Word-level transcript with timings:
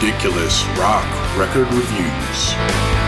Ridiculous 0.00 0.64
Rock 0.78 1.04
Record 1.36 1.70
Reviews. 1.74 2.99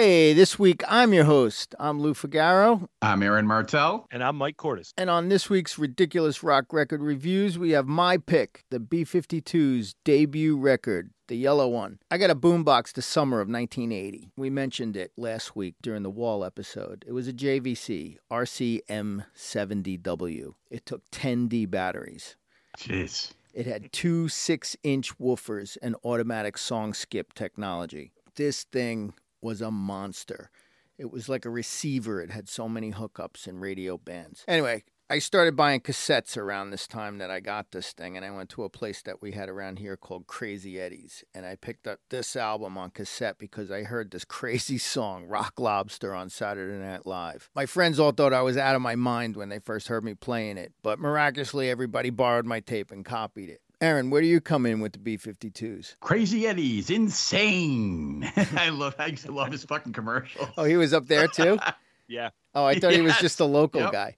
Hey, 0.00 0.32
this 0.32 0.58
week 0.58 0.82
I'm 0.88 1.12
your 1.12 1.24
host. 1.24 1.74
I'm 1.78 2.00
Lou 2.00 2.14
Figaro. 2.14 2.88
I'm 3.02 3.22
Aaron 3.22 3.46
Martell. 3.46 4.06
And 4.10 4.24
I'm 4.24 4.36
Mike 4.36 4.56
Cordes. 4.56 4.94
And 4.96 5.10
on 5.10 5.28
this 5.28 5.50
week's 5.50 5.78
Ridiculous 5.78 6.42
Rock 6.42 6.72
Record 6.72 7.02
Reviews, 7.02 7.58
we 7.58 7.72
have 7.72 7.86
my 7.86 8.16
pick, 8.16 8.64
the 8.70 8.80
B 8.80 9.04
52's 9.04 9.94
debut 10.02 10.56
record, 10.56 11.10
the 11.28 11.36
yellow 11.36 11.68
one. 11.68 11.98
I 12.10 12.16
got 12.16 12.30
a 12.30 12.34
boombox 12.34 12.94
the 12.94 13.02
summer 13.02 13.42
of 13.42 13.48
1980. 13.48 14.30
We 14.38 14.48
mentioned 14.48 14.96
it 14.96 15.12
last 15.18 15.54
week 15.54 15.74
during 15.82 16.02
the 16.02 16.08
Wall 16.08 16.46
episode. 16.46 17.04
It 17.06 17.12
was 17.12 17.28
a 17.28 17.34
JVC 17.34 18.16
RCM70W. 18.32 20.54
It 20.70 20.86
took 20.86 21.02
10 21.10 21.48
D 21.48 21.66
batteries. 21.66 22.36
Jeez. 22.78 23.32
It 23.52 23.66
had 23.66 23.92
two 23.92 24.30
six 24.30 24.78
inch 24.82 25.18
woofers 25.18 25.76
and 25.82 25.94
automatic 26.02 26.56
song 26.56 26.94
skip 26.94 27.34
technology. 27.34 28.12
This 28.36 28.64
thing 28.64 29.12
was 29.40 29.60
a 29.60 29.70
monster. 29.70 30.50
It 30.98 31.10
was 31.10 31.28
like 31.28 31.44
a 31.44 31.50
receiver. 31.50 32.20
It 32.20 32.30
had 32.30 32.48
so 32.48 32.68
many 32.68 32.92
hookups 32.92 33.46
and 33.46 33.60
radio 33.60 33.96
bands. 33.96 34.44
Anyway, 34.46 34.84
I 35.12 35.18
started 35.18 35.56
buying 35.56 35.80
cassettes 35.80 36.36
around 36.36 36.70
this 36.70 36.86
time 36.86 37.18
that 37.18 37.32
I 37.32 37.40
got 37.40 37.72
this 37.72 37.92
thing, 37.92 38.16
and 38.16 38.24
I 38.24 38.30
went 38.30 38.48
to 38.50 38.62
a 38.62 38.68
place 38.68 39.02
that 39.02 39.20
we 39.20 39.32
had 39.32 39.48
around 39.48 39.80
here 39.80 39.96
called 39.96 40.28
Crazy 40.28 40.78
Eddie's, 40.78 41.24
and 41.34 41.44
I 41.44 41.56
picked 41.56 41.88
up 41.88 41.98
this 42.10 42.36
album 42.36 42.78
on 42.78 42.90
cassette 42.90 43.36
because 43.36 43.72
I 43.72 43.82
heard 43.82 44.12
this 44.12 44.24
crazy 44.26 44.78
song, 44.78 45.24
Rock 45.24 45.54
Lobster, 45.58 46.14
on 46.14 46.30
Saturday 46.30 46.78
Night 46.78 47.06
Live. 47.06 47.50
My 47.56 47.66
friends 47.66 47.98
all 47.98 48.12
thought 48.12 48.32
I 48.32 48.42
was 48.42 48.56
out 48.56 48.76
of 48.76 48.82
my 48.82 48.94
mind 48.94 49.34
when 49.34 49.48
they 49.48 49.58
first 49.58 49.88
heard 49.88 50.04
me 50.04 50.14
playing 50.14 50.58
it, 50.58 50.74
but 50.80 51.00
miraculously, 51.00 51.68
everybody 51.68 52.10
borrowed 52.10 52.46
my 52.46 52.60
tape 52.60 52.92
and 52.92 53.04
copied 53.04 53.48
it. 53.48 53.62
Aaron, 53.82 54.10
where 54.10 54.20
do 54.20 54.26
you 54.26 54.40
come 54.42 54.66
in 54.66 54.80
with 54.80 54.92
the 54.92 54.98
B 54.98 55.16
52s? 55.16 55.96
Crazy 56.00 56.46
Eddie's 56.46 56.90
insane. 56.90 58.30
I 58.56 58.68
love 58.68 58.94
I 58.98 59.06
used 59.06 59.24
to 59.24 59.32
love 59.32 59.50
his 59.50 59.64
fucking 59.64 59.94
commercial. 59.94 60.48
Oh, 60.58 60.64
he 60.64 60.76
was 60.76 60.92
up 60.92 61.06
there 61.06 61.28
too? 61.28 61.58
yeah. 62.08 62.30
Oh, 62.54 62.64
I 62.64 62.74
thought 62.74 62.90
yes. 62.90 62.96
he 62.96 63.00
was 63.00 63.16
just 63.20 63.40
a 63.40 63.46
local 63.46 63.80
yep. 63.80 63.92
guy. 63.92 64.16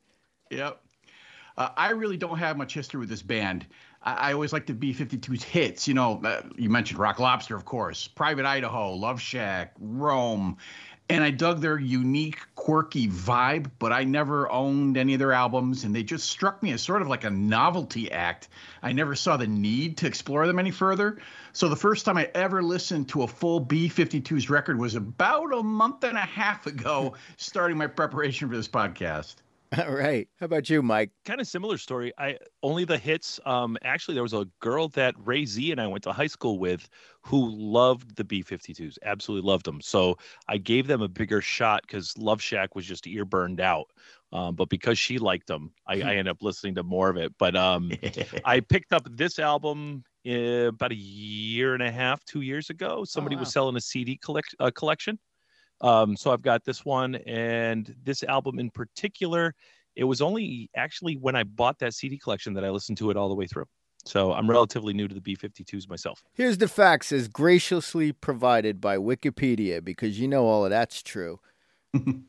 Yep. 0.51 0.81
Uh, 1.57 1.69
I 1.77 1.91
really 1.91 2.17
don't 2.17 2.39
have 2.39 2.57
much 2.57 2.75
history 2.75 2.99
with 2.99 3.09
this 3.09 3.23
band. 3.23 3.67
I, 4.03 4.31
I 4.31 4.33
always 4.33 4.53
like 4.53 4.67
the 4.67 4.75
B 4.75 4.93
52's 4.93 5.45
hits. 5.45 5.87
You 5.87 5.95
know, 5.95 6.21
uh, 6.25 6.43
you 6.57 6.69
mentioned 6.69 6.99
Rock 6.99 7.21
Lobster, 7.21 7.55
of 7.55 7.65
course, 7.65 8.09
Private 8.09 8.47
Idaho, 8.47 8.93
Love 8.93 9.21
Shack, 9.21 9.75
Rome. 9.79 10.57
And 11.13 11.23
I 11.23 11.31
dug 11.31 11.61
their 11.61 11.79
unique, 11.79 12.39
quirky 12.55 13.07
vibe, 13.07 13.71
but 13.79 13.93
I 13.93 14.05
never 14.05 14.51
owned 14.51 14.97
any 14.97 15.13
of 15.13 15.19
their 15.19 15.33
albums, 15.33 15.85
and 15.85 15.95
they 15.95 16.03
just 16.03 16.31
struck 16.31 16.63
me 16.63 16.73
as 16.73 16.81
sort 16.81 17.03
of 17.03 17.09
like 17.09 17.25
a 17.25 17.31
novelty 17.31 18.11
act. 18.11 18.49
I 18.83 18.93
never 18.93 19.15
saw 19.15 19.37
the 19.37 19.47
need 19.47 19.99
to 19.99 20.07
explore 20.07 20.47
them 20.47 20.59
any 20.59 20.71
further. 20.71 21.19
So 21.53 21.69
the 21.69 21.77
first 21.77 22.07
time 22.07 22.17
I 22.17 22.31
ever 22.35 22.63
listened 22.63 23.11
to 23.11 23.25
a 23.25 23.29
full 23.29 23.61
B 23.61 23.91
52's 23.91 24.49
record 24.49 24.79
was 24.79 24.95
about 24.95 25.53
a 25.53 25.63
month 25.63 26.03
and 26.05 26.17
a 26.17 26.21
half 26.21 26.67
ago, 26.67 27.13
starting 27.37 27.77
my 27.77 27.89
preparation 27.89 28.49
for 28.49 28.57
this 28.57 28.69
podcast. 28.69 29.35
All 29.79 29.93
right. 29.93 30.29
How 30.39 30.45
about 30.45 30.69
you, 30.69 30.83
Mike? 30.83 31.11
Kind 31.25 31.41
of 31.41 31.47
similar 31.47 31.79
story. 31.79 32.13
I 32.19 32.37
only 32.63 32.85
the 32.85 32.99
hits. 32.99 33.41
Um, 33.47 33.79
actually, 33.83 34.15
there 34.15 34.23
was 34.23 34.35
a 34.35 34.47
girl 34.61 34.89
that 34.89 35.15
Ray 35.19 35.47
Z 35.47 35.73
and 35.73 35.81
I 35.81 35.87
went 35.87 36.05
to 36.05 36.13
high 36.13 36.27
school 36.27 36.59
with 36.59 36.87
who 37.23 37.49
loved 37.51 38.17
the 38.17 38.25
B52s, 38.25 38.99
absolutely 39.03 39.49
loved 39.49 39.65
them. 39.65 39.81
So 39.81 40.19
I 40.47 40.59
gave 40.59 40.89
them 40.89 41.01
a 41.01 41.09
bigger 41.09 41.41
shot 41.41 41.83
because 41.83 42.19
Love 42.19 42.43
Shack 42.43 42.75
was 42.75 42.85
just 42.85 43.07
ear 43.07 43.25
burned 43.25 43.61
out. 43.61 43.87
Um, 44.31 44.57
but 44.57 44.69
because 44.69 44.99
she 44.99 45.19
liked 45.19 45.47
them, 45.47 45.73
I, 45.87 45.95
I 45.95 46.11
ended 46.17 46.29
up 46.29 46.43
listening 46.43 46.75
to 46.75 46.83
more 46.83 47.09
of 47.09 47.17
it. 47.17 47.33
But 47.39 47.57
um, 47.57 47.93
I 48.45 48.61
picked 48.61 48.93
up 48.93 49.07
this 49.11 49.39
album 49.39 50.05
uh, 50.27 50.69
about 50.69 50.93
a 50.93 50.97
year 50.97 51.73
and 51.73 51.83
a 51.83 51.91
half, 51.91 52.23
two 52.25 52.43
years 52.43 52.69
ago. 52.69 53.05
Somebody 53.05 53.37
oh, 53.37 53.39
wow. 53.39 53.41
was 53.41 53.53
selling 53.53 53.77
a 53.77 53.81
CD 53.81 54.19
collect, 54.19 54.55
uh, 54.61 54.71
collection. 54.75 55.19
Um, 55.83 56.17
so 56.17 56.33
I've 56.33 56.43
got 56.43 56.65
this 56.65 56.85
one 56.85 57.17
and 57.27 57.95
this 58.05 58.23
album 58.23 58.59
in 58.59 58.71
particular. 58.71 59.55
It 59.97 60.05
was 60.05 60.23
only 60.23 60.71
actually 60.77 61.17
when 61.17 61.37
I 61.37 61.43
bought 61.43 61.79
that 61.81 61.93
CD 61.93 62.17
collection 62.17 62.55
that 62.55 62.65
I 62.65 62.71
listened 62.71 62.99
to 62.99 63.11
it 63.11 63.17
all 63.17 63.29
the 63.29 63.35
way 63.35 63.47
through. 63.47 63.67
So 64.05 64.33
I'm 64.33 64.51
relatively 64.51 64.95
new 64.95 65.07
to 65.07 65.15
the 65.15 65.21
B52s 65.21 65.89
myself. 65.89 66.23
Here's 66.33 66.59
the 66.59 66.69
facts 66.69 67.13
as 67.13 67.29
graciously 67.29 68.13
provided 68.13 68.81
by 68.81 68.97
Wikipedia 68.97 69.85
because 69.85 70.19
you 70.19 70.27
know 70.27 70.47
all 70.47 70.65
of 70.65 70.71
that's 70.71 71.03
true. 71.03 71.39
the 71.93 72.23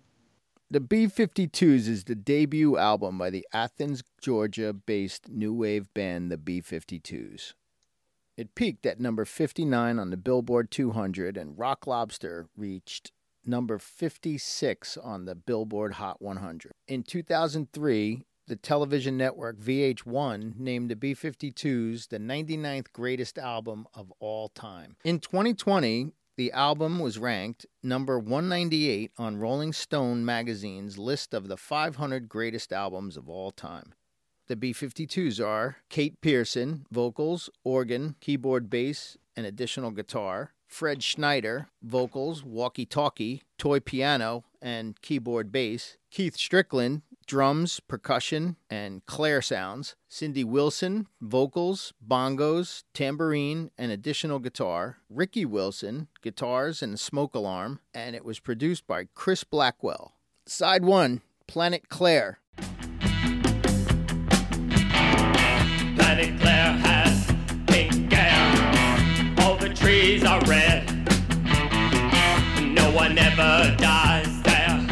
B52s 0.71 1.87
is 1.87 2.03
the 2.03 2.15
debut 2.15 2.77
album 2.77 3.17
by 3.17 3.29
the 3.29 3.47
Athens, 3.53 4.03
Georgia 4.21 4.73
based 4.73 5.29
new 5.29 5.53
wave 5.53 5.91
band, 5.93 6.31
the 6.31 6.37
B52s. 6.37 7.53
It 8.35 8.55
peaked 8.55 8.85
at 8.85 8.99
number 8.99 9.25
59 9.25 9.99
on 9.99 10.09
the 10.09 10.17
Billboard 10.17 10.71
200, 10.71 11.37
and 11.37 11.57
Rock 11.57 11.85
Lobster 11.85 12.47
reached 12.57 13.11
number 13.45 13.77
56 13.77 14.97
on 14.97 15.25
the 15.25 15.35
Billboard 15.35 15.93
Hot 15.93 16.21
100. 16.21 16.71
In 16.87 17.03
2003, 17.03 18.25
the 18.47 18.55
television 18.55 19.17
network 19.17 19.57
VH1 19.59 20.57
named 20.57 20.89
the 20.89 20.95
B 20.95 21.15
52s 21.15 22.09
the 22.09 22.19
99th 22.19 22.91
greatest 22.91 23.37
album 23.37 23.87
of 23.93 24.11
all 24.19 24.49
time. 24.49 24.97
In 25.03 25.19
2020, 25.19 26.11
the 26.35 26.51
album 26.51 26.99
was 26.99 27.19
ranked 27.19 27.65
number 27.81 28.17
198 28.17 29.11
on 29.17 29.37
Rolling 29.37 29.71
Stone 29.71 30.25
magazine's 30.25 30.97
list 30.97 31.33
of 31.33 31.47
the 31.47 31.57
500 31.57 32.27
greatest 32.27 32.73
albums 32.73 33.17
of 33.17 33.29
all 33.29 33.51
time. 33.51 33.93
The 34.47 34.55
B 34.55 34.73
52s 34.73 35.45
are 35.45 35.77
Kate 35.89 36.19
Pierson, 36.19 36.85
vocals, 36.91 37.49
organ, 37.63 38.15
keyboard, 38.19 38.69
bass, 38.69 39.17
and 39.37 39.45
additional 39.45 39.91
guitar. 39.91 40.51
Fred 40.73 41.03
Schneider, 41.03 41.67
vocals, 41.83 42.43
walkie 42.43 42.87
talkie, 42.87 43.43
toy 43.59 43.79
piano, 43.79 44.43
and 44.59 44.99
keyboard 45.03 45.51
bass. 45.51 45.97
Keith 46.09 46.35
Strickland, 46.35 47.03
drums, 47.27 47.79
percussion, 47.79 48.55
and 48.71 49.05
clair 49.05 49.39
sounds. 49.39 49.95
Cindy 50.09 50.43
Wilson, 50.43 51.05
vocals, 51.21 51.93
bongos, 52.05 52.85
tambourine, 52.91 53.69
and 53.77 53.91
additional 53.91 54.39
guitar. 54.39 54.97
Ricky 55.11 55.45
Wilson, 55.45 56.07
guitars 56.23 56.81
and 56.81 56.99
smoke 56.99 57.35
alarm. 57.35 57.79
And 57.93 58.15
it 58.15 58.25
was 58.25 58.39
produced 58.39 58.87
by 58.87 59.05
Chris 59.13 59.43
Blackwell. 59.43 60.13
Side 60.47 60.83
1 60.83 61.21
Planet 61.45 61.87
Claire. 61.87 62.39
Are 70.03 70.41
red. 70.41 70.85
No 72.61 72.91
one 72.91 73.17
ever 73.17 73.73
dies 73.77 74.41
there. 74.43 74.85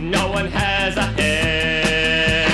No 0.00 0.28
one 0.28 0.46
has 0.46 0.96
a 0.96 1.02
head. 1.02 2.48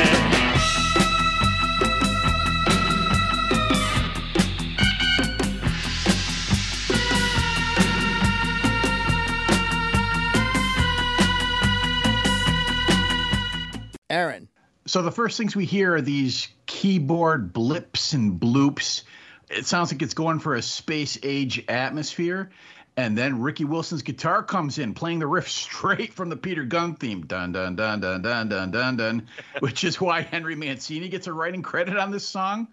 Aaron. 14.10 14.48
So 14.84 15.00
the 15.00 15.10
first 15.10 15.38
things 15.38 15.56
we 15.56 15.64
hear 15.64 15.94
are 15.94 16.02
these 16.02 16.48
keyboard 16.66 17.54
blips 17.54 18.12
and 18.12 18.38
bloops. 18.38 19.02
It 19.50 19.66
sounds 19.66 19.92
like 19.92 20.02
it's 20.02 20.14
going 20.14 20.40
for 20.40 20.54
a 20.54 20.62
space 20.62 21.18
age 21.22 21.64
atmosphere. 21.68 22.50
And 22.96 23.16
then 23.16 23.40
Ricky 23.40 23.64
Wilson's 23.64 24.02
guitar 24.02 24.42
comes 24.42 24.78
in, 24.78 24.92
playing 24.92 25.20
the 25.20 25.26
riff 25.28 25.48
straight 25.48 26.12
from 26.12 26.30
the 26.30 26.36
Peter 26.36 26.64
Gunn 26.64 26.96
theme, 26.96 27.24
dun 27.26 27.52
dun 27.52 27.76
dun 27.76 28.00
dun 28.00 28.22
dun 28.22 28.48
dun 28.48 28.70
dun 28.72 28.96
dun, 28.96 29.28
which 29.60 29.84
is 29.84 30.00
why 30.00 30.22
Henry 30.22 30.56
Mancini 30.56 31.08
gets 31.08 31.28
a 31.28 31.32
writing 31.32 31.62
credit 31.62 31.96
on 31.96 32.10
this 32.10 32.26
song. 32.26 32.66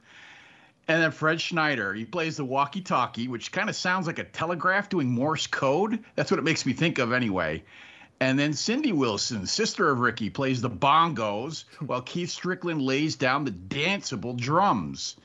And 0.88 1.02
then 1.02 1.12
Fred 1.12 1.40
Schneider, 1.42 1.94
he 1.94 2.06
plays 2.06 2.38
the 2.38 2.46
walkie-talkie, 2.46 3.28
which 3.28 3.52
kind 3.52 3.70
of 3.70 3.76
sounds 3.76 4.08
like 4.08 4.20
a 4.20 4.24
telegraph 4.24 4.90
doing 4.90 5.10
Morse 5.10 5.48
code. 5.48 6.04
That's 6.16 6.30
what 6.30 6.40
it 6.40 6.44
makes 6.44 6.66
me 6.66 6.74
think 6.74 7.00
of 7.00 7.12
anyway. 7.12 7.64
And 8.20 8.40
then 8.40 8.54
Cindy 8.54 8.94
Wilson, 8.94 9.46
sister 9.46 9.90
of 9.90 10.00
Ricky, 10.00 10.30
plays 10.30 10.62
the 10.62 10.70
bongos, 10.70 11.66
while 11.86 12.02
Keith 12.02 12.30
Strickland 12.30 12.82
lays 12.82 13.16
down 13.16 13.46
the 13.46 13.52
danceable 13.52 14.36
drums. 14.38 15.18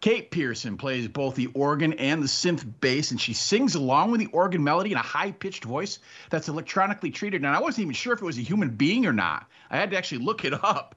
Kate 0.00 0.30
Pierson 0.30 0.76
plays 0.76 1.08
both 1.08 1.34
the 1.34 1.48
organ 1.54 1.92
and 1.94 2.22
the 2.22 2.28
synth 2.28 2.64
bass, 2.80 3.10
and 3.10 3.20
she 3.20 3.32
sings 3.32 3.74
along 3.74 4.12
with 4.12 4.20
the 4.20 4.26
organ 4.26 4.62
melody 4.62 4.92
in 4.92 4.96
a 4.96 5.02
high 5.02 5.32
pitched 5.32 5.64
voice 5.64 5.98
that's 6.30 6.48
electronically 6.48 7.10
treated. 7.10 7.44
And 7.44 7.54
I 7.54 7.60
wasn't 7.60 7.82
even 7.82 7.94
sure 7.94 8.12
if 8.12 8.22
it 8.22 8.24
was 8.24 8.38
a 8.38 8.42
human 8.42 8.70
being 8.70 9.06
or 9.06 9.12
not. 9.12 9.46
I 9.70 9.76
had 9.76 9.90
to 9.90 9.98
actually 9.98 10.24
look 10.24 10.44
it 10.44 10.52
up. 10.52 10.94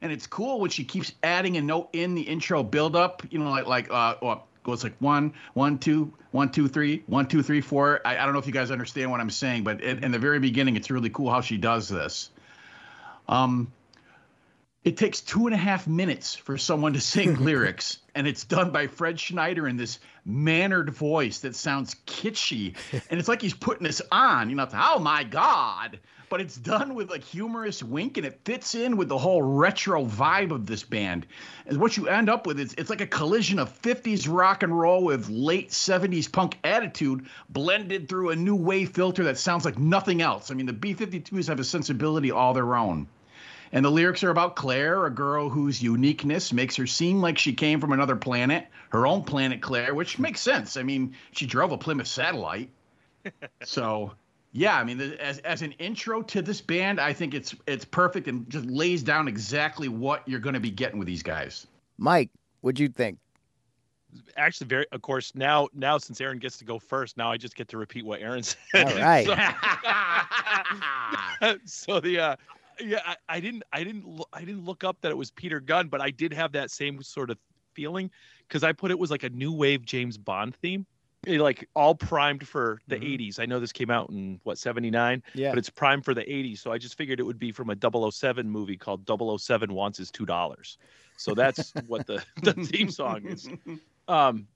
And 0.00 0.12
it's 0.12 0.26
cool 0.26 0.60
when 0.60 0.70
she 0.70 0.84
keeps 0.84 1.12
adding 1.22 1.56
a 1.56 1.62
note 1.62 1.88
in 1.92 2.14
the 2.14 2.22
intro 2.22 2.62
build 2.62 2.94
up, 2.94 3.22
you 3.30 3.38
know, 3.38 3.50
like, 3.50 3.66
like, 3.66 3.88
uh, 3.90 4.36
goes 4.64 4.82
like 4.82 4.94
one, 4.98 5.32
one, 5.52 5.78
two, 5.78 6.12
one, 6.32 6.50
two, 6.50 6.68
three, 6.68 7.04
one, 7.06 7.26
two, 7.26 7.42
three, 7.42 7.60
four. 7.60 8.00
I, 8.04 8.18
I 8.18 8.24
don't 8.24 8.32
know 8.32 8.40
if 8.40 8.46
you 8.46 8.52
guys 8.52 8.70
understand 8.70 9.10
what 9.10 9.20
I'm 9.20 9.30
saying, 9.30 9.62
but 9.62 9.80
in, 9.80 10.02
in 10.02 10.10
the 10.10 10.18
very 10.18 10.40
beginning, 10.40 10.76
it's 10.76 10.90
really 10.90 11.10
cool 11.10 11.30
how 11.30 11.40
she 11.40 11.56
does 11.56 11.88
this. 11.88 12.30
Um, 13.28 13.72
it 14.82 14.96
takes 14.96 15.20
two 15.20 15.46
and 15.46 15.54
a 15.54 15.58
half 15.58 15.86
minutes 15.86 16.34
for 16.34 16.58
someone 16.58 16.94
to 16.94 17.00
sing 17.00 17.36
lyrics, 17.44 17.98
and 18.14 18.26
it's 18.26 18.44
done 18.44 18.70
by 18.70 18.86
Fred 18.86 19.18
Schneider 19.18 19.68
in 19.68 19.76
this 19.76 19.98
mannered 20.24 20.90
voice 20.90 21.40
that 21.40 21.54
sounds 21.54 21.96
kitschy, 22.06 22.74
and 23.10 23.18
it's 23.18 23.28
like 23.28 23.42
he's 23.42 23.54
putting 23.54 23.84
this 23.84 24.00
on. 24.12 24.50
You 24.50 24.56
know, 24.56 24.64
it's, 24.64 24.74
oh 24.76 24.98
my 24.98 25.24
god! 25.24 25.98
But 26.30 26.40
it's 26.40 26.56
done 26.56 26.94
with 26.94 27.12
a 27.12 27.18
humorous 27.18 27.82
wink, 27.82 28.16
and 28.16 28.26
it 28.26 28.40
fits 28.44 28.74
in 28.74 28.96
with 28.96 29.08
the 29.08 29.18
whole 29.18 29.42
retro 29.42 30.04
vibe 30.04 30.50
of 30.50 30.66
this 30.66 30.82
band. 30.82 31.26
And 31.66 31.80
what 31.80 31.96
you 31.96 32.08
end 32.08 32.28
up 32.28 32.46
with 32.46 32.58
is 32.58 32.74
it's 32.78 32.90
like 32.90 33.00
a 33.00 33.06
collision 33.06 33.58
of 33.58 33.80
50s 33.82 34.26
rock 34.28 34.62
and 34.62 34.76
roll 34.76 35.04
with 35.04 35.28
late 35.28 35.70
70s 35.70 36.30
punk 36.32 36.58
attitude 36.64 37.26
blended 37.50 38.08
through 38.08 38.30
a 38.30 38.36
new 38.36 38.56
wave 38.56 38.90
filter 38.90 39.24
that 39.24 39.38
sounds 39.38 39.64
like 39.64 39.78
nothing 39.78 40.22
else. 40.22 40.50
I 40.50 40.54
mean, 40.54 40.66
the 40.66 40.72
B52s 40.72 41.46
have 41.46 41.60
a 41.60 41.64
sensibility 41.64 42.30
all 42.30 42.54
their 42.54 42.74
own. 42.74 43.06
And 43.72 43.84
the 43.84 43.90
lyrics 43.90 44.22
are 44.22 44.30
about 44.30 44.56
Claire, 44.56 45.06
a 45.06 45.10
girl 45.10 45.48
whose 45.48 45.82
uniqueness 45.82 46.52
makes 46.52 46.76
her 46.76 46.86
seem 46.86 47.20
like 47.20 47.38
she 47.38 47.52
came 47.52 47.80
from 47.80 47.92
another 47.92 48.16
planet, 48.16 48.66
her 48.90 49.06
own 49.06 49.24
planet, 49.24 49.60
Claire, 49.60 49.94
which 49.94 50.18
makes 50.18 50.40
sense. 50.40 50.76
I 50.76 50.82
mean, 50.82 51.14
she 51.32 51.46
drove 51.46 51.72
a 51.72 51.78
Plymouth 51.78 52.06
satellite. 52.06 52.70
so, 53.64 54.12
yeah, 54.52 54.78
I 54.78 54.84
mean, 54.84 55.00
as, 55.00 55.38
as 55.38 55.62
an 55.62 55.72
intro 55.72 56.22
to 56.22 56.42
this 56.42 56.60
band, 56.60 57.00
I 57.00 57.12
think 57.12 57.34
it's 57.34 57.54
it's 57.66 57.84
perfect 57.84 58.28
and 58.28 58.48
just 58.48 58.66
lays 58.66 59.02
down 59.02 59.26
exactly 59.26 59.88
what 59.88 60.26
you're 60.28 60.40
going 60.40 60.54
to 60.54 60.60
be 60.60 60.70
getting 60.70 60.98
with 60.98 61.08
these 61.08 61.22
guys. 61.22 61.66
Mike, 61.98 62.30
what'd 62.60 62.78
you 62.78 62.88
think? 62.88 63.18
Actually, 64.36 64.68
very. 64.68 64.86
Of 64.92 65.02
course, 65.02 65.34
now 65.34 65.68
now 65.74 65.98
since 65.98 66.20
Aaron 66.20 66.38
gets 66.38 66.58
to 66.58 66.64
go 66.64 66.78
first, 66.78 67.16
now 67.16 67.32
I 67.32 67.36
just 67.36 67.56
get 67.56 67.68
to 67.68 67.78
repeat 67.78 68.04
what 68.04 68.20
Aaron 68.20 68.42
said. 68.42 68.58
All 68.74 68.96
right. 68.96 69.26
so, 71.40 71.58
so 71.64 72.00
the 72.00 72.20
uh, 72.20 72.36
yeah, 72.80 73.00
I, 73.04 73.16
I 73.28 73.40
didn't, 73.40 73.62
I 73.72 73.84
didn't, 73.84 74.06
lo- 74.06 74.26
I 74.32 74.40
didn't 74.40 74.64
look 74.64 74.84
up 74.84 75.00
that 75.02 75.10
it 75.10 75.16
was 75.16 75.30
Peter 75.30 75.60
Gunn, 75.60 75.88
but 75.88 76.00
I 76.00 76.10
did 76.10 76.32
have 76.32 76.52
that 76.52 76.70
same 76.70 77.02
sort 77.02 77.30
of 77.30 77.38
feeling 77.74 78.10
because 78.48 78.62
I 78.64 78.72
put 78.72 78.90
it 78.90 78.98
was 78.98 79.10
like 79.10 79.22
a 79.24 79.30
new 79.30 79.52
wave 79.52 79.84
James 79.84 80.16
Bond 80.16 80.54
theme, 80.56 80.86
It, 81.26 81.40
like 81.40 81.68
all 81.74 81.94
primed 81.94 82.46
for 82.46 82.80
the 82.86 82.96
Mhm. 82.96 83.18
'80s. 83.18 83.40
I 83.40 83.46
know 83.46 83.58
this 83.58 83.72
came 83.72 83.90
out 83.90 84.10
in 84.10 84.40
what 84.44 84.58
'79, 84.58 85.22
Yeah. 85.34 85.50
but 85.50 85.58
it's 85.58 85.70
primed 85.70 86.04
for 86.04 86.14
the 86.14 86.22
'80s, 86.30 86.58
so 86.58 86.70
I 86.70 86.78
just 86.78 86.96
figured 86.96 87.18
it 87.18 87.24
would 87.24 87.38
be 87.38 87.50
from 87.50 87.70
a 87.70 87.74
007 87.76 88.48
movie 88.48 88.76
called 88.76 89.04
007 89.06 89.72
Wants 89.72 89.98
His 89.98 90.10
Two 90.10 90.26
Dollars. 90.26 90.78
So 91.16 91.34
that's 91.34 91.72
what 91.86 92.06
the 92.06 92.22
the 92.42 92.52
theme 92.52 92.90
song 92.90 93.26
is. 93.26 93.48
Um, 94.06 94.46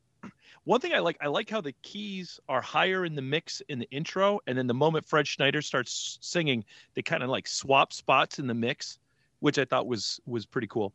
one 0.64 0.80
thing 0.80 0.92
I 0.92 0.98
like, 0.98 1.16
I 1.20 1.28
like 1.28 1.48
how 1.48 1.60
the 1.60 1.72
keys 1.82 2.38
are 2.48 2.60
higher 2.60 3.04
in 3.04 3.14
the 3.14 3.22
mix 3.22 3.62
in 3.68 3.78
the 3.78 3.88
intro, 3.90 4.40
and 4.46 4.56
then 4.56 4.66
the 4.66 4.74
moment 4.74 5.06
Fred 5.06 5.26
Schneider 5.26 5.62
starts 5.62 6.18
singing, 6.20 6.64
they 6.94 7.02
kind 7.02 7.22
of 7.22 7.30
like 7.30 7.46
swap 7.46 7.92
spots 7.92 8.38
in 8.38 8.46
the 8.46 8.54
mix, 8.54 8.98
which 9.40 9.58
I 9.58 9.64
thought 9.64 9.86
was 9.86 10.20
was 10.26 10.44
pretty 10.44 10.66
cool. 10.66 10.92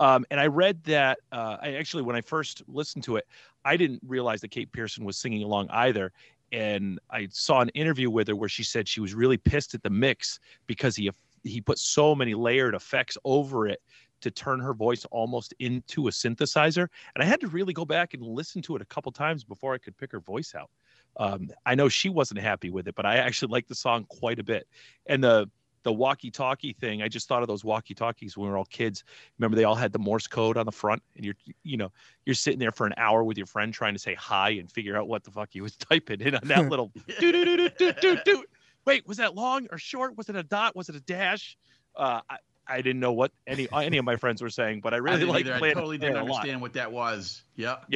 Um, 0.00 0.26
and 0.30 0.40
I 0.40 0.46
read 0.48 0.82
that 0.84 1.18
uh, 1.32 1.56
I 1.62 1.74
actually, 1.74 2.02
when 2.02 2.16
I 2.16 2.20
first 2.20 2.62
listened 2.66 3.04
to 3.04 3.16
it, 3.16 3.26
I 3.64 3.76
didn't 3.76 4.00
realize 4.06 4.40
that 4.40 4.50
Kate 4.50 4.70
Pierson 4.72 5.04
was 5.04 5.16
singing 5.16 5.42
along 5.42 5.68
either. 5.70 6.12
And 6.52 7.00
I 7.10 7.28
saw 7.30 7.60
an 7.60 7.70
interview 7.70 8.10
with 8.10 8.28
her 8.28 8.36
where 8.36 8.48
she 8.48 8.62
said 8.62 8.86
she 8.86 9.00
was 9.00 9.14
really 9.14 9.36
pissed 9.36 9.74
at 9.74 9.82
the 9.82 9.90
mix 9.90 10.38
because 10.66 10.94
he 10.94 11.10
he 11.42 11.60
put 11.60 11.78
so 11.78 12.14
many 12.14 12.34
layered 12.34 12.74
effects 12.74 13.18
over 13.24 13.68
it 13.68 13.82
to 14.24 14.30
turn 14.30 14.58
her 14.60 14.74
voice 14.74 15.04
almost 15.10 15.54
into 15.60 16.08
a 16.08 16.10
synthesizer. 16.10 16.88
And 17.14 17.22
I 17.22 17.24
had 17.24 17.40
to 17.40 17.46
really 17.46 17.72
go 17.72 17.84
back 17.84 18.14
and 18.14 18.22
listen 18.22 18.62
to 18.62 18.76
it 18.76 18.82
a 18.82 18.86
couple 18.86 19.12
times 19.12 19.44
before 19.44 19.74
I 19.74 19.78
could 19.78 19.96
pick 19.96 20.12
her 20.12 20.20
voice 20.20 20.54
out. 20.54 20.70
Um, 21.16 21.48
I 21.64 21.74
know 21.74 21.88
she 21.88 22.08
wasn't 22.08 22.40
happy 22.40 22.70
with 22.70 22.88
it, 22.88 22.94
but 22.94 23.06
I 23.06 23.16
actually 23.16 23.52
liked 23.52 23.68
the 23.68 23.74
song 23.74 24.06
quite 24.08 24.38
a 24.38 24.42
bit. 24.42 24.66
And 25.06 25.22
the 25.22 25.48
the 25.84 25.92
walkie-talkie 25.92 26.72
thing, 26.80 27.02
I 27.02 27.08
just 27.08 27.28
thought 27.28 27.42
of 27.42 27.48
those 27.48 27.62
walkie-talkies 27.62 28.38
when 28.38 28.46
we 28.46 28.50
were 28.50 28.56
all 28.56 28.64
kids. 28.64 29.04
Remember, 29.38 29.54
they 29.54 29.64
all 29.64 29.74
had 29.74 29.92
the 29.92 29.98
Morse 29.98 30.26
code 30.26 30.56
on 30.56 30.64
the 30.64 30.72
front, 30.72 31.02
and 31.14 31.26
you're 31.26 31.34
you 31.62 31.76
know 31.76 31.92
you're 32.24 32.34
sitting 32.34 32.58
there 32.58 32.72
for 32.72 32.86
an 32.86 32.94
hour 32.96 33.22
with 33.22 33.36
your 33.36 33.46
friend 33.46 33.72
trying 33.72 33.92
to 33.92 33.98
say 33.98 34.14
hi 34.14 34.50
and 34.50 34.72
figure 34.72 34.96
out 34.96 35.08
what 35.08 35.24
the 35.24 35.30
fuck 35.30 35.50
he 35.52 35.60
was 35.60 35.76
typing 35.90 36.22
in 36.22 36.34
on 36.34 36.48
that 36.48 36.68
little 36.70 36.90
do 37.20 37.32
do 37.32 37.44
do 37.44 37.68
do 37.68 37.92
do 38.00 38.18
do. 38.24 38.44
Wait, 38.86 39.06
was 39.06 39.18
that 39.18 39.34
long 39.34 39.66
or 39.70 39.78
short? 39.78 40.16
Was 40.16 40.28
it 40.30 40.36
a 40.36 40.42
dot? 40.42 40.74
Was 40.74 40.88
it 40.88 40.96
a 40.96 41.00
dash? 41.00 41.56
Uh, 41.94 42.20
I, 42.28 42.38
I 42.66 42.82
didn't 42.82 43.00
know 43.00 43.12
what 43.12 43.32
any 43.46 43.68
any 43.74 43.98
of 43.98 44.04
my 44.04 44.16
friends 44.16 44.42
were 44.42 44.50
saying, 44.50 44.80
but 44.80 44.92
I 44.94 44.96
I 44.96 45.00
really 45.00 45.42
didn't. 45.42 45.62
I 45.62 45.72
totally 45.72 45.98
didn't 45.98 46.16
understand 46.16 46.60
what 46.60 46.74
that 46.74 46.92
was. 46.92 47.42
Yep. 47.56 47.86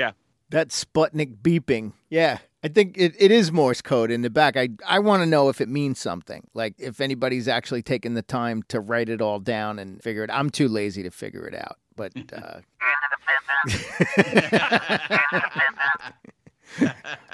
That 0.50 0.68
Sputnik 0.68 1.36
beeping. 1.42 1.92
Yeah. 2.08 2.38
I 2.64 2.68
think 2.68 2.96
it, 2.98 3.14
it 3.18 3.30
is 3.30 3.52
Morse 3.52 3.82
code 3.82 4.10
in 4.10 4.22
the 4.22 4.30
back. 4.30 4.56
I, 4.56 4.70
I 4.86 4.98
want 4.98 5.22
to 5.22 5.26
know 5.26 5.48
if 5.48 5.60
it 5.60 5.68
means 5.68 6.00
something. 6.00 6.48
Like 6.54 6.74
if 6.78 7.00
anybody's 7.00 7.46
actually 7.46 7.82
taken 7.82 8.14
the 8.14 8.22
time 8.22 8.64
to 8.68 8.80
write 8.80 9.08
it 9.08 9.20
all 9.20 9.38
down 9.38 9.78
and 9.78 10.02
figure 10.02 10.24
it 10.24 10.30
I'm 10.32 10.50
too 10.50 10.68
lazy 10.68 11.02
to 11.04 11.10
figure 11.10 11.46
it 11.46 11.54
out. 11.54 11.76
But 11.94 12.12
uh, 12.32 12.60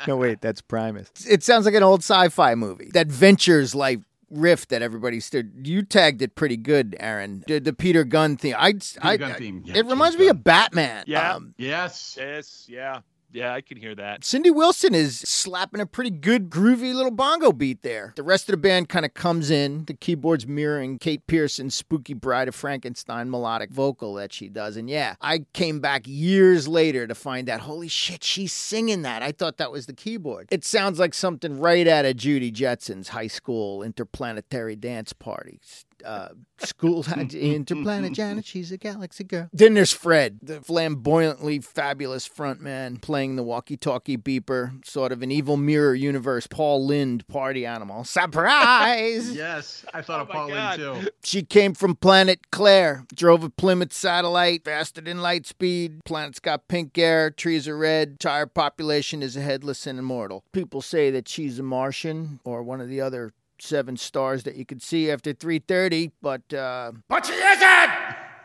no, 0.07 0.17
wait, 0.17 0.41
that's 0.41 0.61
Primus. 0.61 1.11
It 1.29 1.43
sounds 1.43 1.65
like 1.65 1.75
an 1.75 1.83
old 1.83 2.01
sci-fi 2.01 2.55
movie. 2.55 2.91
That 2.93 3.07
Ventures 3.07 3.75
like 3.75 4.01
riff 4.31 4.69
that 4.69 4.83
everybody 4.83 5.21
stood. 5.21 5.67
You 5.67 5.83
tagged 5.83 6.23
it 6.23 6.35
pretty 6.35 6.57
good, 6.57 6.97
Aaron. 7.01 7.45
The, 7.47 7.59
the 7.59 7.73
Peter 7.73 8.05
Gunn 8.05 8.37
theme. 8.37 8.55
I, 8.59 8.75
I, 9.03 9.17
Gunn 9.17 9.35
theme. 9.35 9.63
Yeah, 9.65 9.79
it 9.79 9.87
reminds 9.87 10.17
James 10.17 10.25
me 10.25 10.29
of 10.29 10.45
Batman. 10.45 11.05
Yeah. 11.07 11.35
Um, 11.35 11.55
Yes. 11.57 12.17
Yes, 12.19 12.67
yeah, 12.69 13.01
yeah, 13.35 13.53
I 13.53 13.61
can 13.61 13.77
hear 13.77 13.95
that. 13.97 14.25
Cindy 14.25 14.51
Wilson 14.51 14.95
is 14.95 15.19
slapping 15.19 15.81
a 15.81 15.87
pretty 15.87 16.11
good, 16.11 16.51
groovy 16.51 16.95
little 16.95 17.11
bongo 17.11 17.53
beat 17.53 17.83
there. 17.83 18.13
The 18.17 18.23
rest 18.23 18.49
of 18.49 18.53
the 18.53 18.59
band 18.59 18.89
kind 18.89 19.05
of 19.05 19.13
comes 19.13 19.51
in, 19.51 19.85
the 19.87 19.95
keyboards 19.95 20.47
mirroring 20.47 20.99
Kate 20.99 21.27
Pierson's 21.27 21.75
spooky 21.75 22.15
Bride 22.15 22.47
of 22.49 22.55
Frankenstein 22.55 23.29
melodic 23.31 23.71
vocal 23.71 24.15
that 24.15 24.33
she 24.33 24.49
does. 24.49 24.77
And 24.77 24.89
yeah, 24.89 25.17
I 25.21 25.47
came 25.53 25.81
back 25.81 26.03
years 26.07 26.69
later 26.69 27.07
to 27.07 27.15
find 27.15 27.51
out, 27.51 27.61
holy 27.61 27.89
shit, 27.89 28.23
she's 28.23 28.53
singing 28.53 29.03
that. 29.03 29.23
I 29.23 29.33
thought 29.33 29.57
that 29.57 29.73
was 29.73 29.87
the 29.87 29.95
keyboard. 29.95 30.49
It 30.53 30.65
sounds 30.65 30.99
like 31.01 31.13
something 31.13 31.59
right 31.59 31.89
out 31.89 32.05
of 32.05 32.17
Judy 32.17 32.53
Jetson's 32.53 33.09
high 33.09 33.27
school 33.27 33.83
interplanetary 33.83 34.77
dance 34.77 35.13
party. 35.13 35.61
Uh, 36.05 36.29
school 36.59 37.03
interplanet 37.05 38.13
Janet, 38.13 38.45
she's 38.45 38.71
a 38.71 38.77
galaxy 38.77 39.25
girl. 39.25 39.49
Then 39.53 39.75
there's 39.75 39.93
Fred, 39.93 40.39
the 40.43 40.61
flamboyantly 40.61 41.61
fabulous 41.61 42.29
frontman 42.29 43.01
playing 43.01 43.24
the 43.37 43.43
walkie-talkie 43.43 44.19
beeper, 44.19 44.85
sort 44.87 45.11
of 45.13 45.23
an 45.23 45.31
evil 45.33 45.57
mirror 45.57 45.95
universe 45.95 46.47
Paul 46.47 46.87
Lynde 46.87 47.27
party 47.27 47.65
animal. 47.67 48.05
Surprise! 48.05 49.35
Yes. 49.45 49.85
I 49.93 50.03
thought 50.03 50.21
Oh 50.21 50.23
of 50.25 50.29
Paul 50.29 50.49
God. 50.49 50.79
Lynde 50.79 51.03
too. 51.05 51.11
She 51.25 51.43
came 51.43 51.75
from 51.75 51.97
planet 51.97 52.51
Claire, 52.53 53.05
drove 53.15 53.43
a 53.43 53.51
Plymouth 53.51 53.93
satellite, 53.93 54.65
faster 54.65 55.01
than 55.01 55.23
light 55.23 55.47
speed. 55.47 56.05
Planet's 56.05 56.41
got 56.41 56.69
pink 56.69 56.97
air, 56.99 57.31
trees 57.31 57.67
are 57.67 57.77
red, 57.77 58.09
entire 58.11 58.47
population 58.47 59.23
is 59.23 59.37
a 59.37 59.41
headless 59.41 59.87
and 59.87 59.99
immortal. 59.99 60.45
People 60.53 60.83
say 60.83 61.11
that 61.11 61.29
she's 61.29 61.59
a 61.59 61.63
Martian 61.63 62.41
or 62.45 62.63
one 62.63 62.81
of 62.81 62.89
the 62.89 63.01
other 63.01 63.33
seven 63.61 63.97
stars 63.97 64.43
that 64.45 64.57
you 64.57 64.67
could 64.67 64.83
see 64.83 65.11
after 65.11 65.33
3:30, 65.33 66.11
but 66.21 66.53
uh 66.53 66.93
but 67.09 67.25
she 67.27 67.33
isn't. 67.33 67.91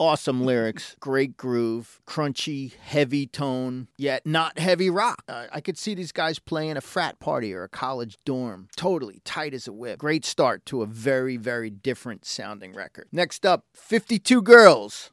Awesome 0.00 0.44
lyrics, 0.44 0.94
great 1.00 1.36
groove, 1.36 2.00
crunchy, 2.06 2.72
heavy 2.74 3.26
tone, 3.26 3.88
yet 3.96 4.24
not 4.24 4.58
heavy 4.58 4.88
rock. 4.88 5.24
Uh, 5.26 5.46
I 5.50 5.60
could 5.60 5.76
see 5.76 5.94
these 5.94 6.12
guys 6.12 6.38
playing 6.38 6.76
a 6.76 6.80
frat 6.80 7.18
party 7.18 7.52
or 7.52 7.64
a 7.64 7.68
college 7.68 8.16
dorm. 8.24 8.68
Totally 8.76 9.20
tight 9.24 9.54
as 9.54 9.66
a 9.66 9.72
whip. 9.72 9.98
Great 9.98 10.24
start 10.24 10.64
to 10.66 10.82
a 10.82 10.86
very, 10.86 11.36
very 11.36 11.70
different 11.70 12.24
sounding 12.24 12.74
record. 12.74 13.08
Next 13.10 13.44
up, 13.44 13.64
52 13.74 14.40
Girls. 14.40 15.10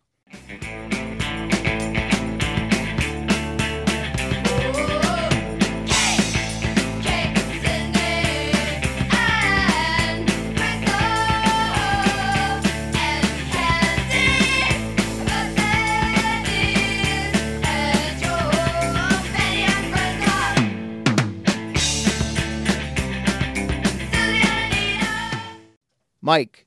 Mike, 26.25 26.65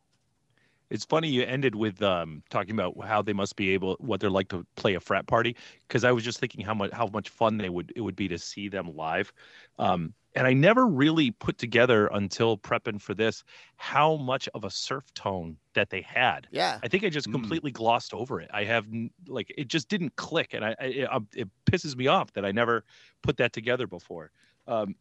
It's 0.91 1.05
funny 1.05 1.29
you 1.29 1.43
ended 1.43 1.75
with 1.75 2.01
um, 2.01 2.43
talking 2.49 2.71
about 2.75 2.95
how 3.05 3.21
they 3.21 3.35
must 3.35 3.57
be 3.57 3.71
able, 3.71 3.97
what 4.01 4.21
they're 4.21 4.31
like 4.31 4.49
to 4.49 4.67
play 4.77 4.95
a 4.95 5.01
frat 5.01 5.27
party, 5.27 5.55
because 5.87 6.03
I 6.03 6.13
was 6.13 6.25
just 6.25 6.41
thinking 6.41 6.65
how 6.65 6.73
much 6.73 6.93
how 6.93 7.09
much 7.09 7.29
fun 7.29 7.59
they 7.59 7.69
would 7.69 7.93
it 7.95 8.01
would 8.01 8.17
be 8.17 8.27
to 8.29 8.39
see 8.39 8.69
them 8.69 8.97
live. 8.97 9.31
Um, 9.79 10.15
and 10.35 10.47
I 10.47 10.55
never 10.55 10.87
really 10.87 11.31
put 11.31 11.59
together 11.59 12.07
until 12.07 12.57
prepping 12.57 13.03
for 13.03 13.13
this 13.13 13.45
how 13.77 14.17
much 14.17 14.49
of 14.55 14.65
a 14.65 14.71
surf 14.71 15.13
tone 15.15 15.59
that 15.75 15.91
they 15.91 16.01
had. 16.01 16.49
Yeah. 16.51 16.81
I 16.83 16.89
think 16.89 17.05
I 17.05 17.11
just 17.11 17.29
Mm. 17.29 17.33
completely 17.33 17.71
glossed 17.71 18.15
over 18.15 18.41
it. 18.41 18.49
I 18.55 18.65
have 18.65 18.87
like 19.27 19.53
it 19.59 19.69
just 19.69 19.89
didn't 19.91 20.17
click, 20.17 20.55
and 20.55 20.65
I, 20.65 20.75
I 20.81 20.85
it, 20.85 21.13
um, 21.13 21.29
it 21.35 21.49
pisses 21.71 21.97
me 21.97 22.07
off 22.07 22.33
that 22.33 22.47
I 22.47 22.53
never 22.53 22.85
put 23.23 23.37
that 23.39 23.53
together 23.53 23.87
before. 23.87 24.31
Um, 24.67 24.95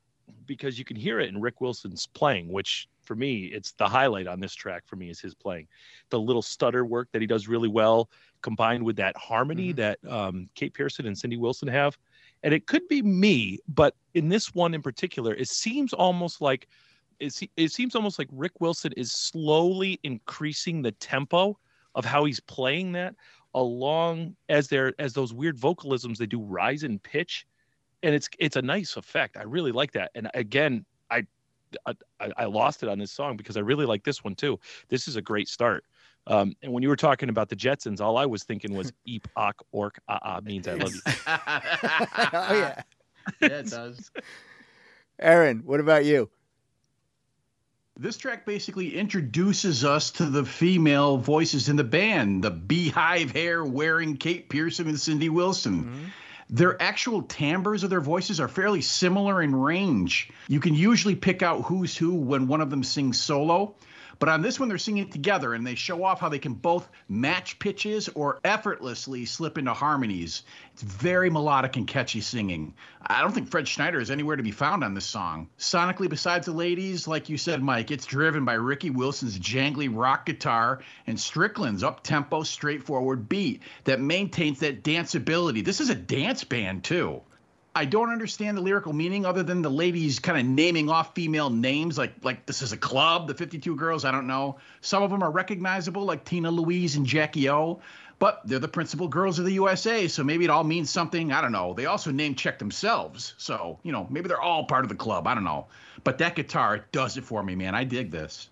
because 0.45 0.77
you 0.77 0.83
can 0.83 0.97
hear 0.97 1.19
it 1.21 1.29
in 1.29 1.39
Rick 1.39 1.61
Wilson's 1.61 2.07
playing, 2.07 2.51
which 2.51 2.87
for 3.07 3.15
me 3.15 3.45
it's 3.45 3.71
the 3.71 3.87
highlight 3.87 4.27
on 4.27 4.39
this 4.39 4.53
track. 4.53 4.83
For 4.85 4.95
me 4.97 5.09
is 5.09 5.19
his 5.19 5.33
playing, 5.33 5.67
the 6.09 6.19
little 6.19 6.41
stutter 6.43 6.85
work 6.85 7.07
that 7.11 7.21
he 7.21 7.27
does 7.27 7.47
really 7.47 7.69
well, 7.69 8.09
combined 8.41 8.83
with 8.83 8.97
that 8.97 9.15
harmony 9.17 9.73
Mhm. 9.73 9.77
that 9.77 9.99
um, 10.07 10.47
Kate 10.53 10.73
Pierson 10.73 11.07
and 11.07 11.17
Cindy 11.17 11.37
Wilson 11.37 11.67
have. 11.69 11.97
And 12.43 12.53
it 12.53 12.67
could 12.67 12.87
be 12.87 13.01
me, 13.01 13.59
but 13.67 13.95
in 14.13 14.29
this 14.29 14.53
one 14.53 14.75
in 14.75 14.81
particular, 14.83 15.33
it 15.33 15.47
seems 15.49 15.93
almost 15.93 16.41
like 16.41 16.67
it, 17.19 17.33
it 17.57 17.71
seems 17.71 17.95
almost 17.95 18.19
like 18.19 18.27
Rick 18.31 18.61
Wilson 18.61 18.91
is 18.95 19.11
slowly 19.11 19.99
increasing 20.03 20.83
the 20.83 20.91
tempo 20.91 21.57
of 21.95 22.05
how 22.05 22.25
he's 22.25 22.39
playing 22.41 22.91
that 22.91 23.15
along 23.55 24.35
as 24.49 24.67
there 24.67 24.93
as 24.99 25.13
those 25.13 25.33
weird 25.33 25.57
vocalisms 25.57 26.17
they 26.17 26.27
do 26.27 26.39
rise 26.41 26.83
in 26.83 26.99
pitch 26.99 27.47
and 28.03 28.13
it's 28.13 28.29
it's 28.37 28.55
a 28.55 28.61
nice 28.61 28.97
effect 28.97 29.37
i 29.37 29.41
really 29.41 29.71
like 29.71 29.91
that 29.93 30.11
and 30.13 30.29
again 30.35 30.85
i 31.09 31.25
i, 31.85 31.93
I 32.37 32.45
lost 32.45 32.83
it 32.83 32.89
on 32.89 32.99
this 32.99 33.11
song 33.11 33.37
because 33.37 33.57
i 33.57 33.61
really 33.61 33.85
like 33.85 34.03
this 34.03 34.23
one 34.23 34.35
too 34.35 34.59
this 34.89 35.07
is 35.07 35.15
a 35.15 35.21
great 35.21 35.47
start 35.47 35.83
um, 36.27 36.55
and 36.61 36.73
when 36.73 36.83
you 36.83 36.89
were 36.89 36.97
talking 36.97 37.29
about 37.29 37.49
the 37.49 37.55
jetsons 37.55 38.01
all 38.01 38.17
i 38.17 38.25
was 38.25 38.43
thinking 38.43 38.75
was 38.75 38.91
eep 39.05 39.27
ok 39.37 39.57
ork 39.71 39.99
ah 40.07 40.19
ah 40.21 40.39
means 40.43 40.67
i 40.67 40.73
love 40.73 40.93
you 40.93 41.01
oh 41.27 42.53
yeah. 42.53 42.81
yeah, 43.41 43.47
it 43.47 43.69
does. 43.69 44.11
Aaron, 45.19 45.63
what 45.65 45.79
about 45.79 46.05
you? 46.05 46.29
This 47.99 48.17
track 48.17 48.45
basically 48.45 48.95
introduces 48.95 49.83
us 49.83 50.11
to 50.11 50.25
the 50.27 50.45
female 50.45 51.17
voices 51.17 51.67
in 51.67 51.77
the 51.77 51.83
band, 51.83 52.43
the 52.43 52.51
beehive 52.51 53.31
hair 53.31 53.65
wearing 53.65 54.17
Kate 54.17 54.49
Pierson 54.49 54.87
and 54.87 54.99
Cindy 54.99 55.29
Wilson. 55.29 56.11
Their 56.49 56.81
actual 56.81 57.23
timbres 57.23 57.83
of 57.83 57.89
their 57.89 58.01
voices 58.01 58.39
are 58.39 58.47
fairly 58.47 58.81
similar 58.81 59.41
in 59.41 59.53
range. 59.53 60.29
You 60.47 60.59
can 60.59 60.73
usually 60.73 61.15
pick 61.15 61.41
out 61.41 61.63
who's 61.63 61.97
who 61.97 62.13
when 62.13 62.47
one 62.47 62.61
of 62.61 62.69
them 62.69 62.83
sings 62.83 63.19
solo. 63.19 63.75
But 64.19 64.29
on 64.29 64.41
this 64.41 64.59
one, 64.59 64.67
they're 64.67 64.77
singing 64.77 65.03
it 65.03 65.11
together 65.11 65.53
and 65.53 65.65
they 65.65 65.75
show 65.75 66.03
off 66.03 66.19
how 66.19 66.29
they 66.29 66.39
can 66.39 66.53
both 66.53 66.89
match 67.07 67.59
pitches 67.59 68.09
or 68.09 68.39
effortlessly 68.43 69.25
slip 69.25 69.57
into 69.57 69.73
harmonies. 69.73 70.43
It's 70.73 70.81
very 70.81 71.29
melodic 71.29 71.77
and 71.77 71.87
catchy 71.87 72.21
singing. 72.21 72.73
I 73.05 73.21
don't 73.21 73.31
think 73.31 73.49
Fred 73.49 73.67
Schneider 73.67 73.99
is 73.99 74.09
anywhere 74.09 74.35
to 74.35 74.43
be 74.43 74.51
found 74.51 74.83
on 74.83 74.93
this 74.93 75.05
song. 75.05 75.49
Sonically, 75.59 76.09
besides 76.09 76.47
the 76.47 76.51
ladies, 76.51 77.07
like 77.07 77.29
you 77.29 77.37
said, 77.37 77.61
Mike, 77.61 77.91
it's 77.91 78.05
driven 78.05 78.43
by 78.43 78.53
Ricky 78.53 78.89
Wilson's 78.89 79.37
jangly 79.37 79.89
rock 79.91 80.25
guitar 80.25 80.81
and 81.05 81.19
Strickland's 81.19 81.83
up 81.83 82.01
tempo, 82.01 82.43
straightforward 82.43 83.29
beat 83.29 83.61
that 83.83 84.01
maintains 84.01 84.59
that 84.59 84.83
danceability. 84.83 85.63
This 85.63 85.79
is 85.79 85.89
a 85.89 85.95
dance 85.95 86.43
band, 86.43 86.83
too. 86.83 87.21
I 87.77 87.85
don't 87.85 88.09
understand 88.09 88.57
the 88.57 88.61
lyrical 88.61 88.91
meaning 88.91 89.23
other 89.23 89.43
than 89.43 89.61
the 89.61 89.69
ladies 89.69 90.17
kind 90.17 90.39
of 90.39 90.47
naming 90.47 90.89
off 90.89 91.13
female 91.13 91.51
names 91.51 91.95
like 91.95 92.11
like 92.23 92.47
this 92.47 92.63
is 92.63 92.71
a 92.71 92.77
club, 92.77 93.27
the 93.27 93.35
52 93.35 93.75
girls, 93.75 94.03
I 94.03 94.09
don't 94.09 94.25
know. 94.25 94.57
Some 94.81 95.03
of 95.03 95.11
them 95.11 95.21
are 95.21 95.29
recognizable 95.29 96.03
like 96.03 96.25
Tina 96.25 96.49
Louise 96.49 96.95
and 96.95 97.05
Jackie 97.05 97.51
O, 97.51 97.79
but 98.17 98.41
they're 98.45 98.57
the 98.57 98.67
principal 98.67 99.07
girls 99.07 99.37
of 99.37 99.45
the 99.45 99.51
USA, 99.51 100.07
so 100.07 100.23
maybe 100.23 100.43
it 100.43 100.49
all 100.49 100.63
means 100.63 100.89
something, 100.89 101.31
I 101.31 101.39
don't 101.39 101.51
know. 101.51 101.75
They 101.75 101.85
also 101.85 102.09
name 102.09 102.33
check 102.33 102.57
themselves. 102.57 103.35
So, 103.37 103.77
you 103.83 103.91
know, 103.91 104.07
maybe 104.09 104.27
they're 104.27 104.41
all 104.41 104.63
part 104.63 104.83
of 104.83 104.89
the 104.89 104.95
club, 104.95 105.27
I 105.27 105.35
don't 105.35 105.43
know. 105.43 105.67
But 106.03 106.17
that 106.17 106.35
guitar 106.35 106.87
does 106.91 107.15
it 107.17 107.25
for 107.25 107.43
me, 107.43 107.53
man. 107.53 107.75
I 107.75 107.83
dig 107.83 108.09
this. 108.09 108.49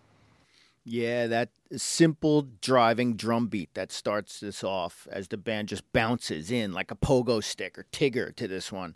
Yeah, 0.84 1.26
that 1.26 1.50
simple 1.78 2.44
driving 2.62 3.16
drum 3.16 3.48
beat 3.48 3.74
that 3.74 3.92
starts 3.92 4.40
this 4.40 4.64
off 4.64 5.08
as 5.12 5.28
the 5.28 5.38
band 5.38 5.70
just 5.70 5.92
bounces 5.94 6.52
in 6.52 6.74
like 6.74 6.92
a 6.92 6.96
pogo 6.96 7.44
stick 7.44 7.78
or 7.78 7.86
Tigger 7.92 8.36
to 8.36 8.48
this 8.48 8.72
one. 8.72 8.96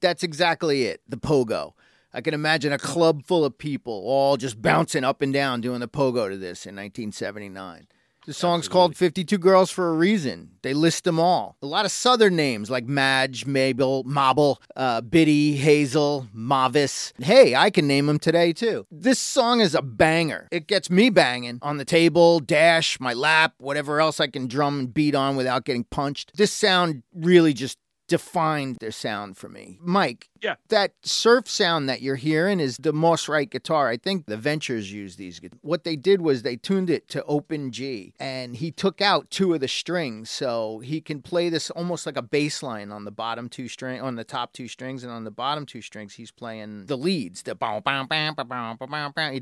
That's 0.00 0.22
exactly 0.22 0.84
it, 0.84 1.00
the 1.08 1.16
pogo. 1.16 1.72
I 2.12 2.20
can 2.20 2.34
imagine 2.34 2.72
a 2.72 2.78
club 2.78 3.24
full 3.24 3.44
of 3.44 3.58
people 3.58 3.92
all 4.06 4.36
just 4.36 4.62
bouncing 4.62 5.02
up 5.02 5.20
and 5.20 5.32
down 5.32 5.60
doing 5.60 5.80
the 5.80 5.88
pogo 5.88 6.28
to 6.28 6.36
this 6.36 6.64
in 6.66 6.76
1979. 6.76 7.88
The 8.26 8.32
song's 8.32 8.68
called 8.68 8.96
52 8.96 9.36
Girls 9.36 9.70
for 9.70 9.90
a 9.90 9.92
reason. 9.92 10.52
They 10.62 10.72
list 10.72 11.04
them 11.04 11.20
all. 11.20 11.56
A 11.60 11.66
lot 11.66 11.84
of 11.84 11.90
southern 11.90 12.36
names 12.36 12.70
like 12.70 12.86
Madge, 12.86 13.44
Mabel, 13.44 14.02
Mabel, 14.04 14.62
uh, 14.76 15.02
Biddy, 15.02 15.56
Hazel, 15.56 16.28
Mavis. 16.32 17.12
Hey, 17.20 17.54
I 17.54 17.68
can 17.68 17.86
name 17.86 18.06
them 18.06 18.18
today 18.18 18.54
too. 18.54 18.86
This 18.90 19.18
song 19.18 19.60
is 19.60 19.74
a 19.74 19.82
banger. 19.82 20.48
It 20.50 20.66
gets 20.66 20.88
me 20.88 21.10
banging 21.10 21.58
on 21.60 21.76
the 21.76 21.84
table, 21.84 22.40
dash, 22.40 22.98
my 22.98 23.12
lap, 23.12 23.52
whatever 23.58 24.00
else 24.00 24.20
I 24.20 24.28
can 24.28 24.46
drum 24.46 24.78
and 24.78 24.94
beat 24.94 25.14
on 25.14 25.36
without 25.36 25.66
getting 25.66 25.84
punched. 25.84 26.36
This 26.36 26.52
sound 26.52 27.02
really 27.14 27.52
just 27.52 27.78
defined 28.08 28.76
their 28.80 28.90
sound 28.90 29.36
for 29.36 29.48
me. 29.48 29.78
Mike, 29.82 30.28
yeah. 30.44 30.56
That 30.68 30.92
surf 31.02 31.48
sound 31.48 31.88
that 31.88 32.02
you're 32.02 32.16
hearing 32.16 32.60
is 32.60 32.76
the 32.76 32.92
Mosrite 32.92 33.50
guitar. 33.50 33.88
I 33.88 33.96
think 33.96 34.26
the 34.26 34.36
Ventures 34.36 34.92
used 34.92 35.18
these. 35.18 35.40
What 35.62 35.84
they 35.84 35.96
did 35.96 36.20
was 36.20 36.42
they 36.42 36.56
tuned 36.56 36.90
it 36.90 37.08
to 37.08 37.24
open 37.24 37.72
G 37.72 38.12
and 38.20 38.54
he 38.54 38.70
took 38.70 39.00
out 39.00 39.30
two 39.30 39.54
of 39.54 39.60
the 39.60 39.68
strings. 39.68 40.30
So 40.30 40.80
he 40.80 41.00
can 41.00 41.22
play 41.22 41.48
this 41.48 41.70
almost 41.70 42.04
like 42.04 42.18
a 42.18 42.22
bass 42.22 42.62
line 42.62 42.92
on 42.92 43.04
the 43.04 43.10
bottom 43.10 43.48
two 43.48 43.68
string, 43.68 44.02
on 44.02 44.16
the 44.16 44.24
top 44.24 44.52
two 44.52 44.68
strings, 44.68 45.02
and 45.02 45.10
on 45.10 45.24
the 45.24 45.30
bottom 45.30 45.64
two 45.64 45.80
strings, 45.80 46.14
he's 46.14 46.30
playing 46.30 46.86
the 46.86 46.98
leads, 46.98 47.42
the 47.42 47.54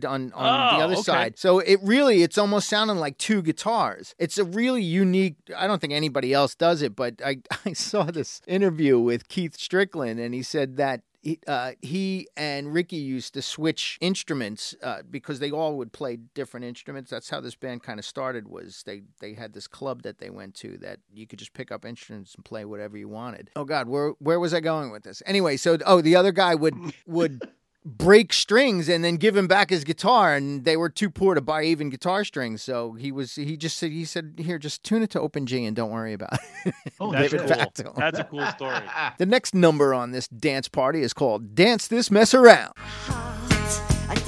on, 0.04 0.32
on 0.32 0.74
oh, 0.74 0.78
the 0.78 0.84
other 0.84 0.94
okay. 0.94 1.02
side. 1.02 1.38
So 1.38 1.58
it 1.58 1.80
really, 1.82 2.22
it's 2.22 2.38
almost 2.38 2.68
sounding 2.68 2.98
like 2.98 3.18
two 3.18 3.42
guitars. 3.42 4.14
It's 4.18 4.38
a 4.38 4.44
really 4.44 4.82
unique, 4.82 5.34
I 5.56 5.66
don't 5.66 5.80
think 5.80 5.92
anybody 5.92 6.32
else 6.32 6.54
does 6.54 6.80
it, 6.80 6.94
but 6.94 7.20
I, 7.24 7.38
I 7.66 7.72
saw 7.72 8.04
this 8.04 8.40
interview 8.46 9.00
with 9.00 9.28
Keith 9.28 9.56
Strickland 9.56 10.20
and 10.20 10.32
he 10.32 10.42
said 10.42 10.76
that 10.76 10.91
he, 11.22 11.38
uh, 11.46 11.72
he 11.80 12.26
and 12.36 12.74
Ricky 12.74 12.96
used 12.96 13.34
to 13.34 13.42
switch 13.42 13.96
instruments 14.00 14.74
uh, 14.82 15.02
because 15.08 15.38
they 15.38 15.52
all 15.52 15.76
would 15.78 15.92
play 15.92 16.16
different 16.16 16.66
instruments. 16.66 17.10
That's 17.10 17.30
how 17.30 17.40
this 17.40 17.54
band 17.54 17.84
kind 17.84 17.98
of 18.00 18.04
started. 18.04 18.48
Was 18.48 18.82
they 18.84 19.02
they 19.20 19.34
had 19.34 19.52
this 19.52 19.68
club 19.68 20.02
that 20.02 20.18
they 20.18 20.30
went 20.30 20.54
to 20.56 20.76
that 20.78 20.98
you 21.12 21.26
could 21.26 21.38
just 21.38 21.54
pick 21.54 21.70
up 21.70 21.84
instruments 21.84 22.34
and 22.34 22.44
play 22.44 22.64
whatever 22.64 22.96
you 22.96 23.08
wanted. 23.08 23.50
Oh 23.54 23.64
God, 23.64 23.88
where 23.88 24.10
where 24.18 24.40
was 24.40 24.52
I 24.52 24.60
going 24.60 24.90
with 24.90 25.04
this? 25.04 25.22
Anyway, 25.24 25.56
so 25.56 25.78
oh 25.86 26.00
the 26.00 26.16
other 26.16 26.32
guy 26.32 26.56
would 26.56 26.74
would 27.06 27.40
break 27.84 28.32
strings 28.32 28.88
and 28.88 29.02
then 29.02 29.16
give 29.16 29.36
him 29.36 29.48
back 29.48 29.70
his 29.70 29.82
guitar 29.82 30.36
and 30.36 30.64
they 30.64 30.76
were 30.76 30.88
too 30.88 31.10
poor 31.10 31.34
to 31.34 31.40
buy 31.40 31.64
even 31.64 31.90
guitar 31.90 32.24
strings 32.24 32.62
so 32.62 32.92
he 32.92 33.10
was 33.10 33.34
he 33.34 33.56
just 33.56 33.76
said 33.76 33.90
he 33.90 34.04
said 34.04 34.34
here 34.38 34.56
just 34.56 34.84
tune 34.84 35.02
it 35.02 35.10
to 35.10 35.20
open 35.20 35.46
g 35.46 35.64
and 35.64 35.74
don't 35.74 35.90
worry 35.90 36.12
about 36.12 36.32
it 36.64 36.74
Oh, 37.00 37.10
That's 37.12 37.32
Give 37.32 37.40
it 37.42 37.48
cool. 37.48 37.66
to 37.74 37.82
him. 37.84 37.92
That's 37.96 38.18
a 38.20 38.24
cool 38.24 38.46
story. 38.46 38.78
the 39.18 39.26
next 39.26 39.52
number 39.54 39.94
on 39.94 40.12
this 40.12 40.28
dance 40.28 40.68
party 40.68 41.02
is 41.02 41.12
called 41.12 41.54
dance 41.56 41.88
this 41.88 42.08
mess 42.10 42.34
around 42.34 42.72
heart, 42.76 44.22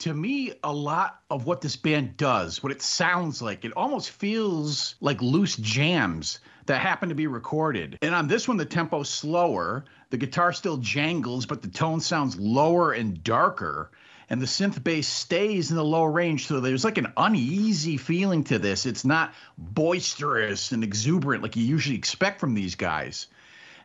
to 0.00 0.12
me, 0.12 0.52
a 0.62 0.72
lot 0.72 1.20
of 1.30 1.46
what 1.46 1.60
this 1.60 1.76
band 1.76 2.16
does, 2.16 2.62
what 2.62 2.72
it 2.72 2.82
sounds 2.82 3.40
like, 3.40 3.64
it 3.64 3.72
almost 3.72 4.10
feels 4.10 4.94
like 5.00 5.22
loose 5.22 5.56
jams 5.56 6.40
that 6.66 6.80
happen 6.80 7.08
to 7.08 7.14
be 7.14 7.26
recorded. 7.26 7.98
And 8.02 8.14
on 8.14 8.28
this 8.28 8.46
one, 8.46 8.56
the 8.56 8.66
tempo's 8.66 9.08
slower. 9.08 9.84
The 10.10 10.16
guitar 10.16 10.52
still 10.52 10.76
jangles, 10.76 11.46
but 11.46 11.62
the 11.62 11.68
tone 11.68 12.00
sounds 12.00 12.38
lower 12.38 12.92
and 12.92 13.22
darker. 13.24 13.90
And 14.28 14.42
the 14.42 14.46
synth 14.46 14.82
bass 14.82 15.08
stays 15.08 15.70
in 15.70 15.76
the 15.76 15.84
low 15.84 16.04
range. 16.04 16.46
So 16.46 16.60
there's 16.60 16.84
like 16.84 16.98
an 16.98 17.12
uneasy 17.16 17.96
feeling 17.96 18.44
to 18.44 18.58
this. 18.58 18.84
It's 18.84 19.04
not 19.04 19.32
boisterous 19.56 20.72
and 20.72 20.82
exuberant 20.82 21.42
like 21.42 21.56
you 21.56 21.64
usually 21.64 21.96
expect 21.96 22.40
from 22.40 22.54
these 22.54 22.74
guys. 22.74 23.28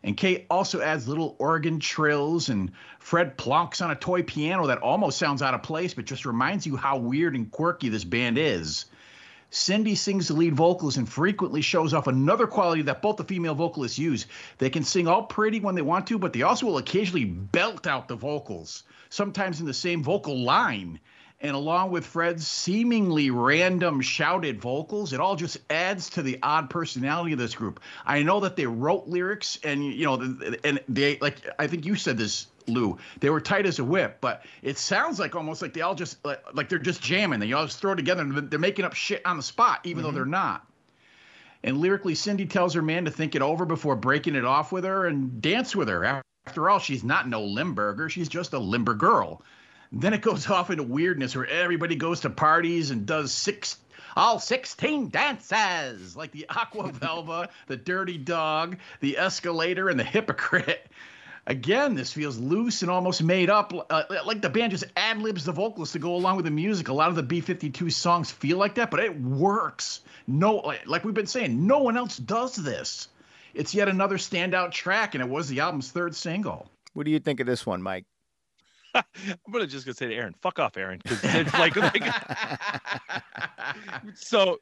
And 0.03 0.17
Kate 0.17 0.47
also 0.49 0.81
adds 0.81 1.07
little 1.07 1.35
organ 1.37 1.79
trills, 1.79 2.49
and 2.49 2.71
Fred 2.99 3.37
plonks 3.37 3.83
on 3.83 3.91
a 3.91 3.95
toy 3.95 4.23
piano 4.23 4.67
that 4.67 4.79
almost 4.79 5.19
sounds 5.19 5.41
out 5.41 5.53
of 5.53 5.61
place, 5.61 5.93
but 5.93 6.05
just 6.05 6.25
reminds 6.25 6.65
you 6.65 6.75
how 6.75 6.97
weird 6.97 7.35
and 7.35 7.51
quirky 7.51 7.89
this 7.89 8.03
band 8.03 8.37
is. 8.37 8.85
Cindy 9.53 9.95
sings 9.95 10.29
the 10.29 10.33
lead 10.33 10.55
vocals 10.55 10.95
and 10.95 11.07
frequently 11.07 11.61
shows 11.61 11.93
off 11.93 12.07
another 12.07 12.47
quality 12.47 12.83
that 12.83 13.01
both 13.01 13.17
the 13.17 13.25
female 13.25 13.53
vocalists 13.53 13.99
use. 13.99 14.25
They 14.57 14.69
can 14.69 14.83
sing 14.83 15.07
all 15.07 15.23
pretty 15.23 15.59
when 15.59 15.75
they 15.75 15.81
want 15.81 16.07
to, 16.07 16.17
but 16.17 16.31
they 16.31 16.41
also 16.41 16.65
will 16.65 16.77
occasionally 16.77 17.25
belt 17.25 17.85
out 17.85 18.07
the 18.07 18.15
vocals, 18.15 18.83
sometimes 19.09 19.59
in 19.59 19.65
the 19.65 19.73
same 19.73 20.03
vocal 20.03 20.37
line. 20.37 21.01
And 21.43 21.55
along 21.55 21.89
with 21.89 22.05
Fred's 22.05 22.47
seemingly 22.47 23.31
random 23.31 24.01
shouted 24.01 24.61
vocals, 24.61 25.11
it 25.11 25.19
all 25.19 25.35
just 25.35 25.57
adds 25.71 26.11
to 26.11 26.21
the 26.21 26.37
odd 26.43 26.69
personality 26.69 27.33
of 27.33 27.39
this 27.39 27.55
group. 27.55 27.79
I 28.05 28.21
know 28.21 28.41
that 28.41 28.55
they 28.55 28.67
wrote 28.67 29.07
lyrics, 29.07 29.57
and 29.63 29.83
you 29.83 30.05
know, 30.05 30.21
and 30.63 30.79
they 30.87 31.17
like 31.19 31.37
I 31.57 31.65
think 31.65 31.87
you 31.87 31.95
said 31.95 32.19
this, 32.19 32.45
Lou. 32.67 32.99
They 33.19 33.31
were 33.31 33.41
tight 33.41 33.65
as 33.65 33.79
a 33.79 33.83
whip, 33.83 34.19
but 34.21 34.45
it 34.61 34.77
sounds 34.77 35.19
like 35.19 35.35
almost 35.35 35.63
like 35.63 35.73
they 35.73 35.81
all 35.81 35.95
just 35.95 36.23
like, 36.23 36.43
like 36.53 36.69
they're 36.69 36.77
just 36.77 37.01
jamming. 37.01 37.39
They 37.39 37.51
all 37.53 37.65
just 37.65 37.79
throw 37.79 37.95
together, 37.95 38.21
and 38.21 38.51
they're 38.51 38.59
making 38.59 38.85
up 38.85 38.93
shit 38.93 39.25
on 39.25 39.37
the 39.37 39.43
spot, 39.43 39.79
even 39.83 40.03
though 40.03 40.09
mm-hmm. 40.09 40.17
they're 40.17 40.25
not. 40.25 40.67
And 41.63 41.77
lyrically, 41.77 42.13
Cindy 42.13 42.45
tells 42.45 42.75
her 42.75 42.83
man 42.83 43.05
to 43.05 43.11
think 43.11 43.33
it 43.33 43.41
over 43.41 43.65
before 43.65 43.95
breaking 43.95 44.35
it 44.35 44.45
off 44.45 44.71
with 44.71 44.83
her 44.83 45.07
and 45.07 45.41
dance 45.41 45.75
with 45.75 45.87
her. 45.89 46.21
After 46.45 46.69
all, 46.69 46.79
she's 46.79 47.03
not 47.03 47.27
no 47.27 47.43
Limburger. 47.43 48.09
She's 48.09 48.29
just 48.29 48.53
a 48.53 48.59
limber 48.59 48.93
girl. 48.93 49.41
Then 49.91 50.13
it 50.13 50.21
goes 50.21 50.49
off 50.49 50.69
into 50.69 50.83
weirdness 50.83 51.35
where 51.35 51.47
everybody 51.47 51.95
goes 51.95 52.21
to 52.21 52.29
parties 52.29 52.91
and 52.91 53.05
does 53.05 53.33
six 53.33 53.77
all 54.15 54.39
16 54.39 55.09
dances 55.09 56.17
like 56.17 56.31
the 56.31 56.45
aqua 56.49 56.91
velva 56.91 57.47
the 57.67 57.77
dirty 57.77 58.17
dog 58.17 58.77
the 58.99 59.17
escalator 59.17 59.89
and 59.89 59.99
the 59.99 60.03
hypocrite. 60.03 60.89
Again 61.47 61.95
this 61.95 62.13
feels 62.13 62.37
loose 62.37 62.81
and 62.81 62.91
almost 62.91 63.23
made 63.23 63.49
up 63.49 63.73
uh, 63.89 64.03
like 64.25 64.41
the 64.41 64.49
band 64.49 64.71
just 64.71 64.83
ad-libs 64.95 65.45
the 65.45 65.51
vocals 65.51 65.93
to 65.93 65.99
go 65.99 66.15
along 66.15 66.35
with 66.35 66.45
the 66.45 66.51
music. 66.51 66.89
A 66.89 66.93
lot 66.93 67.09
of 67.09 67.15
the 67.15 67.23
b-52 67.23 67.91
songs 67.91 68.31
feel 68.31 68.57
like 68.57 68.75
that 68.75 68.91
but 68.91 68.99
it 68.99 69.19
works. 69.19 70.01
No 70.27 70.55
like, 70.57 70.87
like 70.87 71.03
we've 71.05 71.13
been 71.13 71.27
saying 71.27 71.65
no 71.65 71.79
one 71.79 71.97
else 71.97 72.17
does 72.17 72.55
this. 72.55 73.07
It's 73.53 73.73
yet 73.73 73.89
another 73.89 74.17
standout 74.17 74.71
track 74.71 75.15
and 75.15 75.23
it 75.23 75.29
was 75.29 75.47
the 75.47 75.61
album's 75.61 75.91
third 75.91 76.15
single. 76.15 76.69
What 76.93 77.05
do 77.05 77.11
you 77.11 77.19
think 77.19 77.39
of 77.39 77.47
this 77.47 77.65
one, 77.65 77.81
Mike? 77.81 78.05
I'm 78.95 79.51
gonna 79.51 79.67
just 79.67 79.85
gonna 79.85 79.95
say 79.95 80.07
to 80.07 80.15
Aaron, 80.15 80.33
"Fuck 80.41 80.59
off, 80.59 80.77
Aaron," 80.77 80.99
because 81.03 81.19
it's 81.23 81.53
like, 81.53 81.75
like 81.93 82.03
so. 84.15 84.57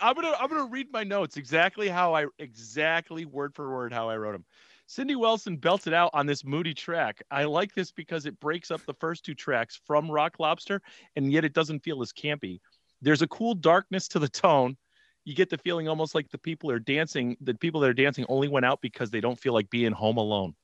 I'm 0.00 0.14
gonna 0.14 0.32
I'm 0.38 0.48
gonna 0.48 0.66
read 0.66 0.92
my 0.92 1.04
notes 1.04 1.36
exactly 1.36 1.88
how 1.88 2.14
I 2.14 2.26
exactly 2.38 3.24
word 3.24 3.54
for 3.54 3.70
word 3.70 3.92
how 3.92 4.08
I 4.08 4.16
wrote 4.16 4.32
them. 4.32 4.44
Cindy 4.86 5.16
Wilson 5.16 5.56
belted 5.56 5.92
out 5.92 6.10
on 6.14 6.26
this 6.26 6.44
moody 6.44 6.72
track. 6.72 7.20
I 7.30 7.44
like 7.44 7.74
this 7.74 7.90
because 7.90 8.24
it 8.24 8.38
breaks 8.38 8.70
up 8.70 8.84
the 8.86 8.94
first 8.94 9.24
two 9.24 9.34
tracks 9.34 9.80
from 9.84 10.10
Rock 10.10 10.36
Lobster, 10.38 10.80
and 11.16 11.32
yet 11.32 11.44
it 11.44 11.54
doesn't 11.54 11.82
feel 11.82 12.02
as 12.02 12.12
campy. 12.12 12.60
There's 13.02 13.22
a 13.22 13.26
cool 13.26 13.54
darkness 13.54 14.06
to 14.08 14.20
the 14.20 14.28
tone. 14.28 14.76
You 15.24 15.34
get 15.34 15.50
the 15.50 15.58
feeling 15.58 15.88
almost 15.88 16.14
like 16.14 16.30
the 16.30 16.38
people 16.38 16.70
are 16.70 16.78
dancing. 16.78 17.36
The 17.40 17.54
people 17.54 17.80
that 17.80 17.90
are 17.90 17.94
dancing 17.94 18.26
only 18.28 18.46
went 18.46 18.64
out 18.64 18.80
because 18.80 19.10
they 19.10 19.20
don't 19.20 19.38
feel 19.38 19.52
like 19.52 19.68
being 19.70 19.92
home 19.92 20.18
alone. 20.18 20.54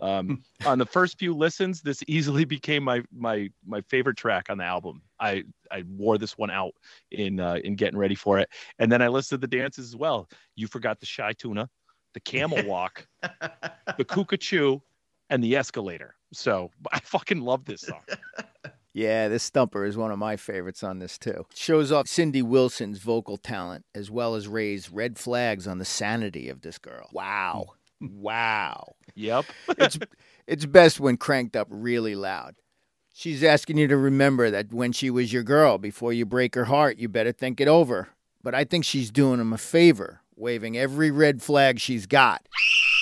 Um, 0.00 0.42
on 0.66 0.78
the 0.78 0.86
first 0.86 1.18
few 1.18 1.34
listens, 1.34 1.82
this 1.82 2.02
easily 2.06 2.44
became 2.56 2.82
my 2.82 3.02
my 3.14 3.50
my 3.66 3.80
favorite 3.82 4.16
track 4.16 4.46
on 4.50 4.58
the 4.58 4.64
album. 4.64 5.02
I 5.20 5.44
I 5.70 5.84
wore 5.88 6.18
this 6.18 6.36
one 6.36 6.50
out 6.50 6.74
in 7.10 7.40
uh, 7.40 7.58
in 7.64 7.76
getting 7.76 7.98
ready 7.98 8.14
for 8.14 8.38
it, 8.38 8.48
and 8.78 8.90
then 8.90 9.02
I 9.02 9.08
listed 9.08 9.40
the 9.40 9.46
dances 9.46 9.88
as 9.88 9.96
well. 9.96 10.28
You 10.54 10.66
forgot 10.66 11.00
the 11.00 11.06
shy 11.06 11.32
tuna, 11.32 11.68
the 12.14 12.20
camel 12.20 12.62
walk, 12.66 13.06
the 13.22 14.04
cuckoo, 14.04 14.78
and 15.30 15.42
the 15.42 15.56
escalator. 15.56 16.14
So 16.32 16.70
I 16.92 17.00
fucking 17.00 17.40
love 17.40 17.64
this 17.64 17.82
song. 17.82 18.02
Yeah, 18.96 19.28
this 19.28 19.42
stumper 19.42 19.84
is 19.84 19.98
one 19.98 20.10
of 20.10 20.18
my 20.18 20.36
favorites 20.36 20.82
on 20.82 21.00
this 21.00 21.18
too. 21.18 21.44
Shows 21.54 21.92
off 21.92 22.08
Cindy 22.08 22.40
Wilson's 22.40 22.98
vocal 22.98 23.36
talent 23.36 23.84
as 23.94 24.10
well 24.10 24.34
as 24.34 24.48
raise 24.48 24.90
red 24.90 25.18
flags 25.18 25.66
on 25.66 25.76
the 25.76 25.84
sanity 25.84 26.48
of 26.48 26.62
this 26.62 26.78
girl. 26.78 27.10
Wow. 27.12 27.66
Wow. 28.00 28.94
Yep. 29.14 29.46
It's 29.78 29.98
it's 30.46 30.66
best 30.66 31.00
when 31.00 31.16
cranked 31.16 31.56
up 31.56 31.66
really 31.70 32.14
loud. 32.14 32.54
She's 33.12 33.42
asking 33.42 33.78
you 33.78 33.88
to 33.88 33.96
remember 33.96 34.50
that 34.50 34.72
when 34.72 34.92
she 34.92 35.10
was 35.10 35.32
your 35.32 35.42
girl, 35.42 35.78
before 35.78 36.12
you 36.12 36.24
break 36.26 36.54
her 36.54 36.66
heart, 36.66 36.98
you 36.98 37.08
better 37.08 37.32
think 37.32 37.60
it 37.60 37.68
over. 37.68 38.08
But 38.42 38.54
I 38.54 38.64
think 38.64 38.84
she's 38.84 39.10
doing 39.10 39.40
him 39.40 39.52
a 39.52 39.58
favor, 39.58 40.20
waving 40.36 40.76
every 40.76 41.10
red 41.10 41.42
flag 41.42 41.80
she's 41.80 42.06
got. 42.06 42.46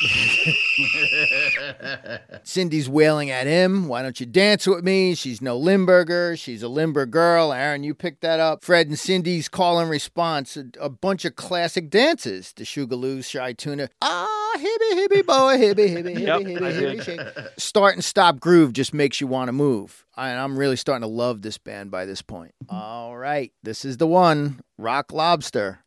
Cindy's 2.45 2.89
wailing 2.89 3.31
at 3.31 3.47
him. 3.47 3.89
Why 3.89 4.03
don't 4.03 4.19
you 4.21 4.27
dance 4.27 4.67
with 4.67 4.85
me? 4.85 5.15
She's 5.15 5.41
no 5.43 5.57
Limburger. 5.57 6.37
She's 6.37 6.63
a 6.63 6.69
Limburg 6.69 7.11
girl. 7.11 7.53
Aaron, 7.53 7.85
you 7.85 7.95
picked 7.95 8.21
that 8.23 8.41
up. 8.41 8.65
Fred 8.65 8.89
and 8.89 8.99
Cindy's 8.99 9.49
call 9.49 9.79
and 9.79 9.91
response. 9.91 10.57
A, 10.57 10.65
a 10.81 10.89
bunch 10.89 11.25
of 11.25 11.37
classic 11.37 11.91
dances. 11.91 12.53
The 12.53 12.65
Sugarloos, 12.65 13.29
Shy 13.29 13.53
Tuna. 13.53 13.89
Ah, 14.01 14.44
hibby, 14.57 14.93
hibby, 14.93 15.27
boy, 15.27 15.59
hibby, 15.59 15.89
hibby, 15.89 16.17
hibby, 16.17 16.21
Yep, 16.21 16.41
hibby, 16.41 16.73
hibby, 16.73 17.03
shake. 17.03 17.21
Start 17.59 17.95
and 17.95 18.05
stop 18.05 18.41
groove 18.41 18.73
just 18.73 18.95
makes 18.95 19.21
you 19.21 19.27
want 19.27 19.49
to 19.49 19.53
move. 19.53 20.05
And 20.17 20.39
I'm 20.39 20.59
really 20.59 20.77
starting 20.77 21.03
to 21.03 21.09
love 21.09 21.43
this 21.43 21.59
band 21.59 21.91
by 21.91 22.05
this 22.05 22.23
point. 22.23 22.55
All 22.69 23.17
right. 23.17 23.53
This 23.63 23.85
is 23.85 23.97
the 23.97 24.07
one 24.07 24.61
Rock 24.79 25.13
Lobster. 25.13 25.81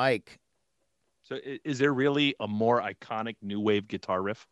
Mike. 0.00 0.38
So 1.24 1.36
is 1.62 1.78
there 1.78 1.92
really 1.92 2.34
a 2.40 2.48
more 2.48 2.80
iconic 2.80 3.36
new 3.42 3.60
wave 3.60 3.86
guitar 3.86 4.22
riff? 4.22 4.46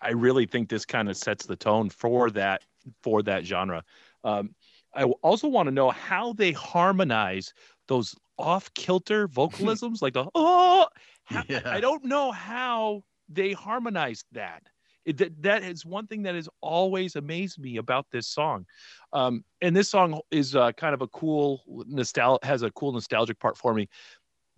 I 0.00 0.10
really 0.10 0.46
think 0.46 0.68
this 0.68 0.84
kind 0.84 1.08
of 1.08 1.16
sets 1.16 1.46
the 1.46 1.54
tone 1.54 1.90
for 1.90 2.28
that 2.30 2.62
for 3.04 3.22
that 3.22 3.44
genre. 3.44 3.84
Um, 4.24 4.50
I 4.92 5.04
also 5.04 5.46
want 5.46 5.68
to 5.68 5.70
know 5.70 5.90
how 5.90 6.32
they 6.32 6.50
harmonize 6.50 7.54
those 7.86 8.16
off 8.36 8.74
kilter 8.74 9.28
vocalisms, 9.40 10.02
like 10.02 10.14
the 10.14 10.26
oh. 10.34 10.88
how- 11.24 11.44
Yeah. 11.48 11.62
I 11.64 11.80
don't 11.80 12.04
know 12.04 12.32
how 12.32 13.04
they 13.28 13.52
harmonized 13.52 14.26
that. 14.32 14.62
It, 15.06 15.16
that 15.18 15.42
that 15.42 15.62
is 15.62 15.86
one 15.86 16.06
thing 16.06 16.22
that 16.24 16.34
has 16.34 16.48
always 16.60 17.16
amazed 17.16 17.58
me 17.58 17.78
about 17.78 18.06
this 18.10 18.26
song. 18.26 18.66
Um, 19.12 19.44
and 19.62 19.74
this 19.74 19.88
song 19.88 20.20
is 20.30 20.54
uh, 20.54 20.72
kind 20.72 20.94
of 20.94 21.00
a 21.00 21.08
cool 21.08 21.62
nostalgia 21.86 22.44
has 22.46 22.62
a 22.62 22.70
cool 22.72 22.92
nostalgic 22.92 23.38
part 23.38 23.56
for 23.56 23.72
me 23.72 23.88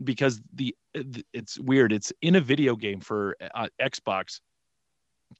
because 0.04 0.40
the 0.52 0.76
it's 1.32 1.58
weird. 1.58 1.92
It's 1.92 2.12
in 2.22 2.36
a 2.36 2.40
video 2.40 2.76
game 2.76 3.00
for 3.00 3.36
uh, 3.54 3.68
Xbox 3.80 4.40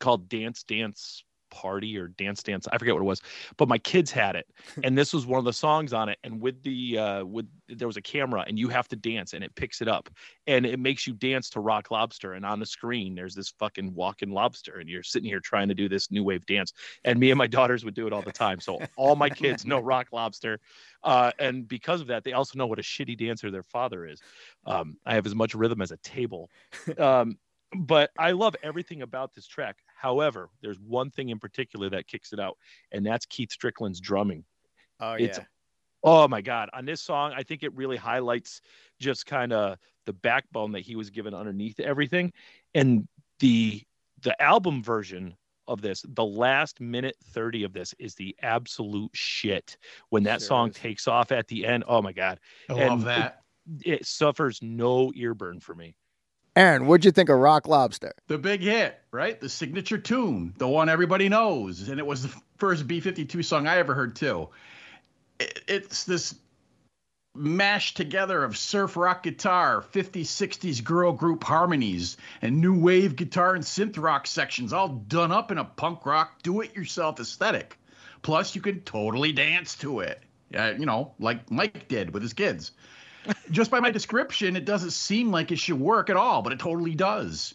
called 0.01 0.29
Dance 0.29 0.63
Dance 0.63 1.25
Party 1.53 1.99
or 1.99 2.09
Dance 2.09 2.43
Dance. 2.43 2.67
I 2.73 2.79
forget 2.79 2.95
what 2.95 3.03
it 3.03 3.05
was, 3.05 3.21
but 3.59 3.69
my 3.69 3.79
kids 3.79 4.11
had 4.11 4.35
it, 4.35 4.47
and 4.83 4.97
this 4.97 5.13
was 5.13 5.27
one 5.27 5.39
of 5.39 5.45
the 5.45 5.53
songs 5.53 5.93
on 5.93 6.09
it. 6.09 6.19
And 6.25 6.41
with 6.41 6.63
the 6.63 6.99
uh, 6.99 7.25
with 7.25 7.47
there 7.69 7.87
was 7.87 7.99
a 7.99 8.03
camera, 8.03 8.45
and 8.47 8.59
you 8.59 8.69
have 8.69 8.89
to 8.89 8.97
dance, 8.97 9.35
and 9.35 9.45
it 9.45 9.55
picks 9.55 9.83
it 9.83 9.89
up, 9.89 10.09
and 10.47 10.65
it 10.65 10.81
makes 10.81 11.07
you 11.07 11.13
dance 11.13 11.51
to 11.51 11.61
Rock 11.61 11.91
Lobster. 11.91 12.33
And 12.33 12.45
on 12.45 12.59
the 12.59 12.67
screen, 12.67 13.15
there's 13.15 13.35
this 13.35 13.51
fucking 13.59 13.95
walking 13.95 14.31
lobster, 14.31 14.79
and 14.79 14.89
you're 14.89 15.03
sitting 15.03 15.29
here 15.29 15.41
trying 15.41 15.69
to 15.69 15.75
do 15.75 15.89
this 15.89 16.11
new 16.11 16.25
wave 16.25 16.47
dance. 16.47 16.73
And 17.05 17.21
me 17.21 17.31
and 17.31 17.39
my 17.39 17.47
daughters 17.47 17.85
would 17.85 17.95
do 17.95 18.07
it 18.07 18.13
all 18.13 18.23
the 18.23 18.33
time. 18.33 18.59
So 18.59 18.81
all 18.97 19.15
my 19.15 19.29
kids 19.29 19.67
know 19.67 19.79
Rock 19.79 20.09
Lobster, 20.13 20.59
uh, 21.05 21.33
and 21.39 21.69
because 21.69 22.01
of 22.01 22.07
that, 22.07 22.25
they 22.25 22.33
also 22.33 22.59
know 22.59 22.67
what 22.67 22.79
a 22.79 22.83
shitty 22.83 23.19
dancer 23.19 23.51
their 23.51 23.63
father 23.63 24.07
is. 24.07 24.21
Um, 24.65 24.97
I 25.05 25.15
have 25.15 25.27
as 25.27 25.35
much 25.35 25.55
rhythm 25.55 25.83
as 25.83 25.93
a 25.93 25.99
table. 25.99 26.51
Um, 26.99 27.39
but 27.75 28.11
I 28.19 28.33
love 28.33 28.55
everything 28.63 29.03
about 29.03 29.35
this 29.35 29.47
track. 29.47 29.79
However, 30.03 30.51
there's 30.63 30.81
one 30.81 31.11
thing 31.11 31.29
in 31.29 31.39
particular 31.39 31.89
that 31.91 32.09
kicks 32.09 32.33
it 32.33 32.41
out, 32.41 32.59
and 32.91 33.07
that's 33.07 33.25
Keith 33.25 33.53
Strickland's 33.53 34.01
drumming. 34.01 34.45
Oh, 34.99 35.15
It's- 35.15 35.39
yeah. 35.39 35.45
Oh 36.03 36.27
my 36.27 36.41
God. 36.41 36.69
On 36.73 36.85
this 36.85 37.01
song, 37.01 37.33
I 37.37 37.45
think 37.45 37.63
it 37.63 37.73
really 37.77 37.97
highlights 37.97 38.61
just 38.99 39.25
kind 39.27 39.53
of 39.53 39.79
the 40.05 40.13
backbone 40.13 40.73
that 40.73 40.81
he 40.81 40.97
was 40.97 41.11
given 41.11 41.33
underneath 41.35 41.79
everything. 41.79 42.33
And 42.75 43.07
the 43.39 43.83
the 44.23 44.41
album 44.43 44.83
version 44.83 45.37
of 45.69 45.81
this, 45.81 46.05
the 46.09 46.25
last 46.25 46.81
minute 46.81 47.17
30 47.27 47.63
of 47.63 47.73
this 47.73 47.95
is 48.01 48.17
the 48.17 48.35
absolute 48.43 49.11
shit. 49.15 49.77
When 50.09 50.25
that 50.25 50.41
Sure 50.41 50.49
song 50.49 50.71
is. 50.71 50.75
takes 50.75 51.07
off 51.07 51.31
at 51.31 51.47
the 51.47 51.65
end, 51.65 51.85
oh 51.87 52.03
my 52.03 52.13
God. 52.13 52.41
I 52.69 52.73
And 52.73 52.89
love 52.91 53.05
that. 53.05 53.45
It 53.85 54.05
suffers 54.05 54.61
no 54.61 55.13
ear 55.15 55.35
burn 55.35 55.61
for 55.61 55.77
me. 55.77 55.95
Aaron, 56.55 56.87
what'd 56.87 57.05
you 57.05 57.13
think 57.13 57.31
of 57.31 57.39
Rock 57.39 57.67
Lobster? 57.67 58.13
The 58.27 58.37
big 58.37 58.61
hit, 58.61 58.99
right? 59.11 59.41
The 59.41 59.49
signature 59.49 59.97
tune, 59.97 60.53
the 60.59 60.69
one 60.69 60.91
everybody 60.91 61.29
knows. 61.31 61.89
And 61.89 61.99
it 61.99 62.07
was 62.07 62.25
the 62.25 62.41
first 62.59 62.87
B 62.87 63.01
52 63.01 63.43
song 63.43 63.67
I 63.67 63.79
ever 63.79 63.95
heard, 63.95 64.17
too. 64.17 64.51
It, 65.41 65.61
it's 65.67 66.05
this 66.05 66.35
mashed 67.35 67.97
together 67.97 68.45
of 68.45 68.59
surf 68.59 68.99
rock 68.99 69.23
guitar, 69.23 69.83
50s, 69.93 70.27
60s 70.27 70.85
girl 70.85 71.13
group 71.13 71.43
harmonies, 71.43 72.19
and 72.43 72.61
new 72.61 72.79
wave 72.79 73.17
guitar 73.17 73.55
and 73.55 73.65
synth 73.65 73.99
rock 73.99 74.27
sections, 74.27 74.75
all 74.75 74.89
done 74.89 75.33
up 75.33 75.51
in 75.51 75.57
a 75.57 75.65
punk 75.65 76.05
rock, 76.05 76.43
do 76.43 76.61
it 76.61 76.77
yourself 76.77 77.19
aesthetic. 77.19 77.79
Plus, 78.21 78.55
you 78.55 78.61
can 78.61 78.81
totally 78.83 79.33
dance 79.33 79.75
to 79.77 80.01
it, 80.01 80.23
uh, 80.55 80.75
you 80.79 80.85
know, 80.85 81.15
like 81.19 81.51
Mike 81.51 81.89
did 81.89 82.13
with 82.13 82.23
his 82.23 82.35
kids. 82.35 82.73
Just 83.51 83.71
by 83.71 83.81
my 83.81 83.91
description, 83.91 84.57
it 84.57 84.65
doesn't 84.65 84.91
seem 84.91 85.31
like 85.31 85.53
it 85.53 85.59
should 85.59 85.79
work 85.79 86.11
at 86.11 86.17
all, 86.17 86.43
but 86.43 86.53
it 86.53 86.59
totally 86.59 86.95
does. 86.95 87.55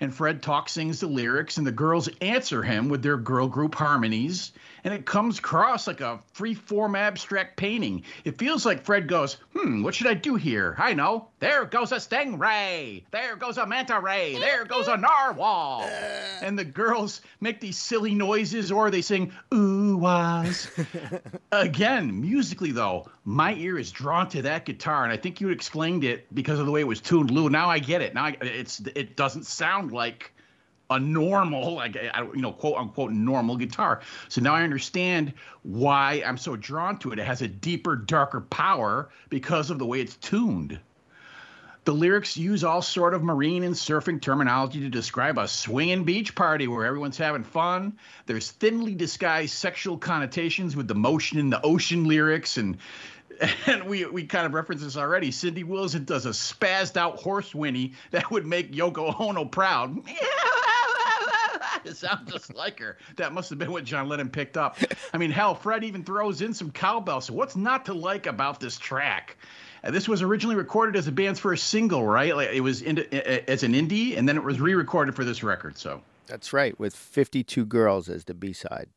And 0.00 0.14
Fred 0.14 0.42
talks, 0.42 0.72
sings 0.72 1.00
the 1.00 1.08
lyrics, 1.08 1.56
and 1.56 1.66
the 1.66 1.72
girls 1.72 2.08
answer 2.20 2.62
him 2.62 2.88
with 2.88 3.02
their 3.02 3.16
girl 3.16 3.48
group 3.48 3.74
harmonies. 3.74 4.52
And 4.84 4.94
it 4.94 5.06
comes 5.06 5.38
across 5.38 5.86
like 5.86 6.00
a 6.00 6.20
free 6.32 6.54
form 6.54 6.94
abstract 6.94 7.56
painting. 7.56 8.02
It 8.24 8.38
feels 8.38 8.64
like 8.64 8.84
Fred 8.84 9.08
goes, 9.08 9.38
Hmm, 9.54 9.82
what 9.82 9.94
should 9.94 10.06
I 10.06 10.14
do 10.14 10.36
here? 10.36 10.74
I 10.78 10.94
know. 10.94 11.28
There 11.40 11.64
goes 11.64 11.92
a 11.92 11.96
stingray. 11.96 13.04
There 13.10 13.36
goes 13.36 13.58
a 13.58 13.66
manta 13.66 14.00
ray. 14.00 14.38
There 14.38 14.64
goes 14.64 14.88
a 14.88 14.96
narwhal. 14.96 15.88
And 16.40 16.56
the 16.58 16.64
girls 16.64 17.20
make 17.40 17.60
these 17.60 17.76
silly 17.76 18.14
noises 18.14 18.70
or 18.70 18.90
they 18.90 19.02
sing, 19.02 19.32
Ooh, 19.52 19.96
was. 19.96 20.70
Again, 21.52 22.20
musically 22.20 22.70
though, 22.70 23.08
my 23.24 23.54
ear 23.54 23.78
is 23.78 23.90
drawn 23.90 24.28
to 24.30 24.42
that 24.42 24.64
guitar, 24.64 25.04
and 25.04 25.12
I 25.12 25.16
think 25.16 25.40
you 25.40 25.50
explained 25.50 26.04
it 26.04 26.32
because 26.34 26.58
of 26.58 26.66
the 26.66 26.72
way 26.72 26.80
it 26.80 26.86
was 26.86 27.00
tuned, 27.00 27.30
Lou. 27.30 27.50
Now 27.50 27.68
I 27.68 27.78
get 27.78 28.00
it. 28.02 28.14
Now 28.14 28.26
I, 28.26 28.36
it's 28.40 28.80
it 28.94 29.16
doesn't 29.16 29.46
sound 29.46 29.92
like 29.92 30.32
a 30.90 30.98
normal, 30.98 31.74
like 31.74 31.94
you 31.94 32.40
know, 32.40 32.52
quote 32.52 32.76
unquote 32.76 33.12
normal 33.12 33.56
guitar. 33.56 34.00
So 34.28 34.40
now 34.40 34.54
I 34.54 34.62
understand 34.62 35.34
why 35.62 36.22
I'm 36.24 36.38
so 36.38 36.56
drawn 36.56 36.98
to 37.00 37.12
it. 37.12 37.18
It 37.18 37.26
has 37.26 37.42
a 37.42 37.48
deeper, 37.48 37.96
darker 37.96 38.40
power 38.40 39.10
because 39.28 39.70
of 39.70 39.78
the 39.78 39.86
way 39.86 40.00
it's 40.00 40.16
tuned. 40.16 40.78
The 41.84 41.94
lyrics 41.94 42.36
use 42.36 42.64
all 42.64 42.82
sort 42.82 43.14
of 43.14 43.22
marine 43.22 43.62
and 43.62 43.74
surfing 43.74 44.20
terminology 44.20 44.80
to 44.80 44.90
describe 44.90 45.38
a 45.38 45.48
swinging 45.48 46.04
beach 46.04 46.34
party 46.34 46.68
where 46.68 46.84
everyone's 46.84 47.16
having 47.16 47.44
fun. 47.44 47.96
There's 48.26 48.50
thinly 48.50 48.94
disguised 48.94 49.54
sexual 49.54 49.96
connotations 49.96 50.76
with 50.76 50.86
the 50.86 50.94
motion 50.94 51.38
in 51.38 51.48
the 51.48 51.62
ocean 51.62 52.04
lyrics 52.04 52.58
and 52.58 52.76
and 53.66 53.84
we 53.84 54.04
we 54.04 54.24
kind 54.24 54.46
of 54.46 54.54
referenced 54.54 54.84
this 54.84 54.96
already. 54.96 55.30
Cindy 55.30 55.64
Wilson 55.64 56.04
does 56.04 56.26
a 56.26 56.30
spazzed 56.30 56.96
out 56.96 57.20
horse 57.20 57.54
whinny 57.54 57.94
that 58.10 58.30
would 58.30 58.46
make 58.46 58.72
Yoko 58.72 59.18
Ono 59.20 59.44
proud. 59.44 59.96
It 61.88 61.96
sounds 61.96 62.30
just 62.30 62.54
like 62.54 62.78
her. 62.80 62.96
That 63.16 63.32
must 63.32 63.50
have 63.50 63.58
been 63.58 63.72
what 63.72 63.84
John 63.84 64.08
Lennon 64.08 64.28
picked 64.28 64.56
up. 64.56 64.78
I 65.12 65.18
mean, 65.18 65.30
hell, 65.30 65.54
Fred 65.54 65.84
even 65.84 66.04
throws 66.04 66.42
in 66.42 66.54
some 66.54 66.70
cowbell. 66.70 67.20
So 67.20 67.34
what's 67.34 67.56
not 67.56 67.86
to 67.86 67.94
like 67.94 68.26
about 68.26 68.60
this 68.60 68.78
track? 68.78 69.36
Uh, 69.82 69.90
this 69.90 70.08
was 70.08 70.22
originally 70.22 70.56
recorded 70.56 70.96
as 70.96 71.06
a 71.06 71.12
band's 71.12 71.40
first 71.40 71.68
single, 71.68 72.04
right? 72.04 72.34
Like 72.34 72.50
it 72.50 72.60
was 72.60 72.82
in, 72.82 72.98
as 72.98 73.62
an 73.62 73.74
indie, 73.74 74.16
and 74.16 74.28
then 74.28 74.36
it 74.36 74.44
was 74.44 74.60
re-recorded 74.60 75.14
for 75.14 75.24
this 75.24 75.42
record. 75.42 75.78
So 75.78 76.02
That's 76.26 76.52
right, 76.52 76.78
with 76.78 76.94
52 76.94 77.64
Girls 77.64 78.08
as 78.08 78.24
the 78.24 78.34
B 78.34 78.52
side. 78.52 78.88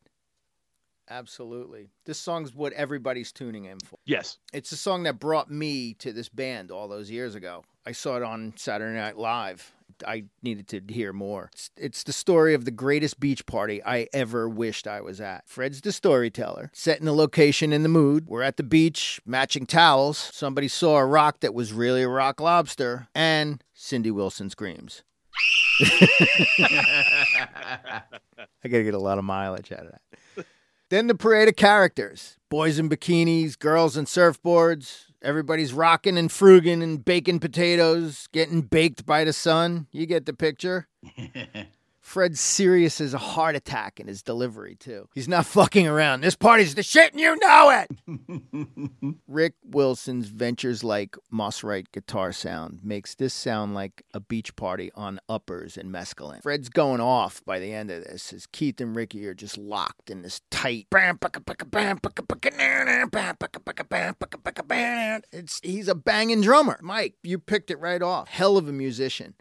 Absolutely. 1.10 1.89
This 2.06 2.17
song's 2.17 2.56
what 2.56 2.71
everybody's 2.73 3.34
tuning 3.34 3.65
in 3.65 3.80
for. 3.82 3.97
Yes. 4.06 4.38
It's 4.54 4.71
a 4.71 4.77
song 4.77 5.04
that 5.04 5.19
brought 5.19 5.51
me 5.51 5.93
to 5.95 6.13
this 6.13 6.30
band 6.30 6.71
all 6.71 6.88
those 6.88 7.12
years 7.12 7.36
ago. 7.36 7.65
I 7.86 7.91
saw 7.91 8.15
it 8.15 8.23
on 8.23 8.54
Saturday 8.56 8.97
Night 8.97 9.17
Live. 9.17 9.73
I 10.06 10.26
needed 10.42 10.68
to 10.70 10.94
hear 10.94 11.14
more. 11.14 11.50
It's, 11.54 11.72
it's 11.78 12.04
the 12.04 12.14
story 12.14 12.54
of 12.54 12.66
the 12.66 12.72
greatest 12.72 13.20
beach 13.20 13.46
party 13.46 13.84
I 13.84 14.08
ever 14.14 14.48
wished 14.48 14.88
I 14.88 15.02
was 15.02 15.22
at. 15.22 15.48
Fred's 15.48 15.82
the 15.82 15.92
storyteller, 15.92 16.72
setting 16.74 17.06
the 17.06 17.14
location 17.14 17.74
and 17.74 17.86
the 17.86 17.90
mood. 17.90 18.28
We're 18.28 18.42
at 18.42 18.58
the 18.58 18.64
beach, 18.64 19.22
matching 19.26 19.66
towels. 19.66 20.18
Somebody 20.18 20.68
saw 20.68 20.98
a 20.98 21.06
rock 21.06 21.40
that 21.42 21.54
was 21.54 21.74
really 21.74 22.04
a 22.04 22.10
rock 22.10 22.40
lobster, 22.40 23.08
and 23.16 23.64
Cindy 23.74 24.12
Wilson 24.12 24.50
screams. 24.50 25.04
I 25.82 28.04
gotta 28.64 28.84
get 28.84 28.94
a 28.94 29.00
lot 29.00 29.18
of 29.18 29.24
mileage 29.24 29.72
out 29.72 29.86
of 29.86 29.92
that. 29.92 30.46
Then 30.90 31.08
the 31.08 31.16
parade 31.16 31.48
of 31.48 31.56
characters 31.56 32.38
boys 32.50 32.78
in 32.78 32.90
bikinis, 32.90 33.58
girls 33.58 33.96
in 33.96 34.06
surfboards. 34.06 35.06
Everybody's 35.23 35.71
rocking 35.71 36.17
and 36.17 36.29
fruging 36.29 36.81
and 36.81 37.03
baking 37.05 37.39
potatoes, 37.39 38.27
getting 38.31 38.62
baked 38.62 39.05
by 39.05 39.23
the 39.23 39.34
sun. 39.34 39.88
You 39.91 40.05
get 40.07 40.25
the 40.25 40.34
picture. 40.34 40.88
Fred's 42.12 42.41
serious 42.41 43.00
as 43.00 43.13
a 43.13 43.17
heart 43.17 43.56
attack 43.56 43.97
in 43.97 44.08
his 44.08 44.21
delivery, 44.21 44.76
too. 44.76 45.08
He's 45.15 45.30
not 45.30 45.45
fucking 45.58 45.88
around. 45.88 46.19
This 46.19 46.36
party's 46.36 46.76
the 46.76 46.84
shit 46.84 47.13
and 47.13 47.21
you 47.21 47.38
know 47.38 47.86
it. 47.86 49.15
Rick 49.30 49.54
Wilson's 49.63 50.28
Ventures 50.28 50.84
Like 50.84 51.15
Mosrite 51.34 51.86
guitar 51.93 52.34
sound 52.34 52.82
makes 52.84 53.15
this 53.15 53.34
sound 53.34 53.76
like 53.76 54.04
a 54.13 54.19
beach 54.19 54.58
party 54.58 54.91
on 54.93 55.21
uppers 55.30 55.78
and 55.78 55.89
mescaline. 55.89 56.43
Fred's 56.43 56.67
going 56.67 57.00
off 57.00 57.41
by 57.45 57.60
the 57.60 57.71
end 57.71 57.89
of 57.89 58.04
this 58.04 58.34
as 58.34 58.45
Keith 58.45 58.82
and 58.82 58.93
Ricky 58.93 59.26
are 59.26 59.34
just 59.34 59.58
locked 59.58 60.10
in 60.10 60.21
this 60.21 60.41
tight. 60.52 60.88
It's 65.32 65.62
he's 65.63 65.88
a 65.88 65.95
banging 65.95 66.41
drummer. 66.41 66.78
Mike, 66.84 67.15
you 67.24 67.39
picked 67.39 67.71
it 67.71 67.80
right 67.80 68.02
off. 68.02 68.28
Hell 68.28 68.58
of 68.58 68.67
a 68.67 68.74
musician. 68.74 69.36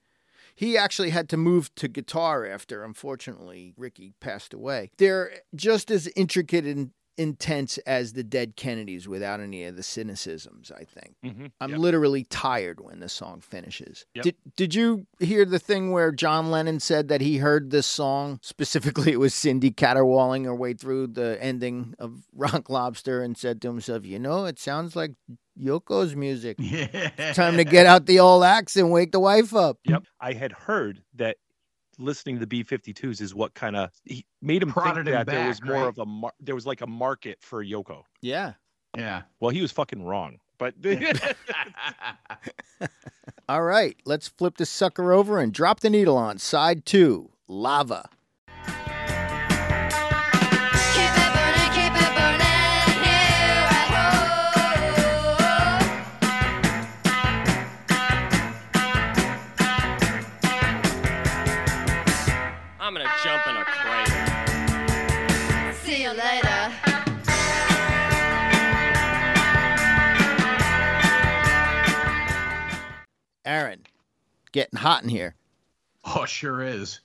He 0.61 0.77
actually 0.77 1.09
had 1.09 1.31
to 1.31 1.38
move 1.38 1.75
to 1.77 1.88
guitar 1.88 2.44
after, 2.44 2.85
unfortunately, 2.85 3.73
Ricky 3.79 4.12
passed 4.20 4.53
away. 4.53 4.90
They're 4.99 5.40
just 5.55 5.90
as 5.90 6.07
intricate 6.14 6.66
and 6.66 6.90
intense 7.20 7.76
as 7.78 8.14
the 8.14 8.24
Dead 8.24 8.56
Kennedys 8.56 9.06
without 9.06 9.40
any 9.40 9.64
of 9.64 9.76
the 9.76 9.83
cynicisms, 9.83 10.72
I 10.72 10.85
think. 10.85 11.16
Mm-hmm. 11.22 11.46
I'm 11.61 11.72
literally 11.72 12.24
tired 12.24 12.80
when 12.80 13.00
the 13.00 13.11
song 13.11 13.42
finishes. 13.42 14.06
Yep. 14.14 14.24
Did 14.24 14.35
Did 14.56 14.74
you 14.74 15.06
hear 15.18 15.44
the 15.44 15.59
thing 15.59 15.90
where 15.90 16.12
John 16.12 16.50
Lennon 16.50 16.80
said 16.80 17.09
that 17.09 17.20
he 17.20 17.37
heard 17.37 17.70
this 17.70 17.87
song 17.87 18.38
specifically? 18.42 19.12
It 19.12 19.20
was 19.20 19.35
Cindy 19.35 19.70
caterwauling 19.70 20.44
her 20.44 20.54
way 20.54 20.72
through 20.72 21.09
the 21.09 21.37
ending 21.42 21.94
of 21.98 22.22
Rock 22.35 22.70
Lobster 22.70 23.22
and 23.22 23.37
said 23.37 23.61
to 23.62 23.68
himself, 23.68 24.06
"You 24.06 24.18
know, 24.18 24.46
it 24.46 24.59
sounds 24.59 24.96
like 24.96 25.12
Yoko's 25.61 26.16
music. 26.16 26.56
yeah. 26.59 27.33
Time 27.35 27.59
to 27.59 27.64
get 27.64 27.85
out 27.92 28.06
the 28.06 28.18
old 28.20 28.44
axe 28.44 28.76
and 28.76 28.90
wake 28.90 29.12
the 29.12 29.20
wife 29.20 29.54
up." 29.54 29.76
Yep. 29.85 30.04
I 30.18 30.33
had 30.33 30.52
heard 30.52 31.02
that 31.16 31.37
listening 32.00 32.36
to 32.36 32.40
the 32.40 32.46
B 32.46 32.64
52s 32.64 33.20
is 33.20 33.34
what 33.34 33.54
kind 33.54 33.76
of 33.76 33.90
made 34.42 34.62
him 34.62 34.72
think 34.72 34.74
Prodded 34.74 35.06
him 35.06 35.14
that 35.14 35.26
there 35.26 35.48
was 35.48 35.62
more 35.62 35.74
right? 35.74 35.86
of 35.88 35.98
a 35.98 36.06
mar- 36.06 36.34
there 36.40 36.54
was 36.54 36.66
like 36.66 36.80
a 36.80 36.86
market 36.86 37.38
for 37.40 37.64
Yoko. 37.64 38.02
Yeah. 38.20 38.54
Yeah. 38.96 39.22
Well, 39.38 39.50
he 39.50 39.62
was 39.62 39.70
fucking 39.70 40.04
wrong, 40.04 40.38
but 40.58 40.74
All 43.48 43.62
right, 43.62 43.96
let's 44.04 44.28
flip 44.28 44.56
this 44.56 44.70
sucker 44.70 45.12
over 45.12 45.38
and 45.38 45.52
drop 45.52 45.80
the 45.80 45.90
needle 45.90 46.16
on 46.16 46.38
side 46.38 46.86
two, 46.86 47.30
lava. 47.48 48.08
Getting 74.52 74.78
hot 74.78 75.02
in 75.02 75.08
here. 75.08 75.34
Oh, 76.04 76.24
sure 76.24 76.62
is. 76.62 77.00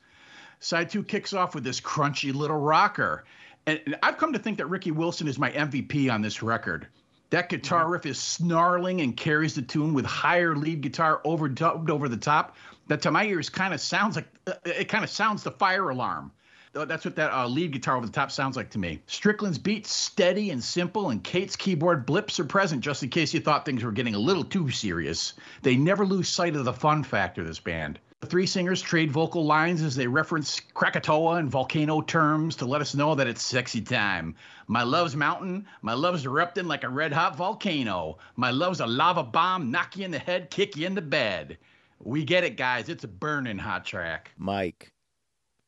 Side 0.59 0.89
two 0.89 1.03
kicks 1.03 1.33
off 1.33 1.53
with 1.53 1.63
this 1.63 1.81
crunchy 1.81 2.33
little 2.33 2.57
rocker. 2.57 3.25
And 3.67 3.97
I've 4.03 4.17
come 4.17 4.33
to 4.33 4.39
think 4.39 4.57
that 4.57 4.67
Ricky 4.67 4.91
Wilson 4.91 5.27
is 5.27 5.39
my 5.39 5.51
MVP 5.51 6.11
on 6.11 6.21
this 6.21 6.41
record. 6.41 6.87
That 7.31 7.49
guitar 7.49 7.89
riff 7.89 8.05
is 8.05 8.19
snarling 8.19 9.01
and 9.01 9.17
carries 9.17 9.55
the 9.55 9.61
tune 9.61 9.93
with 9.93 10.05
higher 10.05 10.55
lead 10.55 10.81
guitar 10.81 11.21
overdubbed 11.25 11.89
over 11.89 12.07
the 12.07 12.17
top. 12.17 12.55
That 12.87 13.01
to 13.01 13.11
my 13.11 13.25
ears 13.25 13.49
kind 13.49 13.73
of 13.73 13.81
sounds 13.81 14.15
like 14.15 14.27
uh, 14.45 14.53
it 14.63 14.87
kind 14.87 15.03
of 15.03 15.09
sounds 15.09 15.43
the 15.43 15.51
fire 15.51 15.89
alarm. 15.89 16.31
That's 16.75 17.05
what 17.05 17.15
that 17.15 17.31
uh, 17.31 17.47
lead 17.47 17.71
guitar 17.71 17.95
over 17.95 18.05
the 18.05 18.11
top 18.11 18.31
sounds 18.31 18.57
like 18.57 18.69
to 18.71 18.77
me. 18.77 19.01
Strickland's 19.07 19.57
beats 19.57 19.93
steady 19.93 20.49
and 20.49 20.61
simple, 20.61 21.09
and 21.09 21.23
Kate's 21.23 21.55
keyboard 21.55 22.05
blips 22.05 22.37
are 22.37 22.45
present 22.45 22.81
just 22.81 23.01
in 23.01 23.09
case 23.09 23.33
you 23.33 23.39
thought 23.39 23.65
things 23.65 23.81
were 23.81 23.93
getting 23.93 24.13
a 24.13 24.19
little 24.19 24.43
too 24.43 24.69
serious. 24.69 25.35
They 25.61 25.77
never 25.77 26.05
lose 26.05 26.27
sight 26.27 26.53
of 26.53 26.65
the 26.65 26.73
fun 26.73 27.03
factor, 27.03 27.45
this 27.45 27.61
band. 27.61 27.99
The 28.19 28.27
three 28.27 28.45
singers 28.45 28.81
trade 28.81 29.11
vocal 29.11 29.45
lines 29.45 29.81
as 29.83 29.95
they 29.95 30.07
reference 30.07 30.59
Krakatoa 30.59 31.35
and 31.35 31.49
volcano 31.49 32.01
terms 32.01 32.57
to 32.57 32.65
let 32.65 32.81
us 32.81 32.93
know 32.93 33.15
that 33.15 33.27
it's 33.27 33.43
sexy 33.43 33.81
time. 33.81 34.35
My 34.67 34.83
love's 34.83 35.15
mountain, 35.15 35.67
my 35.81 35.93
love's 35.93 36.25
erupting 36.25 36.67
like 36.67 36.83
a 36.83 36.89
red 36.89 37.13
hot 37.13 37.37
volcano. 37.37 38.17
My 38.35 38.51
love's 38.51 38.81
a 38.81 38.87
lava 38.87 39.23
bomb, 39.23 39.71
knock 39.71 39.95
you 39.95 40.03
in 40.03 40.11
the 40.11 40.19
head, 40.19 40.49
kick 40.49 40.75
you 40.75 40.87
in 40.87 40.95
the 40.95 41.01
bed. 41.01 41.57
We 41.99 42.25
get 42.25 42.43
it, 42.43 42.57
guys. 42.57 42.89
It's 42.89 43.03
a 43.03 43.07
burning 43.07 43.59
hot 43.59 43.85
track. 43.85 44.31
Mike. 44.37 44.91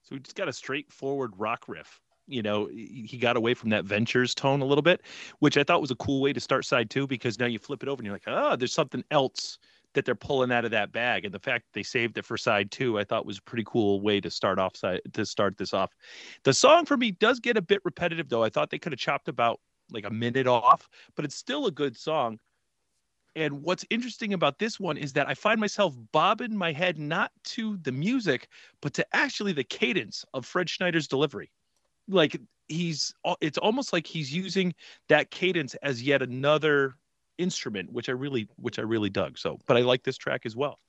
So 0.07 0.15
we 0.15 0.19
just 0.19 0.37
got 0.37 0.47
a 0.47 0.53
straightforward 0.53 1.33
rock 1.37 1.65
riff. 1.67 1.99
You 2.27 2.41
know, 2.41 2.67
he 2.67 3.17
got 3.19 3.35
away 3.35 3.53
from 3.53 3.69
that 3.71 3.85
Ventures 3.85 4.33
tone 4.33 4.61
a 4.61 4.65
little 4.65 4.81
bit, 4.81 5.01
which 5.39 5.57
I 5.57 5.63
thought 5.63 5.81
was 5.81 5.91
a 5.91 5.95
cool 5.95 6.21
way 6.21 6.31
to 6.33 6.39
start 6.39 6.65
side 6.65 6.89
two 6.89 7.07
because 7.07 7.39
now 7.39 7.45
you 7.45 7.59
flip 7.59 7.83
it 7.83 7.89
over 7.89 7.99
and 7.99 8.05
you're 8.05 8.15
like, 8.15 8.23
oh, 8.27 8.55
there's 8.55 8.73
something 8.73 9.03
else 9.11 9.59
that 9.93 10.05
they're 10.05 10.15
pulling 10.15 10.51
out 10.51 10.63
of 10.63 10.71
that 10.71 10.91
bag. 10.91 11.25
And 11.25 11.33
the 11.33 11.39
fact 11.39 11.65
they 11.73 11.83
saved 11.83 12.17
it 12.17 12.25
for 12.25 12.37
side 12.37 12.71
two, 12.71 12.99
I 12.99 13.03
thought 13.03 13.25
was 13.25 13.39
a 13.39 13.41
pretty 13.43 13.63
cool 13.65 14.01
way 14.01 14.21
to 14.21 14.29
start 14.29 14.59
off 14.59 14.77
side 14.77 15.01
to 15.13 15.25
start 15.25 15.57
this 15.57 15.73
off. 15.73 15.93
The 16.43 16.53
song 16.53 16.85
for 16.85 16.95
me 16.95 17.11
does 17.11 17.39
get 17.39 17.57
a 17.57 17.61
bit 17.61 17.81
repetitive 17.83 18.29
though. 18.29 18.43
I 18.43 18.49
thought 18.49 18.69
they 18.69 18.79
could 18.79 18.93
have 18.93 18.99
chopped 18.99 19.27
about 19.27 19.59
like 19.91 20.05
a 20.05 20.09
minute 20.09 20.47
off, 20.47 20.89
but 21.15 21.25
it's 21.25 21.35
still 21.35 21.65
a 21.65 21.71
good 21.71 21.97
song. 21.97 22.39
And 23.38 23.62
what's 23.62 23.86
interesting 23.91 24.34
about 24.34 24.58
this 24.58 24.80
one 24.80 24.97
is 24.97 25.13
that 25.13 25.30
I 25.30 25.36
find 25.36 25.60
myself 25.60 25.93
bobbing 26.12 26.58
my 26.58 26.71
head 26.71 26.97
not 26.97 27.32
to 27.43 27.78
the 27.78 27.91
music, 27.91 28.47
but 28.82 28.95
to 28.95 29.06
actually 29.15 29.54
the 29.54 29.63
cadence 29.63 30.26
of 30.34 30.43
Fred 30.43 30.67
Schneider's 30.67 31.08
delivery. 31.08 31.52
Like 32.08 32.41
he's, 32.67 33.13
it's 33.39 33.60
almost 33.60 33.93
like 33.93 34.08
he's 34.08 34.34
using 34.34 34.73
that 35.08 35.30
cadence 35.30 35.76
as 35.84 36.02
yet 36.02 36.23
another 36.23 36.95
instrument, 37.38 37.93
which 37.93 38.10
I 38.10 38.13
really, 38.13 38.50
which 38.56 38.80
I 38.80 38.82
really 38.82 39.12
dug. 39.12 39.38
So, 39.38 39.60
but 39.67 39.78
I 39.78 39.82
like 39.82 40.02
this 40.02 40.17
track 40.17 40.41
as 40.47 40.56
well. 40.56 40.80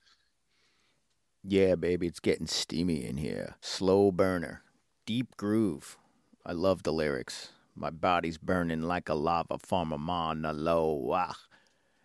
Yeah, 1.43 1.75
baby, 1.75 2.07
it's 2.07 2.19
getting 2.19 2.47
steamy 2.47 3.05
in 3.05 3.17
here. 3.17 3.57
Slow 3.61 4.11
burner, 4.11 4.63
deep 5.05 5.37
groove. 5.37 5.99
I 6.43 6.53
love 6.53 6.81
the 6.81 6.93
lyrics. 6.93 7.49
My 7.75 7.91
body's 7.91 8.39
burning 8.39 8.81
like 8.81 9.07
a 9.07 9.13
lava 9.13 9.59
from 9.59 9.93
a 9.93 9.99
Mauna 9.99 10.51
Loa. 10.51 11.27
Ah. 11.29 11.35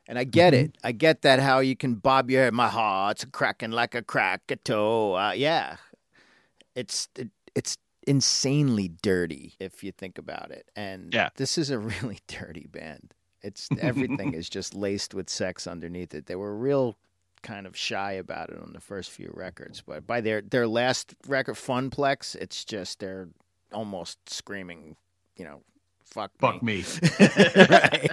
And 0.06 0.18
I 0.18 0.24
get 0.24 0.52
it. 0.54 0.76
I 0.84 0.92
get 0.92 1.22
that 1.22 1.40
how 1.40 1.60
you 1.60 1.74
can 1.76 1.94
bob 1.94 2.30
your 2.30 2.44
head. 2.44 2.52
My 2.54 2.68
heart's 2.68 3.24
cracking 3.32 3.70
like 3.70 3.94
a 3.94 4.02
crackatoo. 4.02 5.12
Uh, 5.14 5.32
yeah, 5.34 5.76
it's 6.74 7.08
it, 7.16 7.28
it's 7.54 7.78
insanely 8.06 8.88
dirty 9.02 9.54
if 9.58 9.82
you 9.82 9.92
think 9.92 10.18
about 10.18 10.50
it. 10.50 10.70
And 10.76 11.12
Yeah. 11.14 11.30
this 11.36 11.56
is 11.56 11.70
a 11.70 11.78
really 12.02 12.18
dirty 12.28 12.66
band. 12.70 13.14
It's 13.42 13.68
everything 13.80 14.34
is 14.40 14.48
just 14.48 14.74
laced 14.74 15.14
with 15.14 15.30
sex 15.30 15.66
underneath 15.66 16.14
it. 16.14 16.26
They 16.26 16.36
were 16.36 16.56
real 16.56 16.96
kind 17.42 17.66
of 17.66 17.76
shy 17.76 18.12
about 18.12 18.48
it 18.50 18.58
on 18.58 18.72
the 18.72 18.80
first 18.80 19.10
few 19.10 19.30
records, 19.34 19.82
but 19.86 20.06
by 20.06 20.20
their 20.20 20.40
their 20.42 20.66
last 20.66 21.14
record, 21.26 21.56
Funplex, 21.56 22.34
it's 22.34 22.64
just 22.64 23.00
they're 23.00 23.28
almost 23.72 24.18
screaming, 24.30 24.96
you 25.36 25.44
know, 25.44 25.62
fuck 26.04 26.30
Fuck 26.38 26.62
me. 26.62 26.78
me. 26.78 26.84
right. 27.68 28.10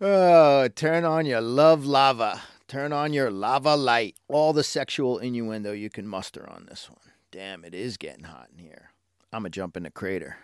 Oh, 0.00 0.68
turn 0.68 1.04
on 1.04 1.26
your 1.26 1.40
love 1.40 1.84
lava. 1.84 2.40
Turn 2.68 2.92
on 2.92 3.12
your 3.12 3.30
lava 3.30 3.76
light. 3.76 4.16
All 4.28 4.52
the 4.52 4.64
sexual 4.64 5.18
innuendo 5.18 5.72
you 5.72 5.90
can 5.90 6.06
muster 6.06 6.48
on 6.48 6.66
this 6.68 6.88
one. 6.88 7.12
Damn, 7.30 7.64
it 7.64 7.74
is 7.74 7.96
getting 7.96 8.24
hot 8.24 8.48
in 8.52 8.58
here. 8.62 8.90
I'm 9.32 9.42
going 9.42 9.52
to 9.52 9.56
jump 9.56 9.76
in 9.76 9.82
the 9.84 9.90
crater. 9.90 10.36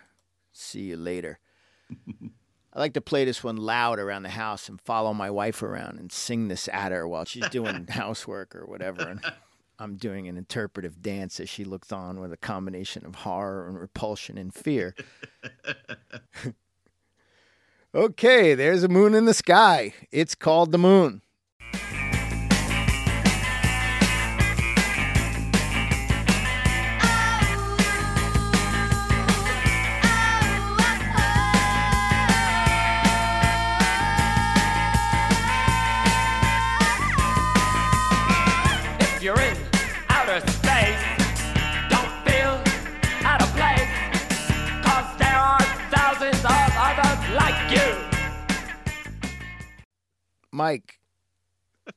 See 0.51 0.81
you 0.81 0.97
later. 0.97 1.39
I 2.73 2.79
like 2.79 2.93
to 2.93 3.01
play 3.01 3.25
this 3.25 3.43
one 3.43 3.57
loud 3.57 3.97
around 3.99 4.23
the 4.23 4.29
house 4.29 4.69
and 4.69 4.79
follow 4.79 5.13
my 5.13 5.29
wife 5.31 5.63
around 5.63 5.97
and 5.99 6.11
sing 6.11 6.47
this 6.47 6.69
at 6.71 6.91
her 6.91 7.07
while 7.07 7.25
she's 7.25 7.49
doing 7.49 7.87
housework 7.89 8.55
or 8.55 8.65
whatever. 8.65 9.01
And 9.01 9.21
I'm 9.79 9.95
doing 9.95 10.27
an 10.27 10.37
interpretive 10.37 11.01
dance 11.01 11.39
as 11.39 11.49
she 11.49 11.63
looks 11.63 11.91
on 11.91 12.19
with 12.19 12.31
a 12.31 12.37
combination 12.37 13.05
of 13.05 13.15
horror 13.15 13.67
and 13.67 13.79
repulsion 13.79 14.37
and 14.37 14.53
fear. 14.53 14.93
Okay, 17.95 18.53
there's 18.53 18.83
a 18.83 18.87
moon 18.87 19.15
in 19.15 19.25
the 19.25 19.33
sky. 19.33 19.95
It's 20.11 20.35
called 20.35 20.71
the 20.71 20.77
moon. 20.77 21.23
Mike, 50.59 50.99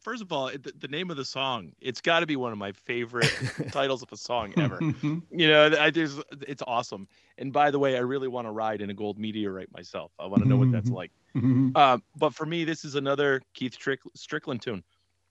First 0.00 0.22
of 0.22 0.32
all, 0.32 0.46
the, 0.48 0.72
the 0.78 0.86
name 0.86 1.10
of 1.10 1.16
the 1.16 1.24
song, 1.24 1.72
it's 1.80 2.00
got 2.00 2.20
to 2.20 2.26
be 2.26 2.36
one 2.36 2.52
of 2.52 2.58
my 2.58 2.70
favorite 2.70 3.32
titles 3.72 4.00
of 4.00 4.12
a 4.12 4.16
song 4.16 4.54
ever. 4.56 4.78
you 4.80 5.48
know, 5.48 5.74
I 5.78 5.90
just, 5.90 6.22
it's 6.46 6.62
awesome. 6.66 7.08
And 7.38 7.52
by 7.52 7.72
the 7.72 7.80
way, 7.80 7.96
I 7.96 8.00
really 8.00 8.28
want 8.28 8.46
to 8.46 8.52
ride 8.52 8.80
in 8.80 8.90
a 8.90 8.94
gold 8.94 9.18
meteorite 9.18 9.72
myself. 9.72 10.12
I 10.20 10.26
want 10.26 10.44
to 10.44 10.48
know 10.48 10.56
what 10.56 10.70
that's 10.70 10.90
like. 10.90 11.10
Um, 11.34 12.02
but 12.16 12.32
for 12.32 12.46
me, 12.46 12.64
this 12.64 12.84
is 12.84 12.94
another 12.94 13.42
Keith 13.54 13.74
Strick- 13.74 14.00
Strickland 14.14 14.62
tune 14.62 14.84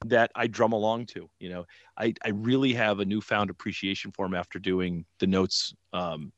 that 0.06 0.32
I 0.36 0.48
drum 0.48 0.74
along 0.74 1.06
to. 1.08 1.30
You 1.40 1.50
know, 1.50 1.66
I, 1.98 2.14
I 2.24 2.30
really 2.30 2.74
have 2.74 3.00
a 3.00 3.06
newfound 3.06 3.50
appreciation 3.50 4.12
for 4.12 4.26
him 4.26 4.36
after 4.36 4.60
doing 4.60 5.06
the 5.20 5.28
notes 5.28 5.74
um, 5.94 6.34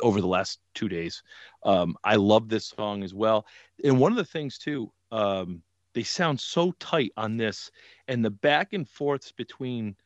over 0.00 0.20
the 0.20 0.26
last 0.26 0.58
two 0.74 0.88
days. 0.88 1.22
Um, 1.62 1.96
I 2.04 2.16
love 2.16 2.48
this 2.48 2.66
song 2.66 3.02
as 3.02 3.14
well. 3.14 3.46
And 3.82 3.98
one 3.98 4.12
of 4.12 4.18
the 4.18 4.24
things 4.24 4.58
too, 4.58 4.92
um, 5.10 5.62
they 5.94 6.02
sound 6.02 6.40
so 6.40 6.72
tight 6.72 7.12
on 7.16 7.36
this, 7.36 7.70
and 8.08 8.24
the 8.24 8.30
back 8.30 8.72
and 8.72 8.88
forths 8.88 9.32
between 9.32 9.96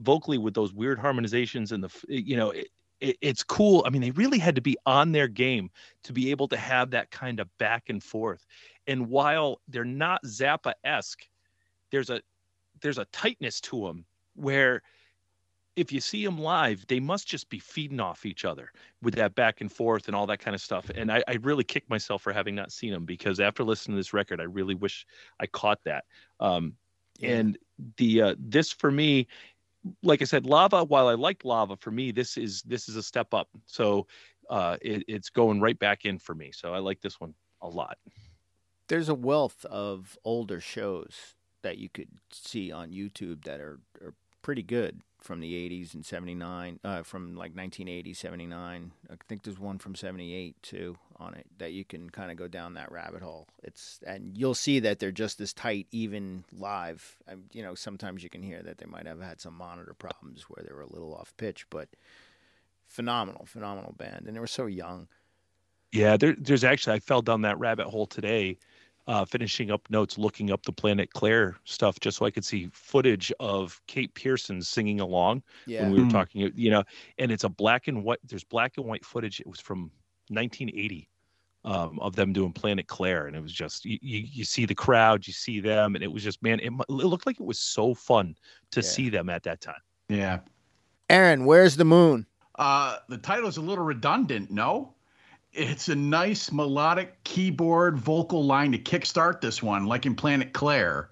vocally 0.00 0.38
with 0.38 0.54
those 0.54 0.72
weird 0.72 0.98
harmonizations 0.98 1.72
and 1.72 1.82
the 1.82 1.90
you 2.08 2.36
know 2.36 2.50
it, 2.50 2.68
it, 3.00 3.16
it's 3.20 3.42
cool. 3.42 3.82
I 3.86 3.90
mean, 3.90 4.02
they 4.02 4.10
really 4.12 4.38
had 4.38 4.54
to 4.56 4.60
be 4.60 4.76
on 4.86 5.12
their 5.12 5.28
game 5.28 5.70
to 6.04 6.12
be 6.12 6.30
able 6.30 6.48
to 6.48 6.56
have 6.56 6.90
that 6.90 7.10
kind 7.10 7.40
of 7.40 7.58
back 7.58 7.88
and 7.88 8.02
forth. 8.02 8.46
And 8.86 9.08
while 9.08 9.60
they're 9.68 9.84
not 9.84 10.24
Zappa 10.24 10.74
esque, 10.84 11.26
there's 11.90 12.10
a 12.10 12.20
there's 12.80 12.98
a 12.98 13.06
tightness 13.06 13.60
to 13.62 13.86
them 13.86 14.04
where 14.34 14.82
if 15.76 15.92
you 15.92 16.00
see 16.00 16.24
them 16.24 16.38
live, 16.38 16.86
they 16.88 17.00
must 17.00 17.28
just 17.28 17.48
be 17.50 17.58
feeding 17.58 18.00
off 18.00 18.26
each 18.26 18.44
other 18.44 18.72
with 19.02 19.14
that 19.14 19.34
back 19.34 19.60
and 19.60 19.70
forth 19.70 20.08
and 20.08 20.16
all 20.16 20.26
that 20.26 20.38
kind 20.40 20.54
of 20.54 20.60
stuff. 20.62 20.90
And 20.94 21.12
I, 21.12 21.22
I 21.28 21.34
really 21.42 21.64
kick 21.64 21.88
myself 21.90 22.22
for 22.22 22.32
having 22.32 22.54
not 22.54 22.72
seen 22.72 22.92
them 22.92 23.04
because 23.04 23.40
after 23.40 23.64
listening 23.64 23.96
to 23.96 24.00
this 24.00 24.12
record, 24.14 24.40
I 24.40 24.44
really 24.44 24.74
wish 24.74 25.06
I 25.40 25.46
caught 25.46 25.80
that. 25.84 26.04
Um, 26.40 26.76
And 27.22 27.58
the 27.98 28.22
uh, 28.22 28.34
this 28.38 28.72
for 28.72 28.90
me, 28.90 29.26
like 30.02 30.22
I 30.22 30.24
said, 30.26 30.46
lava. 30.46 30.84
While 30.84 31.08
I 31.08 31.14
liked 31.14 31.44
lava, 31.44 31.76
for 31.76 31.90
me, 31.90 32.12
this 32.12 32.36
is 32.36 32.62
this 32.62 32.88
is 32.88 32.96
a 32.96 33.02
step 33.02 33.34
up. 33.34 33.48
So 33.66 34.06
uh, 34.50 34.76
it, 34.82 35.04
it's 35.08 35.30
going 35.30 35.60
right 35.60 35.78
back 35.78 36.04
in 36.04 36.18
for 36.18 36.34
me. 36.34 36.52
So 36.52 36.74
I 36.74 36.78
like 36.78 37.00
this 37.00 37.20
one 37.20 37.34
a 37.62 37.68
lot. 37.68 37.98
there's 38.88 39.08
a 39.08 39.14
wealth 39.14 39.64
of 39.66 40.16
older 40.24 40.60
shows 40.60 41.34
that 41.62 41.78
you 41.78 41.88
could 41.88 42.08
see 42.30 42.70
on 42.70 42.90
YouTube 42.90 43.44
that 43.44 43.60
are, 43.60 43.80
are 44.00 44.14
pretty 44.42 44.62
good 44.62 45.00
from 45.26 45.40
the 45.40 45.52
80s 45.52 45.92
and 45.92 46.06
79, 46.06 46.78
uh, 46.84 47.02
from 47.02 47.34
like 47.34 47.54
1980, 47.54 48.14
79. 48.14 48.92
I 49.10 49.14
think 49.28 49.42
there's 49.42 49.58
one 49.58 49.78
from 49.78 49.96
78 49.96 50.62
too 50.62 50.96
on 51.16 51.34
it 51.34 51.46
that 51.58 51.72
you 51.72 51.84
can 51.84 52.08
kind 52.10 52.30
of 52.30 52.36
go 52.36 52.46
down 52.46 52.74
that 52.74 52.92
rabbit 52.92 53.22
hole. 53.22 53.48
It's 53.62 53.98
and 54.06 54.38
you'll 54.38 54.54
see 54.54 54.78
that 54.80 55.00
they're 55.00 55.10
just 55.10 55.40
as 55.40 55.52
tight 55.52 55.88
even 55.90 56.44
live. 56.52 57.16
Um, 57.28 57.44
you 57.52 57.62
know, 57.62 57.74
sometimes 57.74 58.22
you 58.22 58.30
can 58.30 58.42
hear 58.42 58.62
that 58.62 58.78
they 58.78 58.86
might 58.86 59.06
have 59.06 59.20
had 59.20 59.40
some 59.40 59.54
monitor 59.54 59.94
problems 59.94 60.44
where 60.44 60.64
they 60.64 60.72
were 60.72 60.82
a 60.82 60.92
little 60.92 61.14
off 61.14 61.36
pitch, 61.36 61.66
but 61.70 61.88
phenomenal, 62.86 63.46
phenomenal 63.46 63.94
band, 63.98 64.26
and 64.26 64.36
they 64.36 64.40
were 64.40 64.46
so 64.46 64.66
young. 64.66 65.08
Yeah, 65.92 66.16
there, 66.16 66.36
there's 66.38 66.64
actually 66.64 66.96
I 66.96 67.00
fell 67.00 67.22
down 67.22 67.42
that 67.42 67.58
rabbit 67.58 67.88
hole 67.88 68.06
today, 68.06 68.58
uh, 69.06 69.24
finishing 69.24 69.70
up 69.70 69.88
notes, 69.90 70.18
looking 70.18 70.50
up 70.50 70.64
the 70.64 70.72
Planet 70.72 71.12
Claire 71.12 71.56
stuff, 71.64 72.00
just 72.00 72.18
so 72.18 72.26
I 72.26 72.30
could 72.30 72.44
see 72.44 72.68
footage 72.72 73.32
of 73.38 73.80
Kate 73.86 74.12
Pierson 74.14 74.60
singing 74.62 75.00
along 75.00 75.42
Yeah, 75.66 75.82
when 75.82 75.92
we 75.92 75.98
were 76.00 76.04
Hmm. 76.06 76.10
talking. 76.10 76.52
You 76.54 76.70
know, 76.70 76.84
and 77.18 77.30
it's 77.30 77.44
a 77.44 77.48
black 77.48 77.88
and 77.88 78.02
white. 78.02 78.18
There's 78.24 78.44
black 78.44 78.76
and 78.78 78.86
white 78.86 79.04
footage. 79.04 79.40
It 79.40 79.46
was 79.46 79.60
from 79.60 79.90
1980 80.28 81.08
um, 81.64 81.98
of 82.00 82.14
them 82.16 82.32
doing 82.32 82.52
Planet 82.52 82.86
Claire, 82.86 83.26
and 83.26 83.36
it 83.36 83.42
was 83.42 83.52
just 83.52 83.84
you, 83.84 83.98
you, 84.00 84.24
you 84.30 84.44
see 84.44 84.66
the 84.66 84.74
crowd, 84.74 85.26
you 85.26 85.32
see 85.32 85.60
them, 85.60 85.94
and 85.94 86.02
it 86.04 86.10
was 86.12 86.22
just 86.22 86.42
man, 86.42 86.60
it, 86.60 86.72
it 86.88 86.90
looked 86.90 87.26
like 87.26 87.40
it 87.40 87.46
was 87.46 87.58
so 87.58 87.94
fun 87.94 88.36
to 88.72 88.80
Yeah. 88.80 88.88
see 88.88 89.08
them 89.08 89.28
at 89.28 89.42
that 89.44 89.60
time. 89.60 89.80
Yeah. 90.08 90.40
Aaron, 91.10 91.44
where's 91.44 91.76
the 91.76 91.84
moon? 91.84 92.26
Uh, 92.58 92.98
the 93.08 93.18
title's 93.18 93.56
a 93.58 93.60
little 93.60 93.84
redundant, 93.84 94.50
no? 94.50 94.94
It's 95.56 95.88
a 95.88 95.94
nice 95.94 96.52
melodic 96.52 97.24
keyboard 97.24 97.98
vocal 97.98 98.44
line 98.44 98.72
to 98.72 98.78
kickstart 98.78 99.40
this 99.40 99.62
one, 99.62 99.86
like 99.86 100.04
in 100.04 100.14
Planet 100.14 100.52
Claire. 100.52 101.08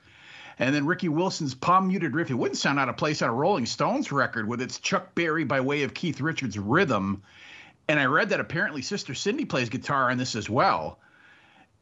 And 0.58 0.74
then 0.74 0.84
Ricky 0.84 1.08
Wilson's 1.08 1.54
palm 1.54 1.88
muted 1.88 2.14
riff. 2.14 2.30
It 2.30 2.34
wouldn't 2.34 2.58
sound 2.58 2.78
out 2.78 2.90
of 2.90 2.98
place 2.98 3.22
on 3.22 3.30
a 3.30 3.32
Rolling 3.32 3.64
Stones 3.64 4.12
record 4.12 4.46
with 4.46 4.60
its 4.60 4.78
Chuck 4.78 5.14
Berry 5.14 5.44
by 5.44 5.60
way 5.60 5.82
of 5.82 5.94
Keith 5.94 6.20
Richards 6.20 6.58
rhythm. 6.58 7.22
And 7.88 7.98
I 7.98 8.04
read 8.04 8.28
that 8.28 8.40
apparently 8.40 8.82
Sister 8.82 9.14
Cindy 9.14 9.46
plays 9.46 9.70
guitar 9.70 10.10
on 10.10 10.18
this 10.18 10.36
as 10.36 10.50
well. 10.50 10.98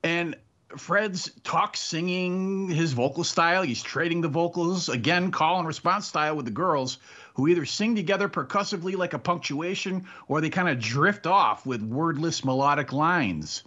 And 0.05 0.37
Fred's 0.77 1.31
talk 1.45 1.77
singing 1.77 2.69
his 2.69 2.93
vocal 2.93 3.25
style. 3.25 3.63
He's 3.63 3.83
trading 3.83 4.21
the 4.21 4.29
vocals 4.29 4.89
again, 4.89 5.31
call 5.31 5.59
and 5.59 5.67
response 5.67 6.07
style 6.07 6.37
with 6.37 6.45
the 6.45 6.51
girls, 6.51 6.99
who 7.35 7.49
either 7.49 7.65
sing 7.65 7.97
together 7.97 8.29
percussively 8.29 8.97
like 8.97 9.15
a 9.15 9.19
punctuation 9.19 10.07
or 10.29 10.41
they 10.41 10.51
kind 10.51 10.69
of 10.69 10.79
drift 10.79 11.27
off 11.27 11.67
with 11.67 11.83
wordless 11.83 12.45
melodic 12.45 12.93
lines. 12.93 13.63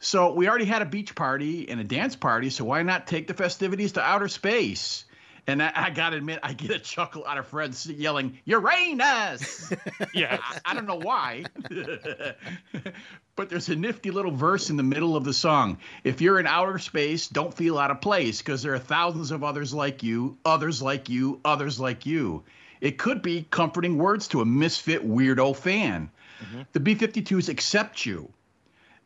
So 0.00 0.32
we 0.32 0.48
already 0.48 0.64
had 0.64 0.82
a 0.82 0.86
beach 0.86 1.14
party 1.14 1.68
and 1.68 1.80
a 1.80 1.84
dance 1.84 2.14
party, 2.14 2.50
so 2.50 2.64
why 2.64 2.82
not 2.82 3.06
take 3.06 3.26
the 3.26 3.34
festivities 3.34 3.92
to 3.92 4.00
outer 4.00 4.28
space? 4.28 5.04
And 5.48 5.62
I, 5.62 5.72
I 5.74 5.90
gotta 5.90 6.18
admit, 6.18 6.40
I 6.42 6.52
get 6.52 6.70
a 6.70 6.78
chuckle 6.78 7.24
out 7.26 7.38
of 7.38 7.46
Fred 7.46 7.74
yelling 7.86 8.38
Uranus. 8.44 9.72
Yeah. 10.14 10.38
I, 10.40 10.58
I 10.64 10.74
don't 10.74 10.86
know 10.86 11.00
why, 11.00 11.44
but 13.36 13.48
there's 13.48 13.68
a 13.68 13.76
nifty 13.76 14.10
little 14.10 14.30
verse 14.30 14.70
in 14.70 14.76
the 14.76 14.82
middle 14.82 15.16
of 15.16 15.24
the 15.24 15.32
song. 15.32 15.78
If 16.04 16.20
you're 16.20 16.38
in 16.40 16.46
outer 16.46 16.78
space, 16.78 17.28
don't 17.28 17.52
feel 17.52 17.78
out 17.78 17.90
of 17.90 18.00
place 18.00 18.38
because 18.38 18.62
there 18.62 18.74
are 18.74 18.78
thousands 18.78 19.30
of 19.30 19.44
others 19.44 19.72
like 19.72 20.02
you, 20.02 20.36
others 20.44 20.82
like 20.82 21.08
you, 21.08 21.40
others 21.44 21.80
like 21.80 22.04
you. 22.06 22.42
It 22.80 22.98
could 22.98 23.22
be 23.22 23.46
comforting 23.50 23.98
words 23.98 24.28
to 24.28 24.40
a 24.40 24.46
misfit 24.46 25.06
weirdo 25.06 25.56
fan. 25.56 26.10
Mm-hmm. 26.42 26.62
The 26.72 26.80
B 26.80 26.94
52s 26.94 27.48
accept 27.48 28.04
you. 28.06 28.32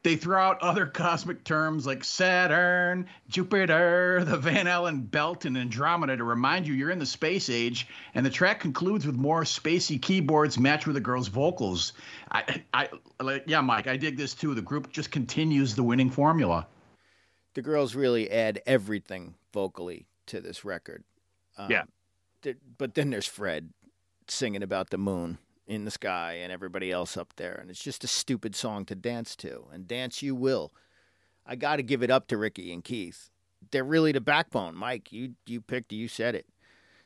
They 0.03 0.17
throw 0.17 0.43
out 0.43 0.61
other 0.63 0.87
cosmic 0.87 1.45
terms 1.45 1.87
like 1.87 2.03
Saturn, 2.03 3.07
Jupiter, 3.29 4.25
the 4.25 4.37
Van 4.37 4.67
Allen 4.67 5.03
belt, 5.03 5.45
and 5.45 5.57
Andromeda 5.57 6.17
to 6.17 6.25
remind 6.25 6.67
you 6.67 6.75
you're 6.75 6.91
in 6.91 6.99
the 6.99 7.07
space 7.07 7.49
age. 7.49 7.87
And 8.15 8.27
the 8.27 8.31
track 8.31 8.59
concludes 8.59 9.07
with 9.07 9.15
more 9.15 9.43
spacey 9.45 10.03
keyboards 10.03 10.59
matched 10.59 10.87
with 10.87 10.95
the 10.95 11.01
girls' 11.01 11.29
vocals. 11.29 11.93
I, 12.33 12.63
I, 12.75 12.89
like, 13.21 13.45
yeah, 13.47 13.61
Mike, 13.61 13.87
I 13.87 13.97
dig 13.97 14.17
this 14.17 14.35
too. 14.35 14.55
The 14.55 14.63
group 14.63 14.91
just 14.91 15.13
continues 15.13 15.77
the 15.77 15.85
winning 15.85 16.11
formula. 16.11 16.67
The 17.55 17.63
girls 17.63 17.95
really 17.95 18.29
add 18.29 18.61
everything 18.67 19.35
vocally 19.53 20.07
to 20.27 20.41
this 20.41 20.65
record. 20.65 21.05
Um, 21.57 21.71
Yeah. 21.71 21.85
th- 22.43 22.57
but 22.77 22.95
then 22.95 23.11
there's 23.11 23.27
Fred 23.29 23.71
singing 24.27 24.65
about 24.65 24.91
the 24.91 24.99
moon 24.99 25.39
in 25.73 25.85
the 25.85 25.91
sky 25.91 26.35
and 26.35 26.53
everybody 26.53 26.93
else 26.93 27.17
up 27.17 27.33
there, 27.37 27.55
and 27.55 27.71
it's 27.71 27.83
just 27.83 28.05
a 28.05 28.09
stupid 28.09 28.55
song 28.55 28.85
to 28.85 28.95
dance 28.95 29.35
to, 29.37 29.65
and 29.73 29.89
dance 29.89 30.23
you 30.23 30.35
will. 30.35 30.73
I 31.47 31.57
got 31.57 31.77
to 31.77 31.83
give 31.83 32.03
it 32.03 32.11
up 32.11 32.29
to 32.29 32.37
Ricky 32.37 32.73
and 32.73 32.85
Keith. 32.85 33.31
They're 33.71 33.85
really 33.85 34.13
the 34.13 34.21
backbone. 34.21 34.77
Mike, 34.77 35.13
you 35.13 35.35
you 35.47 35.61
picked, 35.61 35.93
you 35.93 36.09
said 36.09 36.35
it. 36.35 36.47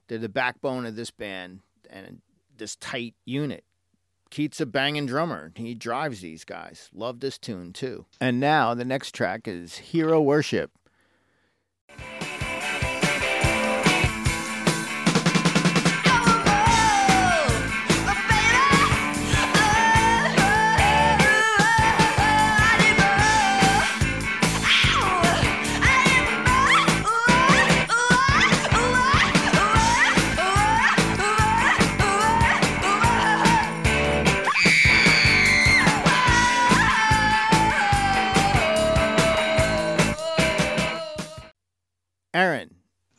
They're 0.09 0.19
the 0.19 0.29
backbone 0.29 0.85
of 0.85 0.97
this 0.97 1.11
band 1.11 1.61
and 1.89 2.21
this 2.57 2.77
tight 2.77 3.15
unit. 3.25 3.65
Keith's 4.31 4.61
a 4.61 4.67
banging 4.67 5.07
drummer. 5.07 5.53
He 5.55 5.75
drives 5.75 6.21
these 6.21 6.45
guys. 6.45 6.91
Love 6.93 7.21
this 7.21 7.39
tune 7.39 7.73
too. 7.73 8.07
And 8.21 8.41
now 8.41 8.75
the 8.75 8.85
next 8.85 9.15
track 9.15 9.47
is 9.47 9.79
Hero 9.79 10.21
Worship. 10.21 10.73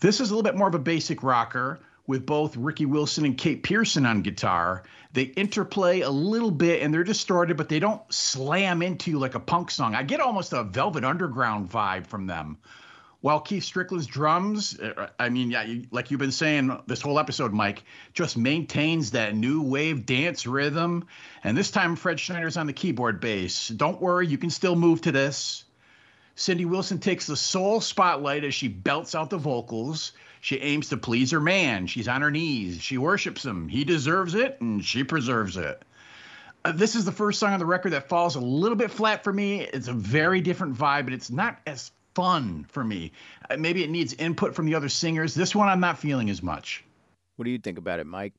This 0.07 0.21
is 0.21 0.31
a 0.31 0.35
little 0.35 0.49
bit 0.49 0.55
more 0.55 0.69
of 0.69 0.73
a 0.73 0.79
basic 0.79 1.21
rocker 1.21 1.81
with 2.07 2.25
both 2.25 2.55
Ricky 2.55 2.85
Wilson 2.85 3.25
and 3.25 3.37
Kate 3.37 3.61
Pierson 3.61 4.05
on 4.05 4.21
guitar. 4.21 4.83
They 5.11 5.23
interplay 5.23 5.99
a 5.99 6.09
little 6.09 6.49
bit 6.49 6.81
and 6.81 6.93
they're 6.93 7.03
distorted, 7.03 7.57
but 7.57 7.67
they 7.67 7.79
don't 7.79 8.01
slam 8.09 8.81
into 8.81 9.11
you 9.11 9.19
like 9.19 9.35
a 9.35 9.41
punk 9.41 9.69
song. 9.69 9.95
I 9.95 10.03
get 10.03 10.21
almost 10.21 10.53
a 10.53 10.63
Velvet 10.63 11.03
Underground 11.03 11.69
vibe 11.69 12.07
from 12.07 12.25
them. 12.25 12.57
While 13.19 13.41
Keith 13.41 13.65
Strickland's 13.65 14.07
drums, 14.07 14.79
uh, 14.79 15.09
I 15.19 15.27
mean, 15.27 15.51
yeah, 15.51 15.65
like 15.91 16.09
you've 16.09 16.21
been 16.21 16.31
saying 16.31 16.79
this 16.87 17.01
whole 17.01 17.19
episode, 17.19 17.51
Mike, 17.51 17.83
just 18.13 18.37
maintains 18.37 19.11
that 19.11 19.35
new 19.35 19.61
wave 19.61 20.05
dance 20.05 20.47
rhythm. 20.47 21.05
And 21.43 21.57
this 21.57 21.69
time, 21.69 21.97
Fred 21.97 22.17
Schneider's 22.17 22.55
on 22.55 22.67
the 22.67 22.71
keyboard 22.71 23.19
bass. 23.19 23.67
Don't 23.67 24.01
worry, 24.01 24.25
you 24.25 24.37
can 24.37 24.51
still 24.51 24.77
move 24.77 25.01
to 25.01 25.11
this. 25.11 25.65
Cindy 26.37 26.65
Wilson 26.65 26.99
takes 26.99 27.25
the 27.25 27.35
sole 27.35 27.81
spotlight 27.81 28.43
as 28.43 28.53
she 28.53 28.67
belts 28.67 29.15
out 29.15 29.31
the 29.31 29.39
vocals. 29.39 30.11
She 30.39 30.57
aims 30.57 30.89
to 30.89 30.97
please 30.97 31.31
her 31.31 31.39
man. 31.41 31.87
She's 31.87 32.07
on 32.07 32.21
her 32.21 32.29
knees. 32.29 32.79
She 32.79 32.99
worships 32.99 33.43
him. 33.43 33.67
He 33.67 33.83
deserves 33.83 34.35
it, 34.35 34.61
and 34.61 34.85
she 34.85 35.03
preserves 35.03 35.57
it. 35.57 35.83
Uh, 36.63 36.73
this 36.73 36.95
is 36.95 37.05
the 37.05 37.11
first 37.11 37.39
song 37.39 37.53
on 37.53 37.59
the 37.59 37.65
record 37.65 37.93
that 37.93 38.07
falls 38.07 38.35
a 38.35 38.39
little 38.39 38.75
bit 38.75 38.91
flat 38.91 39.23
for 39.23 39.33
me. 39.33 39.61
It's 39.61 39.87
a 39.87 39.93
very 39.93 40.39
different 40.39 40.75
vibe, 40.75 41.05
but 41.05 41.13
it's 41.13 41.31
not 41.31 41.59
as 41.65 41.91
fun 42.13 42.67
for 42.69 42.83
me. 42.83 43.13
Uh, 43.49 43.57
maybe 43.57 43.83
it 43.83 43.89
needs 43.89 44.13
input 44.13 44.53
from 44.53 44.67
the 44.67 44.75
other 44.75 44.89
singers. 44.89 45.33
This 45.33 45.55
one 45.55 45.67
I'm 45.67 45.79
not 45.79 45.97
feeling 45.97 46.29
as 46.29 46.43
much. 46.43 46.83
what 47.37 47.45
do 47.45 47.51
you 47.51 47.57
think 47.57 47.79
about 47.79 47.99
it, 47.99 48.05
Mike? 48.05 48.33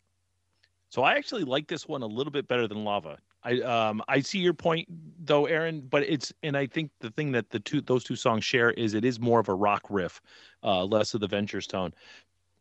So 0.90 1.02
I 1.02 1.14
actually 1.14 1.44
like 1.44 1.66
this 1.66 1.88
one 1.88 2.02
a 2.02 2.06
little 2.06 2.30
bit 2.30 2.46
better 2.46 2.68
than 2.68 2.84
Lava. 2.84 3.18
I 3.42 3.60
um 3.60 4.02
I 4.08 4.20
see 4.20 4.38
your 4.38 4.54
point 4.54 4.88
though, 5.28 5.46
Aaron, 5.46 5.82
but 5.82 6.02
it's 6.02 6.32
and 6.42 6.56
I 6.56 6.66
think 6.66 6.90
the 7.00 7.10
thing 7.10 7.32
that 7.32 7.50
the 7.50 7.60
two 7.60 7.80
those 7.80 8.02
two 8.02 8.16
songs 8.16 8.44
share 8.44 8.72
is 8.72 8.94
it 8.94 9.04
is 9.04 9.20
more 9.20 9.38
of 9.40 9.48
a 9.48 9.54
rock 9.54 9.82
riff, 9.88 10.20
uh, 10.64 10.84
less 10.84 11.14
of 11.14 11.20
the 11.20 11.28
Ventures 11.28 11.66
tone. 11.66 11.94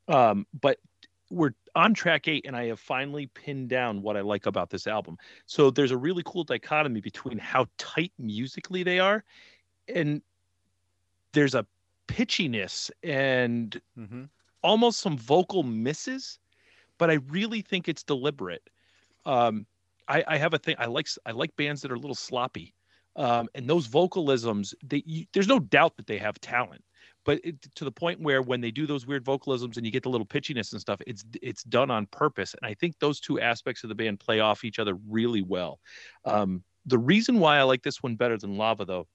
Um, 0.07 0.45
but 0.61 0.79
we're 1.31 1.53
on 1.75 1.93
track 1.93 2.27
eight, 2.27 2.45
and 2.45 2.55
I 2.55 2.67
have 2.67 2.79
finally 2.79 3.27
pinned 3.27 3.69
down 3.69 4.01
what 4.01 4.15
I 4.15 4.21
like 4.21 4.45
about 4.45 4.69
this 4.69 4.87
album. 4.87 5.17
So 5.45 5.71
there's 5.71 5.91
a 5.91 5.97
really 5.97 6.23
cool 6.25 6.43
dichotomy 6.43 7.01
between 7.01 7.37
how 7.39 7.67
tight 7.77 8.13
musically 8.19 8.83
they 8.83 8.99
are, 8.99 9.23
and 9.93 10.21
there's 11.33 11.55
a 11.55 11.65
pitchiness 12.07 12.89
and 13.03 13.81
Mm-hmm. 13.99 14.23
almost 14.63 14.99
some 14.99 15.17
vocal 15.17 15.63
misses, 15.63 16.39
but 16.97 17.09
I 17.09 17.15
really 17.29 17.61
think 17.61 17.87
it's 17.87 18.03
deliberate. 18.03 18.69
Um, 19.25 19.65
I, 20.07 20.23
I 20.27 20.37
have 20.37 20.53
a 20.53 20.57
thing. 20.57 20.75
I 20.79 20.85
like 20.85 21.07
I 21.25 21.31
like 21.31 21.55
bands 21.55 21.81
that 21.81 21.91
are 21.91 21.95
a 21.95 21.99
little 21.99 22.15
sloppy, 22.15 22.73
um, 23.15 23.47
and 23.55 23.69
those 23.69 23.87
vocalisms. 23.87 24.73
They, 24.83 25.03
you, 25.05 25.25
there's 25.33 25.47
no 25.47 25.59
doubt 25.59 25.97
that 25.97 26.07
they 26.07 26.17
have 26.17 26.39
talent, 26.39 26.83
but 27.25 27.39
it, 27.43 27.55
to 27.75 27.83
the 27.83 27.91
point 27.91 28.21
where 28.21 28.41
when 28.41 28.61
they 28.61 28.71
do 28.71 28.85
those 28.85 29.05
weird 29.05 29.25
vocalisms 29.25 29.77
and 29.77 29.85
you 29.85 29.91
get 29.91 30.03
the 30.03 30.09
little 30.09 30.25
pitchiness 30.25 30.71
and 30.71 30.81
stuff, 30.81 31.01
it's 31.05 31.25
it's 31.41 31.63
done 31.63 31.91
on 31.91 32.05
purpose. 32.07 32.53
And 32.53 32.69
I 32.69 32.73
think 32.73 32.97
those 32.99 33.19
two 33.19 33.39
aspects 33.39 33.83
of 33.83 33.89
the 33.89 33.95
band 33.95 34.19
play 34.19 34.39
off 34.39 34.63
each 34.63 34.79
other 34.79 34.95
really 35.07 35.41
well. 35.41 35.79
Um, 36.25 36.63
the 36.85 36.97
reason 36.97 37.39
why 37.39 37.57
I 37.57 37.63
like 37.63 37.83
this 37.83 38.01
one 38.01 38.15
better 38.15 38.37
than 38.37 38.57
Lava, 38.57 38.85
though, 38.85 39.07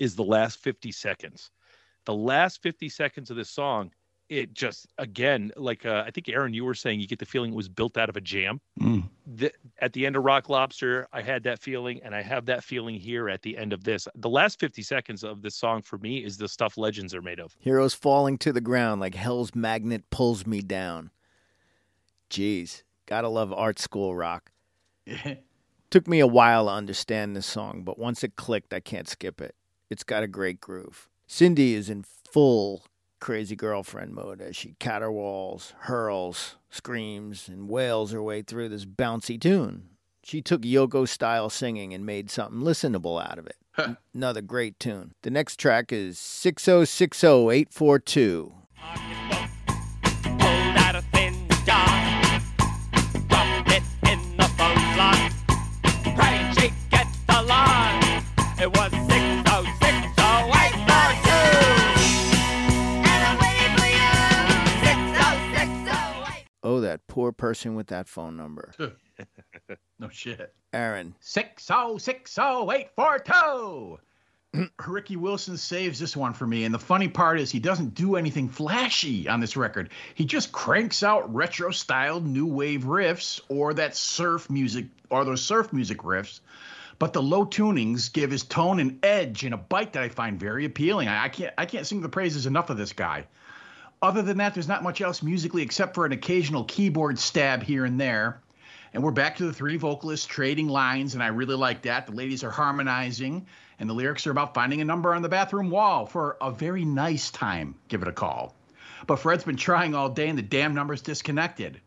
is 0.00 0.16
the 0.16 0.24
last 0.24 0.58
50 0.58 0.90
seconds. 0.92 1.50
The 2.06 2.14
last 2.14 2.62
50 2.62 2.88
seconds 2.88 3.30
of 3.30 3.36
this 3.36 3.50
song 3.50 3.92
it 4.28 4.52
just 4.52 4.86
again 4.98 5.50
like 5.56 5.86
uh, 5.86 6.04
i 6.06 6.10
think 6.10 6.28
aaron 6.28 6.52
you 6.52 6.64
were 6.64 6.74
saying 6.74 7.00
you 7.00 7.06
get 7.06 7.18
the 7.18 7.24
feeling 7.26 7.52
it 7.52 7.56
was 7.56 7.68
built 7.68 7.96
out 7.96 8.08
of 8.08 8.16
a 8.16 8.20
jam 8.20 8.60
Mm. 8.80 9.08
the, 9.26 9.50
at 9.80 9.92
the 9.92 10.06
end 10.06 10.14
of 10.16 10.24
rock 10.24 10.48
lobster 10.48 11.08
i 11.12 11.20
had 11.22 11.42
that 11.44 11.60
feeling 11.60 12.00
and 12.04 12.14
i 12.14 12.22
have 12.22 12.46
that 12.46 12.62
feeling 12.62 12.94
here 12.94 13.28
at 13.28 13.42
the 13.42 13.56
end 13.56 13.72
of 13.72 13.84
this 13.84 14.06
the 14.14 14.28
last 14.28 14.60
50 14.60 14.82
seconds 14.82 15.24
of 15.24 15.42
this 15.42 15.54
song 15.56 15.82
for 15.82 15.98
me 15.98 16.18
is 16.24 16.36
the 16.36 16.48
stuff 16.48 16.76
legends 16.78 17.14
are 17.14 17.22
made 17.22 17.40
of 17.40 17.56
Heroes 17.58 17.94
falling 17.94 18.38
to 18.38 18.52
the 18.52 18.60
ground 18.60 19.00
like 19.00 19.14
hell's 19.14 19.54
magnet 19.54 20.10
pulls 20.10 20.46
me 20.46 20.60
down. 20.60 21.10
Jeez, 22.30 22.82
gotta 23.06 23.28
love 23.28 23.52
art 23.52 23.78
school 23.78 24.14
rock. 24.14 24.52
Took 25.90 26.06
me 26.06 26.20
a 26.20 26.26
while 26.26 26.66
to 26.66 26.72
understand 26.72 27.34
this 27.34 27.46
song, 27.46 27.82
but 27.82 27.98
once 27.98 28.22
it 28.22 28.36
clicked, 28.36 28.74
I 28.74 28.80
can't 28.80 29.08
skip 29.08 29.40
it. 29.40 29.54
It's 29.88 30.04
got 30.04 30.22
a 30.22 30.28
great 30.28 30.60
groove. 30.60 31.08
Cindy 31.26 31.74
is 31.74 31.88
in 31.88 32.04
full 32.30 32.84
crazy 33.20 33.56
girlfriend 33.56 34.14
mode 34.14 34.40
as 34.40 34.56
she 34.56 34.74
caterwauls, 34.78 35.74
hurls, 35.80 36.56
screams, 36.70 37.48
and 37.48 37.68
wails 37.68 38.12
her 38.12 38.22
way 38.22 38.42
through 38.42 38.68
this 38.68 38.84
bouncy 38.84 39.40
tune. 39.40 39.88
She 40.22 40.40
took 40.42 40.62
Yoko 40.62 41.08
style 41.08 41.50
singing 41.50 41.94
and 41.94 42.04
made 42.04 42.30
something 42.30 42.60
listenable 42.60 43.22
out 43.22 43.38
of 43.38 43.46
it. 43.46 43.56
Another 44.12 44.42
great 44.42 44.78
tune. 44.80 45.12
The 45.22 45.30
next 45.30 45.56
track 45.58 45.92
is 45.92 46.18
6060842. 46.18 48.52
Poor 67.18 67.32
person 67.32 67.74
with 67.74 67.88
that 67.88 68.06
phone 68.06 68.36
number. 68.36 68.72
no 69.98 70.08
shit. 70.08 70.54
Aaron, 70.72 71.16
Six 71.18 71.68
oh 71.68 71.98
six 71.98 72.38
oh 72.40 72.70
eight 72.70 72.90
four 72.94 73.18
two. 73.18 73.98
Ricky 74.86 75.16
Wilson 75.16 75.56
saves 75.56 75.98
this 75.98 76.16
one 76.16 76.32
for 76.32 76.46
me. 76.46 76.62
And 76.62 76.72
the 76.72 76.78
funny 76.78 77.08
part 77.08 77.40
is 77.40 77.50
he 77.50 77.58
doesn't 77.58 77.94
do 77.94 78.14
anything 78.14 78.48
flashy 78.48 79.28
on 79.28 79.40
this 79.40 79.56
record. 79.56 79.90
He 80.14 80.26
just 80.26 80.52
cranks 80.52 81.02
out 81.02 81.34
retro 81.34 81.72
styled 81.72 82.24
new 82.24 82.46
wave 82.46 82.84
riffs 82.84 83.40
or 83.48 83.74
that 83.74 83.96
surf 83.96 84.48
music 84.48 84.86
or 85.10 85.24
those 85.24 85.42
surf 85.42 85.72
music 85.72 85.98
riffs. 86.02 86.38
But 87.00 87.14
the 87.14 87.22
low 87.22 87.44
tunings 87.44 88.12
give 88.12 88.30
his 88.30 88.44
tone 88.44 88.78
an 88.78 89.00
edge 89.02 89.42
and 89.42 89.54
a 89.54 89.58
bite 89.58 89.94
that 89.94 90.04
I 90.04 90.08
find 90.08 90.38
very 90.38 90.66
appealing. 90.66 91.08
I, 91.08 91.24
I 91.24 91.28
can't 91.30 91.54
I 91.58 91.66
can't 91.66 91.84
sing 91.84 92.00
the 92.00 92.08
praises 92.08 92.46
enough 92.46 92.70
of 92.70 92.76
this 92.76 92.92
guy. 92.92 93.26
Other 94.00 94.22
than 94.22 94.38
that, 94.38 94.54
there's 94.54 94.68
not 94.68 94.84
much 94.84 95.00
else 95.00 95.22
musically 95.22 95.62
except 95.62 95.94
for 95.94 96.06
an 96.06 96.12
occasional 96.12 96.64
keyboard 96.64 97.18
stab 97.18 97.62
here 97.62 97.84
and 97.84 98.00
there. 98.00 98.40
And 98.94 99.02
we're 99.02 99.10
back 99.10 99.36
to 99.36 99.44
the 99.44 99.52
three 99.52 99.76
vocalists 99.76 100.26
trading 100.26 100.68
lines, 100.68 101.14
and 101.14 101.22
I 101.22 101.28
really 101.28 101.56
like 101.56 101.82
that. 101.82 102.06
The 102.06 102.12
ladies 102.12 102.44
are 102.44 102.50
harmonizing, 102.50 103.46
and 103.78 103.90
the 103.90 103.94
lyrics 103.94 104.26
are 104.26 104.30
about 104.30 104.54
finding 104.54 104.80
a 104.80 104.84
number 104.84 105.14
on 105.14 105.22
the 105.22 105.28
bathroom 105.28 105.68
wall 105.68 106.06
for 106.06 106.36
a 106.40 106.50
very 106.50 106.84
nice 106.84 107.30
time. 107.30 107.74
Give 107.88 108.02
it 108.02 108.08
a 108.08 108.12
call. 108.12 108.54
But 109.06 109.16
Fred's 109.18 109.44
been 109.44 109.56
trying 109.56 109.94
all 109.94 110.08
day, 110.08 110.28
and 110.28 110.38
the 110.38 110.42
damn 110.42 110.74
number's 110.74 111.02
disconnected. 111.02 111.80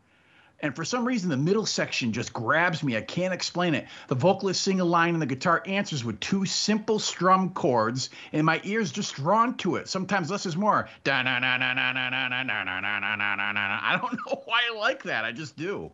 And 0.62 0.74
for 0.76 0.84
some 0.84 1.04
reason, 1.04 1.28
the 1.28 1.36
middle 1.36 1.66
section 1.66 2.12
just 2.12 2.32
grabs 2.32 2.84
me. 2.84 2.96
I 2.96 3.00
can't 3.00 3.34
explain 3.34 3.74
it. 3.74 3.88
The 4.06 4.14
vocalist 4.14 4.62
sing 4.62 4.78
a 4.80 4.84
line, 4.84 5.14
and 5.14 5.20
the 5.20 5.26
guitar 5.26 5.60
answers 5.66 6.04
with 6.04 6.20
two 6.20 6.46
simple 6.46 7.00
strum 7.00 7.50
chords, 7.50 8.10
and 8.32 8.46
my 8.46 8.60
ears 8.62 8.92
just 8.92 9.16
drawn 9.16 9.56
to 9.58 9.74
it. 9.74 9.88
Sometimes 9.88 10.30
less 10.30 10.46
is 10.46 10.56
more. 10.56 10.88
I 11.04 11.22
don't 14.00 14.12
know 14.12 14.42
why 14.44 14.62
I 14.70 14.74
like 14.78 15.02
that. 15.02 15.24
I 15.24 15.32
just 15.32 15.56
do. 15.56 15.90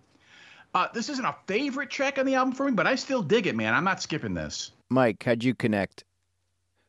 Uh, 0.75 0.87
this 0.93 1.09
isn't 1.09 1.25
a 1.25 1.35
favorite 1.47 1.89
track 1.89 2.19
on 2.19 2.27
the 2.27 2.35
album 2.35 2.53
for 2.53 2.67
me, 2.67 2.73
but 2.73 2.87
I 2.87 2.95
still 2.95 3.23
dig 3.23 3.47
it, 3.47 3.57
man. 3.57 3.73
I'm 3.73 3.85
not 3.85 4.03
skipping 4.03 4.35
this. 4.35 4.73
Mike, 4.91 5.23
how'd 5.23 5.43
you 5.43 5.55
connect? 5.55 6.05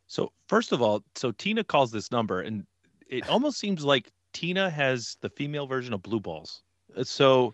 So 0.07 0.33
first 0.47 0.73
of 0.73 0.81
all, 0.81 1.01
so 1.15 1.31
Tina 1.31 1.63
calls 1.63 1.91
this 1.91 2.11
number, 2.11 2.41
and 2.41 2.65
it 3.07 3.29
almost 3.29 3.57
seems 3.57 3.85
like 3.85 4.11
Tina 4.33 4.69
has 4.69 5.15
the 5.21 5.29
female 5.29 5.65
version 5.65 5.93
of 5.93 6.03
Blue 6.03 6.19
Balls. 6.19 6.61
So 7.03 7.53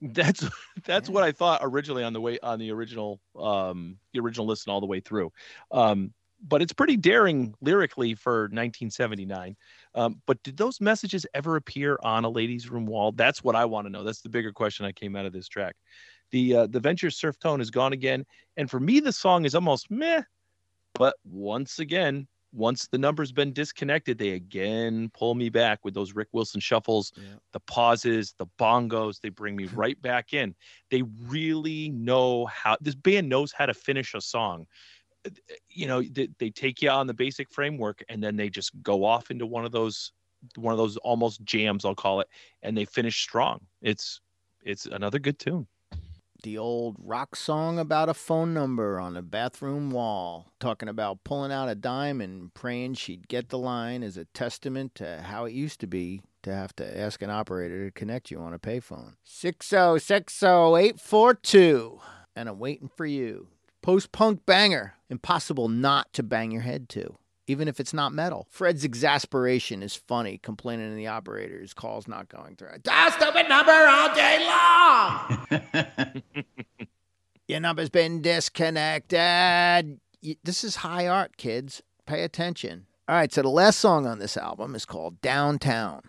that's 0.00 0.48
that's 0.84 1.08
what 1.08 1.24
I 1.24 1.32
thought 1.32 1.60
originally 1.62 2.04
on 2.04 2.12
the 2.12 2.20
way 2.20 2.38
on 2.42 2.58
the 2.58 2.70
original 2.70 3.20
um 3.38 3.96
the 4.12 4.20
original 4.20 4.46
listen 4.46 4.70
all 4.70 4.80
the 4.80 4.86
way 4.86 5.00
through. 5.00 5.32
Um, 5.70 6.12
but 6.46 6.60
it's 6.60 6.72
pretty 6.72 6.96
daring 6.96 7.54
lyrically 7.62 8.14
for 8.14 8.42
1979. 8.42 9.56
Um, 9.94 10.20
but 10.26 10.42
did 10.42 10.56
those 10.56 10.80
messages 10.80 11.24
ever 11.32 11.56
appear 11.56 11.98
on 12.02 12.24
a 12.24 12.28
ladies' 12.28 12.68
room 12.68 12.86
wall? 12.86 13.12
That's 13.12 13.42
what 13.42 13.56
I 13.56 13.64
want 13.64 13.86
to 13.86 13.90
know. 13.90 14.04
That's 14.04 14.20
the 14.20 14.28
bigger 14.28 14.52
question 14.52 14.84
I 14.84 14.92
came 14.92 15.16
out 15.16 15.24
of 15.24 15.32
this 15.32 15.48
track. 15.48 15.74
The 16.32 16.56
uh, 16.56 16.66
the 16.66 16.80
Venture 16.80 17.10
surf 17.10 17.38
tone 17.38 17.60
is 17.60 17.70
gone 17.70 17.92
again, 17.92 18.26
and 18.56 18.70
for 18.70 18.80
me 18.80 19.00
the 19.00 19.12
song 19.12 19.44
is 19.44 19.54
almost 19.54 19.90
meh. 19.90 20.22
But 20.94 21.16
once 21.24 21.78
again, 21.78 22.28
once 22.54 22.86
the 22.86 22.98
number's 22.98 23.32
been 23.32 23.52
disconnected, 23.52 24.16
they 24.16 24.30
again 24.30 25.10
pull 25.12 25.34
me 25.34 25.48
back 25.48 25.84
with 25.84 25.92
those 25.92 26.14
Rick 26.14 26.28
Wilson 26.32 26.60
shuffles, 26.60 27.12
Yeah. 27.16 27.36
the 27.52 27.60
pauses, 27.60 28.34
the 28.38 28.46
bongos. 28.58 29.20
They 29.20 29.28
bring 29.28 29.56
me 29.56 29.64
right 29.74 30.00
back 30.00 30.32
in. 30.32 30.54
They 30.90 31.02
really 31.02 31.90
know 31.90 32.46
how 32.46 32.76
this 32.80 32.94
band 32.94 33.28
knows 33.28 33.52
how 33.52 33.66
to 33.66 33.74
finish 33.74 34.14
a 34.14 34.20
song. 34.20 34.66
You 35.68 35.86
know, 35.86 36.02
they, 36.02 36.28
they 36.38 36.50
take 36.50 36.80
you 36.82 36.90
on 36.90 37.06
the 37.06 37.14
basic 37.14 37.50
framework 37.50 38.04
and 38.08 38.22
then 38.22 38.36
they 38.36 38.48
just 38.50 38.70
go 38.82 39.04
off 39.04 39.30
into 39.30 39.46
one 39.46 39.64
of 39.64 39.72
those 39.72 40.12
one 40.56 40.72
of 40.72 40.78
those 40.78 40.98
almost 40.98 41.42
jams, 41.42 41.84
I'll 41.86 41.94
call 41.94 42.20
it, 42.20 42.28
and 42.62 42.76
they 42.76 42.84
finish 42.84 43.20
strong. 43.20 43.66
It's 43.80 44.20
it's 44.62 44.86
another 44.86 45.18
good 45.18 45.38
tune. 45.38 45.66
The 46.44 46.58
old 46.58 46.96
rock 46.98 47.34
song 47.36 47.78
about 47.78 48.10
a 48.10 48.14
phone 48.14 48.52
number 48.52 49.00
on 49.00 49.16
a 49.16 49.22
bathroom 49.22 49.90
wall, 49.90 50.52
talking 50.60 50.90
about 50.90 51.24
pulling 51.24 51.50
out 51.50 51.70
a 51.70 51.74
dime 51.74 52.20
and 52.20 52.52
praying 52.52 52.96
she'd 52.96 53.28
get 53.28 53.48
the 53.48 53.56
line 53.56 54.02
is 54.02 54.18
a 54.18 54.26
testament 54.26 54.94
to 54.96 55.22
how 55.22 55.46
it 55.46 55.54
used 55.54 55.80
to 55.80 55.86
be 55.86 56.20
to 56.42 56.54
have 56.54 56.76
to 56.76 57.00
ask 57.00 57.22
an 57.22 57.30
operator 57.30 57.86
to 57.86 57.90
connect 57.90 58.30
you 58.30 58.40
on 58.40 58.52
a 58.52 58.58
payphone. 58.58 59.14
6060842, 59.26 62.00
and 62.36 62.50
I'm 62.50 62.58
waiting 62.58 62.90
for 62.94 63.06
you. 63.06 63.48
Post 63.80 64.12
punk 64.12 64.44
banger, 64.44 64.96
impossible 65.08 65.70
not 65.70 66.12
to 66.12 66.22
bang 66.22 66.50
your 66.50 66.60
head 66.60 66.90
to. 66.90 67.16
Even 67.46 67.68
if 67.68 67.78
it's 67.78 67.92
not 67.92 68.12
metal. 68.12 68.46
Fred's 68.50 68.84
exasperation 68.84 69.82
is 69.82 69.94
funny, 69.94 70.38
complaining 70.38 70.88
to 70.90 70.96
the 70.96 71.08
operator 71.08 71.60
his 71.60 71.74
call's 71.74 72.08
not 72.08 72.28
going 72.28 72.56
through. 72.56 72.78
Dial 72.82 73.10
stupid 73.10 73.48
number 73.48 73.72
all 73.72 74.14
day 74.14 74.46
long! 74.46 76.22
Your 77.48 77.60
number's 77.60 77.90
been 77.90 78.22
disconnected. 78.22 80.00
This 80.42 80.64
is 80.64 80.76
high 80.76 81.06
art, 81.06 81.36
kids. 81.36 81.82
Pay 82.06 82.22
attention. 82.22 82.86
All 83.06 83.16
right, 83.16 83.30
so 83.30 83.42
the 83.42 83.50
last 83.50 83.78
song 83.78 84.06
on 84.06 84.18
this 84.18 84.38
album 84.38 84.74
is 84.74 84.86
called 84.86 85.20
Downtown. 85.20 86.00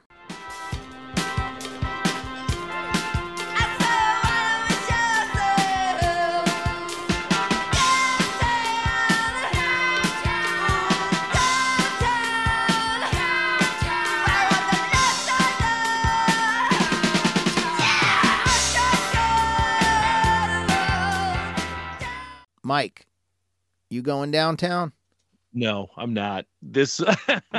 Mike, 22.66 23.05
you 23.91 24.01
going 24.01 24.32
downtown? 24.32 24.91
No, 25.53 25.88
I'm 25.95 26.16
not. 26.16 26.45
This 26.63 26.99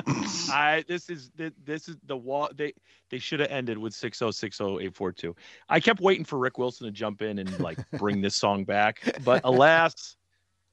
I 0.50 0.84
this 0.88 1.08
is 1.08 1.30
this 1.36 1.88
is 1.88 1.96
the 2.06 2.16
wall 2.16 2.50
they 2.54 2.74
they 3.08 3.18
should 3.18 3.38
have 3.38 3.50
ended 3.50 3.78
with 3.78 3.94
6060842. 3.94 5.34
I 5.68 5.78
kept 5.78 6.00
waiting 6.00 6.24
for 6.24 6.38
Rick 6.38 6.58
Wilson 6.58 6.86
to 6.86 6.90
jump 6.90 7.22
in 7.22 7.38
and 7.38 7.58
like 7.60 7.78
bring 7.98 8.20
this 8.20 8.34
song 8.34 8.64
back, 8.64 9.18
but 9.24 9.42
alas, 9.44 10.16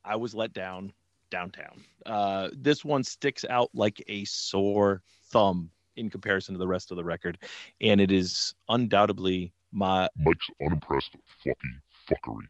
I 0.04 0.16
was 0.16 0.34
let 0.34 0.52
down 0.52 0.92
downtown. 1.30 1.84
Uh 2.06 2.50
this 2.54 2.84
one 2.84 3.04
sticks 3.04 3.46
out 3.48 3.70
like 3.76 4.04
a 4.08 4.26
sore 4.26 5.04
thumb 5.26 5.70
in 5.96 6.10
comparison 6.10 6.56
to 6.56 6.60
the 6.60 6.68
rest 6.68 6.90
of 6.90 6.98
the 6.98 7.04
record 7.04 7.38
and 7.82 8.02
it 8.02 8.12
is 8.12 8.56
undoubtedly 8.68 9.54
my 9.72 10.10
Mike's 10.18 10.48
unimpressed 10.60 11.16
fucky 11.46 11.78
fuckery. 12.10 12.48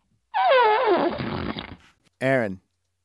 Aaron, 2.23 2.61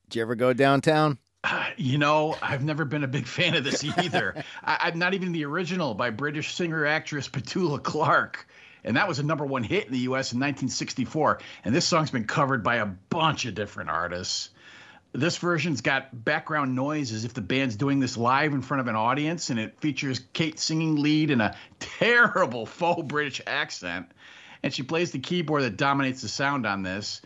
did 0.07 0.15
you 0.15 0.21
ever 0.21 0.35
go 0.35 0.53
downtown? 0.53 1.19
You 1.77 1.97
know, 1.97 2.35
I've 2.41 2.65
never 2.65 2.83
been 2.83 3.05
a 3.05 3.07
big 3.07 3.25
fan 3.25 3.55
of 3.55 3.63
this 3.63 3.85
either. 3.85 4.43
I, 4.63 4.77
I'm 4.81 4.99
not 4.99 5.13
even 5.13 5.31
the 5.31 5.45
original 5.45 5.93
by 5.93 6.09
British 6.09 6.53
singer 6.53 6.85
actress 6.85 7.29
Petula 7.29 7.81
Clark. 7.81 8.45
And 8.83 8.97
that 8.97 9.07
was 9.07 9.19
a 9.19 9.23
number 9.23 9.45
one 9.45 9.63
hit 9.63 9.85
in 9.85 9.93
the 9.93 9.99
US 9.99 10.33
in 10.33 10.39
1964. 10.39 11.39
And 11.63 11.73
this 11.73 11.85
song's 11.85 12.11
been 12.11 12.25
covered 12.25 12.63
by 12.63 12.77
a 12.77 12.85
bunch 12.85 13.45
of 13.45 13.55
different 13.55 13.89
artists. 13.89 14.49
This 15.13 15.37
version's 15.37 15.79
got 15.79 16.25
background 16.25 16.75
noise 16.75 17.13
as 17.13 17.23
if 17.23 17.33
the 17.33 17.41
band's 17.41 17.77
doing 17.77 18.01
this 18.01 18.17
live 18.17 18.53
in 18.53 18.61
front 18.61 18.81
of 18.81 18.87
an 18.87 18.95
audience, 18.95 19.49
and 19.49 19.57
it 19.57 19.79
features 19.79 20.19
Kate 20.33 20.59
singing 20.59 20.97
lead 20.97 21.31
in 21.31 21.39
a 21.39 21.55
terrible 21.79 22.65
faux 22.65 23.03
British 23.03 23.39
accent. 23.47 24.11
And 24.63 24.73
she 24.73 24.83
plays 24.83 25.11
the 25.11 25.19
keyboard 25.19 25.63
that 25.63 25.77
dominates 25.77 26.21
the 26.21 26.27
sound 26.27 26.65
on 26.65 26.83
this. 26.83 27.21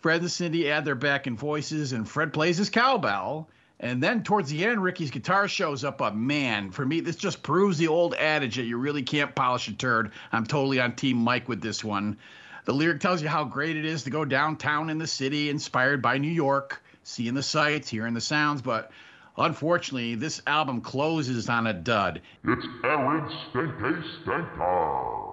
Fred 0.00 0.20
and 0.20 0.30
Cindy 0.30 0.70
add 0.70 0.84
their 0.84 0.94
backing 0.94 1.36
voices, 1.36 1.92
and 1.92 2.08
Fred 2.08 2.32
plays 2.32 2.56
his 2.56 2.70
cowbell. 2.70 3.48
And 3.80 4.02
then 4.02 4.22
towards 4.24 4.50
the 4.50 4.64
end, 4.64 4.82
Ricky's 4.82 5.10
guitar 5.10 5.46
shows 5.46 5.84
up. 5.84 5.98
But 5.98 6.16
man, 6.16 6.70
for 6.70 6.84
me, 6.84 7.00
this 7.00 7.16
just 7.16 7.42
proves 7.42 7.78
the 7.78 7.88
old 7.88 8.14
adage 8.14 8.56
that 8.56 8.64
you 8.64 8.76
really 8.76 9.02
can't 9.02 9.34
polish 9.34 9.68
a 9.68 9.72
turd. 9.72 10.12
I'm 10.32 10.46
totally 10.46 10.80
on 10.80 10.96
Team 10.96 11.16
Mike 11.16 11.48
with 11.48 11.60
this 11.60 11.84
one. 11.84 12.18
The 12.64 12.74
lyric 12.74 13.00
tells 13.00 13.22
you 13.22 13.28
how 13.28 13.44
great 13.44 13.76
it 13.76 13.84
is 13.84 14.02
to 14.02 14.10
go 14.10 14.24
downtown 14.24 14.90
in 14.90 14.98
the 14.98 15.06
city, 15.06 15.48
inspired 15.48 16.02
by 16.02 16.18
New 16.18 16.30
York, 16.30 16.82
seeing 17.02 17.34
the 17.34 17.42
sights, 17.42 17.88
hearing 17.88 18.14
the 18.14 18.20
sounds. 18.20 18.62
But 18.62 18.90
unfortunately, 19.36 20.16
this 20.16 20.42
album 20.46 20.80
closes 20.80 21.48
on 21.48 21.66
a 21.66 21.72
dud. 21.72 22.20
It's 22.44 22.66
Aaron 22.84 23.30
Stenke 23.52 24.04
Stenker. 24.24 25.27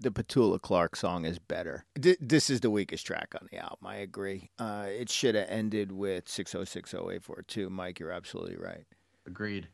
The 0.00 0.10
Petula 0.10 0.60
Clark 0.60 0.94
song 0.94 1.24
is 1.24 1.38
better. 1.38 1.84
D- 1.98 2.16
this 2.20 2.50
is 2.50 2.60
the 2.60 2.70
weakest 2.70 3.04
track 3.06 3.34
on 3.40 3.48
the 3.50 3.58
album. 3.58 3.78
I 3.84 3.96
agree. 3.96 4.50
Uh, 4.58 4.86
it 4.88 5.10
should 5.10 5.34
have 5.34 5.48
ended 5.48 5.90
with 5.90 6.26
6060842. 6.26 7.68
Mike, 7.68 7.98
you're 7.98 8.12
absolutely 8.12 8.56
right. 8.56 8.84
Agreed. 9.26 9.68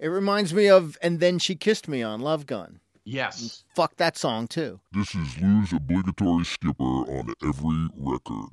It 0.00 0.08
reminds 0.08 0.52
me 0.52 0.68
of 0.68 0.98
And 1.00 1.20
Then 1.20 1.38
She 1.38 1.54
Kissed 1.54 1.86
Me 1.86 2.02
on 2.02 2.20
Love 2.20 2.46
Gun. 2.46 2.80
Yes. 3.04 3.62
Fuck 3.76 3.96
that 3.96 4.16
song, 4.16 4.48
too. 4.48 4.80
This 4.92 5.14
is 5.14 5.38
Lou's 5.40 5.72
obligatory 5.72 6.44
skipper 6.44 6.82
on 6.82 7.32
every 7.42 7.88
record. 7.96 8.50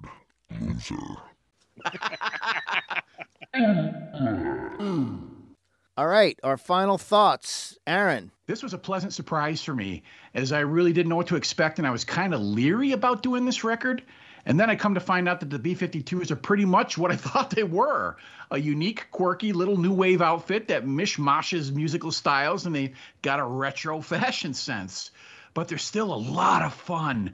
Loser. 0.59 0.95
All 6.01 6.07
right, 6.07 6.39
our 6.41 6.57
final 6.57 6.97
thoughts. 6.97 7.77
Aaron, 7.85 8.31
This 8.47 8.63
was 8.63 8.73
a 8.73 8.79
pleasant 8.79 9.13
surprise 9.13 9.61
for 9.61 9.75
me, 9.75 10.01
as 10.33 10.51
I 10.51 10.61
really 10.61 10.93
didn't 10.93 11.09
know 11.09 11.15
what 11.15 11.27
to 11.27 11.35
expect, 11.35 11.77
and 11.77 11.87
I 11.87 11.91
was 11.91 12.05
kind 12.05 12.33
of 12.33 12.41
leery 12.41 12.93
about 12.93 13.21
doing 13.21 13.45
this 13.45 13.63
record. 13.63 14.01
And 14.47 14.59
then 14.59 14.67
I 14.67 14.75
come 14.75 14.95
to 14.95 14.99
find 14.99 15.29
out 15.29 15.41
that 15.41 15.51
the 15.51 15.59
B 15.59 15.75
52s 15.75 16.31
are 16.31 16.35
pretty 16.35 16.65
much 16.65 16.97
what 16.97 17.11
I 17.11 17.15
thought 17.17 17.51
they 17.51 17.61
were 17.61 18.17
a 18.49 18.57
unique, 18.57 19.09
quirky 19.11 19.53
little 19.53 19.77
new 19.77 19.93
wave 19.93 20.23
outfit 20.23 20.69
that 20.69 20.87
mishmashes 20.87 21.71
musical 21.71 22.11
styles 22.11 22.65
and 22.65 22.73
they 22.73 22.93
got 23.21 23.39
a 23.39 23.45
retro 23.45 24.01
fashion 24.01 24.55
sense. 24.55 25.11
But 25.53 25.67
they're 25.67 25.77
still 25.77 26.11
a 26.11 26.15
lot 26.15 26.63
of 26.63 26.73
fun. 26.73 27.33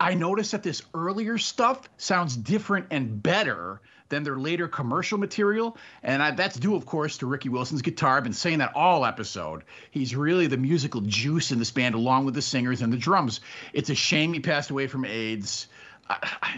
I 0.00 0.14
noticed 0.14 0.50
that 0.50 0.64
this 0.64 0.82
earlier 0.92 1.38
stuff 1.38 1.88
sounds 1.98 2.36
different 2.36 2.86
and 2.90 3.22
better 3.22 3.80
than 4.08 4.22
their 4.22 4.36
later 4.36 4.68
commercial 4.68 5.18
material. 5.18 5.76
And 6.02 6.22
I, 6.22 6.30
that's 6.30 6.56
due, 6.56 6.74
of 6.74 6.86
course, 6.86 7.18
to 7.18 7.26
Ricky 7.26 7.48
Wilson's 7.48 7.82
guitar. 7.82 8.16
I've 8.16 8.24
been 8.24 8.32
saying 8.32 8.58
that 8.58 8.72
all 8.74 9.04
episode. 9.04 9.64
He's 9.90 10.16
really 10.16 10.46
the 10.46 10.56
musical 10.56 11.00
juice 11.02 11.52
in 11.52 11.58
this 11.58 11.70
band, 11.70 11.94
along 11.94 12.24
with 12.24 12.34
the 12.34 12.42
singers 12.42 12.82
and 12.82 12.92
the 12.92 12.96
drums. 12.96 13.40
It's 13.72 13.90
a 13.90 13.94
shame 13.94 14.32
he 14.32 14.40
passed 14.40 14.70
away 14.70 14.86
from 14.86 15.04
AIDS. 15.04 15.68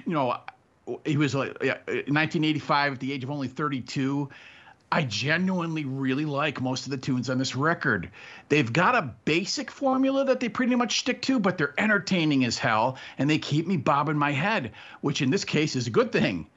You 0.07 0.13
know, 0.13 0.37
he 1.05 1.17
was 1.17 1.35
like 1.35 1.57
yeah, 1.63 1.79
uh, 1.89 2.07
1985 2.09 2.95
at 2.95 3.01
the 3.01 3.13
age 3.13 3.25
of 3.25 3.31
only 3.31 3.49
32. 3.49 4.29
I 4.93 5.03
genuinely 5.05 5.85
really 5.85 6.25
like 6.25 6.61
most 6.61 6.85
of 6.85 6.91
the 6.91 6.97
tunes 6.97 7.31
on 7.31 7.39
this 7.39 7.55
record. 7.55 8.11
They've 8.49 8.73
got 8.73 8.97
a 8.97 9.15
basic 9.25 9.71
formula 9.71 10.25
that 10.25 10.41
they 10.41 10.49
pretty 10.49 10.75
much 10.75 10.99
stick 10.99 11.23
to, 11.23 11.39
but 11.39 11.59
they're 11.59 11.75
entertaining 11.79 12.45
as 12.45 12.59
hell 12.59 12.97
and 13.17 13.31
they 13.31 13.39
keep 13.39 13.69
me 13.69 13.77
bobbing 13.77 14.19
my 14.19 14.33
head, 14.33 14.73
which 15.01 15.23
in 15.23 15.31
this 15.31 15.45
case 15.45 15.77
is 15.77 15.87
a 15.87 15.91
good 15.91 16.11
thing. 16.11 16.49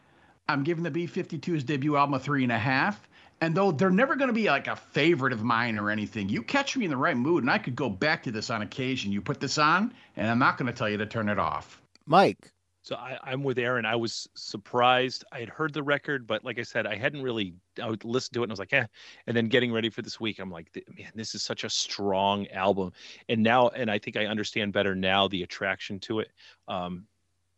I'm 0.47 0.63
giving 0.63 0.83
the 0.83 0.91
B 0.91 1.07
52's 1.07 1.63
debut 1.63 1.95
album 1.95 2.15
a 2.15 2.19
three 2.19 2.43
and 2.43 2.51
a 2.51 2.57
half. 2.57 3.07
And 3.41 3.55
though 3.55 3.71
they're 3.71 3.89
never 3.89 4.15
going 4.15 4.29
to 4.29 4.33
be 4.33 4.47
like 4.47 4.67
a 4.67 4.75
favorite 4.75 5.33
of 5.33 5.43
mine 5.43 5.77
or 5.77 5.89
anything, 5.89 6.29
you 6.29 6.43
catch 6.43 6.77
me 6.77 6.85
in 6.85 6.91
the 6.91 6.97
right 6.97 7.17
mood 7.17 7.43
and 7.43 7.51
I 7.51 7.57
could 7.57 7.75
go 7.75 7.89
back 7.89 8.23
to 8.23 8.31
this 8.31 8.49
on 8.49 8.61
occasion. 8.61 9.11
You 9.11 9.21
put 9.21 9.39
this 9.39 9.57
on, 9.57 9.93
and 10.15 10.27
I'm 10.29 10.39
not 10.39 10.57
going 10.57 10.67
to 10.67 10.77
tell 10.77 10.89
you 10.89 10.97
to 10.97 11.05
turn 11.05 11.27
it 11.27 11.39
off. 11.39 11.81
Mike, 12.05 12.51
So 12.83 12.95
I, 12.95 13.17
I'm 13.21 13.43
with 13.43 13.57
Aaron. 13.59 13.85
I 13.85 13.95
was 13.95 14.29
surprised. 14.33 15.25
I 15.31 15.39
had 15.39 15.49
heard 15.49 15.73
the 15.73 15.83
record, 15.83 16.25
but 16.27 16.45
like 16.45 16.59
I 16.59 16.63
said, 16.63 16.85
I 16.85 16.95
hadn't 16.95 17.21
really. 17.21 17.55
I 17.81 17.89
would 17.89 18.05
listen 18.05 18.33
to 18.33 18.41
it 18.41 18.43
and 18.43 18.51
I 18.51 18.53
was 18.53 18.59
like, 18.59 18.73
eh. 18.73 18.85
And 19.27 19.35
then 19.35 19.47
getting 19.47 19.73
ready 19.73 19.89
for 19.89 20.01
this 20.01 20.19
week, 20.19 20.39
I'm 20.39 20.51
like, 20.51 20.67
man, 20.97 21.11
this 21.15 21.35
is 21.35 21.43
such 21.43 21.63
a 21.63 21.69
strong 21.69 22.47
album. 22.49 22.93
And 23.27 23.43
now, 23.43 23.69
and 23.69 23.89
I 23.89 23.99
think 23.99 24.15
I 24.15 24.27
understand 24.27 24.73
better 24.73 24.95
now 24.95 25.27
the 25.27 25.43
attraction 25.43 25.99
to 26.01 26.19
it. 26.19 26.29
Um, 26.67 27.07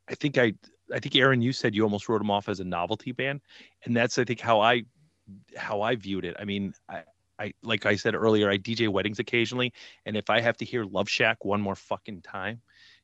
I 0.08 0.16
think 0.16 0.38
I, 0.38 0.54
I 0.94 1.00
think 1.00 1.16
Aaron, 1.16 1.42
you 1.42 1.54
said 1.54 1.76
you 1.76 1.84
almost 1.84 2.08
wrote 2.10 2.20
them 2.20 2.32
off 2.32 2.50
as 2.50 2.60
a 2.60 2.64
novelty 2.64 3.12
band, 3.12 3.42
and 3.86 3.96
that's 3.96 4.18
I 4.18 4.24
think 4.24 4.40
how 4.40 4.62
I, 4.62 4.84
how 5.58 5.82
I 5.82 5.96
viewed 5.96 6.26
it. 6.26 6.36
I 6.40 6.46
mean, 6.46 6.74
I. 6.90 7.04
I 7.38 7.52
like 7.64 7.86
I 7.86 7.98
said 7.98 8.16
earlier, 8.16 8.50
I 8.50 8.58
DJ 8.58 8.88
weddings 8.88 9.20
occasionally, 9.20 9.74
and 10.06 10.16
if 10.16 10.30
I 10.30 10.40
have 10.40 10.56
to 10.56 10.64
hear 10.64 10.86
Love 10.86 11.10
Shack 11.10 11.44
one 11.44 11.60
more 11.60 11.76
fucking 11.76 12.22
time, 12.22 12.62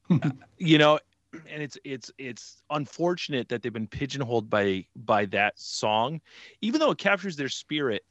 you 0.58 0.78
know, 0.78 1.00
and 1.34 1.62
it's 1.62 1.78
it's 1.84 2.12
it's 2.18 2.64
unfortunate 2.70 3.48
that 3.50 3.62
they've 3.62 3.74
been 3.74 3.88
pigeonholed 3.88 4.50
by 4.50 4.86
by 4.96 5.26
that 5.26 5.58
song 5.58 6.20
even 6.62 6.80
though 6.80 6.92
it 6.92 6.98
captures 6.98 7.36
their 7.36 7.50
spirit 7.50 8.04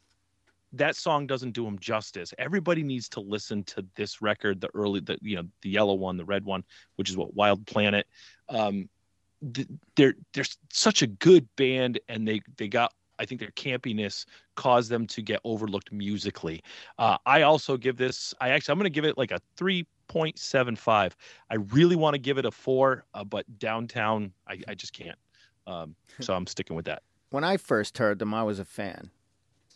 that 0.72 0.96
song 0.96 1.26
doesn't 1.26 1.52
do 1.52 1.64
them 1.64 1.78
justice 1.78 2.32
everybody 2.38 2.82
needs 2.82 3.08
to 3.08 3.20
listen 3.20 3.62
to 3.64 3.84
this 3.96 4.22
record 4.22 4.60
the 4.60 4.70
early 4.74 5.00
the 5.00 5.18
you 5.20 5.36
know 5.36 5.44
the 5.62 5.68
yellow 5.68 5.94
one 5.94 6.16
the 6.16 6.24
red 6.24 6.44
one 6.44 6.64
which 6.96 7.10
is 7.10 7.16
what 7.16 7.34
wild 7.34 7.66
planet 7.66 8.06
um 8.48 8.88
they're 9.96 10.14
they're 10.34 10.44
such 10.72 11.02
a 11.02 11.06
good 11.06 11.48
band 11.56 11.98
and 12.08 12.26
they 12.26 12.40
they 12.56 12.68
got 12.68 12.92
I 13.18 13.26
think 13.26 13.40
their 13.40 13.50
campiness 13.50 14.24
caused 14.56 14.90
them 14.90 15.06
to 15.08 15.20
get 15.20 15.40
overlooked 15.44 15.92
musically. 15.92 16.62
Uh, 16.98 17.18
I 17.26 17.42
also 17.42 17.76
give 17.76 17.98
this. 17.98 18.32
I 18.40 18.48
actually 18.48 18.72
I'm 18.72 18.78
going 18.78 18.84
to 18.84 18.90
give 18.90 19.04
it 19.04 19.18
like 19.18 19.30
a 19.30 19.40
three 19.56 19.86
point 20.08 20.38
seven 20.38 20.74
five. 20.74 21.14
I 21.50 21.56
really 21.56 21.96
want 21.96 22.14
to 22.14 22.18
give 22.18 22.38
it 22.38 22.46
a 22.46 22.50
four, 22.50 23.04
uh, 23.14 23.24
but 23.24 23.58
downtown 23.58 24.32
I, 24.48 24.60
I 24.68 24.74
just 24.74 24.92
can't. 24.92 25.18
Um, 25.66 25.94
so 26.20 26.34
I'm 26.34 26.46
sticking 26.46 26.76
with 26.76 26.86
that. 26.86 27.02
when 27.30 27.44
I 27.44 27.58
first 27.58 27.98
heard 27.98 28.18
them, 28.18 28.32
I 28.34 28.42
was 28.42 28.58
a 28.58 28.64
fan. 28.64 29.10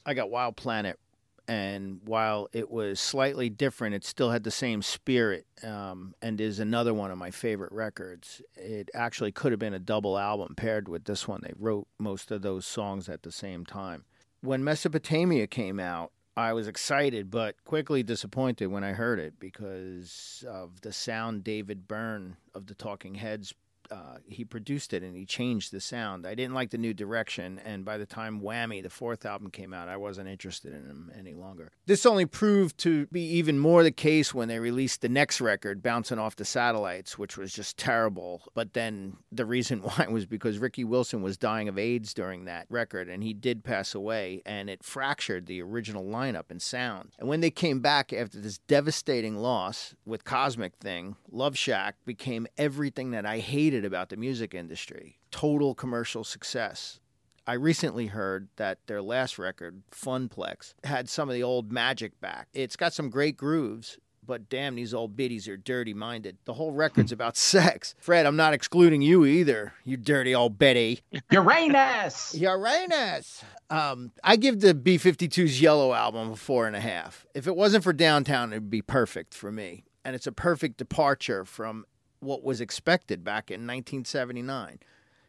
I 0.07 0.15
got 0.15 0.31
Wild 0.31 0.57
Planet, 0.57 0.99
and 1.47 2.01
while 2.05 2.49
it 2.53 2.71
was 2.71 2.99
slightly 2.99 3.51
different, 3.51 3.95
it 3.95 4.05
still 4.05 4.31
had 4.31 4.45
the 4.45 4.51
same 4.51 4.81
spirit 4.81 5.47
um, 5.63 6.15
and 6.23 6.41
is 6.41 6.59
another 6.59 6.95
one 6.95 7.11
of 7.11 7.19
my 7.19 7.31
favorite 7.31 7.73
records. 7.73 8.41
It 8.57 8.91
actually 8.95 9.33
could 9.33 9.53
have 9.53 9.59
been 9.59 9.75
a 9.75 9.79
double 9.79 10.19
album 10.19 10.55
paired 10.55 10.89
with 10.89 11.05
this 11.05 11.29
one. 11.29 11.41
They 11.43 11.53
wrote 11.59 11.87
most 11.99 12.31
of 12.31 12.43
those 12.43 12.67
songs 12.67 13.09
at 13.09 13.23
the 13.23 13.33
same 13.33 13.67
time. 13.67 14.05
When 14.41 14.65
Mesopotamia 14.65 15.47
came 15.47 15.79
out, 15.79 16.13
I 16.37 16.53
was 16.53 16.67
excited 16.67 17.31
but 17.31 17.63
quickly 17.65 18.03
disappointed 18.03 18.67
when 18.67 18.83
I 18.83 18.93
heard 18.93 19.21
it 19.21 19.39
because 19.39 20.45
of 20.49 20.81
the 20.81 20.93
sound 20.93 21.45
David 21.45 21.87
Byrne 21.87 22.37
of 22.55 22.67
the 22.67 22.75
Talking 22.75 23.17
Heads 23.17 23.55
uh, 23.91 24.19
he 24.27 24.45
produced 24.45 24.93
it 24.93 25.03
and 25.03 25.17
he 25.17 25.25
changed 25.25 25.73
the 25.73 25.81
sound. 25.81 26.27
I 26.27 26.35
didn't 26.35 26.55
like 26.55 26.71
the 26.71 26.79
new 26.79 26.95
direction, 26.95 27.61
and 27.65 27.85
by 27.85 27.99
the 27.99 28.07
time 28.07 28.41
Whammy, 28.41 28.83
the 28.83 28.91
fourth 28.91 29.25
album, 29.25 29.51
came 29.51 29.73
out, 29.73 29.89
I 29.89 29.97
wasn't 29.97 30.29
interested 30.29 30.73
in 30.73 30.85
him 30.85 31.13
any 31.17 31.35
longer. 31.35 31.73
This 31.87 32.07
only 32.07 32.27
proved 32.27 32.79
to 32.79 33.07
be 33.07 33.23
even 33.23 33.59
more 33.59 33.83
the 33.83 33.91
case 33.91 34.33
when 34.35 34.49
they 34.49 34.59
released 34.59 35.01
the 35.01 35.09
next 35.09 35.41
record, 35.41 35.83
Bouncing 35.83 36.19
Off 36.19 36.37
the 36.37 36.45
Satellites, 36.45 37.19
which 37.19 37.37
was 37.37 37.53
just 37.53 37.77
terrible. 37.77 38.43
But 38.55 38.73
then 38.73 39.17
the 39.33 39.45
reason 39.45 39.79
why 39.83 40.07
was 40.09 40.27
because 40.27 40.59
Ricky 40.59 40.85
Wilson 40.85 41.23
was 41.23 41.37
dying 41.37 41.69
of 41.69 41.79
AIDS 41.79 42.15
during 42.15 42.45
that 42.45 42.67
record, 42.69 43.09
and 43.09 43.23
he 43.23 43.35
did 43.35 43.65
pass 43.65 43.95
away, 43.95 44.43
and 44.47 44.71
it 44.71 44.85
fractured 44.85 45.47
the 45.47 45.63
original 45.63 46.05
lineup 46.05 46.51
and 46.51 46.61
sound. 46.61 47.11
And 47.19 47.29
when 47.29 47.41
they 47.41 47.51
came 47.51 47.81
back 47.81 48.13
after 48.13 48.41
this 48.41 48.59
devastating 48.59 49.37
loss 49.37 49.95
with 50.05 50.25
Cosmic 50.25 50.75
Thing, 50.77 51.17
Love 51.31 51.57
Shack 51.57 51.97
became 52.05 52.47
everything 52.57 53.11
that 53.11 53.27
I 53.27 53.39
hated 53.39 53.74
about 53.83 54.11
the 54.11 54.19
music 54.19 54.55
industry 54.55 55.17
total 55.31 55.75
commercial 55.75 56.23
success. 56.23 57.01
I 57.47 57.55
recently 57.55 58.07
heard 58.07 58.49
that 58.57 58.79
their 58.87 59.03
last 59.03 59.39
record, 59.39 59.83
Funplex, 59.91 60.75
had 60.85 61.09
some 61.09 61.29
of 61.29 61.35
the 61.35 61.43
old 61.43 61.73
magic 61.73 62.21
back. 62.21 62.49
It's 62.53 62.77
got 62.77 62.93
some 62.93 63.09
great 63.09 63.37
grooves, 63.37 63.99
but 64.27 64.49
damn, 64.49 64.75
these 64.75 64.95
old 64.95 65.17
biddies 65.17 65.49
are 65.49 65.57
dirty 65.57 65.95
minded. 65.95 66.39
The 66.45 66.55
whole 66.55 66.73
record's 66.73 67.13
about 67.13 67.37
sex. 67.37 67.95
Fred, 67.99 68.27
I'm 68.27 68.37
not 68.37 68.55
excluding 68.55 69.03
you 69.03 69.25
either, 69.25 69.75
you 69.85 69.97
dirty 69.97 70.35
old 70.35 70.59
Betty. 70.59 71.01
Uranus! 71.31 72.35
Uranus. 72.39 73.45
Um, 73.71 74.13
I 74.23 74.37
give 74.37 74.61
the 74.61 74.75
B 74.75 74.97
52's 74.97 75.61
Yellow 75.61 75.93
album 75.93 76.31
a 76.31 76.37
four 76.37 76.67
and 76.67 76.77
a 76.77 76.81
half. 76.81 77.27
If 77.35 77.47
it 77.47 77.57
wasn't 77.57 77.85
for 77.85 77.93
downtown, 77.93 78.53
it'd 78.53 78.71
be 78.71 78.83
perfect 78.83 79.35
for 79.35 79.51
me. 79.51 79.85
And 80.05 80.15
it's 80.15 80.27
a 80.27 80.33
perfect 80.33 80.77
departure 80.77 81.45
from 81.45 81.85
what 82.25 82.43
was 82.43 82.61
expected 82.61 83.23
back 83.23 83.51
in 83.51 83.61
1979. 83.61 84.79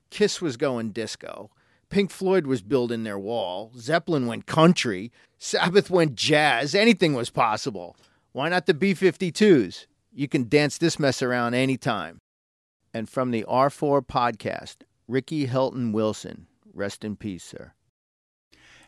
Kiss 0.09 0.41
was 0.41 0.57
going 0.57 0.91
disco. 0.91 1.51
Pink 1.89 2.09
Floyd 2.09 2.47
was 2.47 2.61
building 2.61 3.03
their 3.03 3.19
wall. 3.19 3.71
Zeppelin 3.77 4.27
went 4.27 4.45
country. 4.45 5.11
Sabbath 5.37 5.89
went 5.89 6.15
jazz. 6.15 6.73
Anything 6.73 7.13
was 7.13 7.29
possible. 7.29 7.95
Why 8.31 8.49
not 8.49 8.65
the 8.65 8.73
B 8.73 8.93
52s? 8.93 9.85
You 10.11 10.27
can 10.27 10.49
dance 10.49 10.77
this 10.77 10.99
mess 10.99 11.21
around 11.21 11.53
anytime. 11.53 12.19
And 12.93 13.09
from 13.09 13.31
the 13.31 13.45
R4 13.47 14.05
podcast, 14.05 14.77
Ricky 15.07 15.47
Helton 15.47 15.91
Wilson. 15.91 16.47
Rest 16.73 17.03
in 17.03 17.15
peace, 17.15 17.43
sir. 17.43 17.73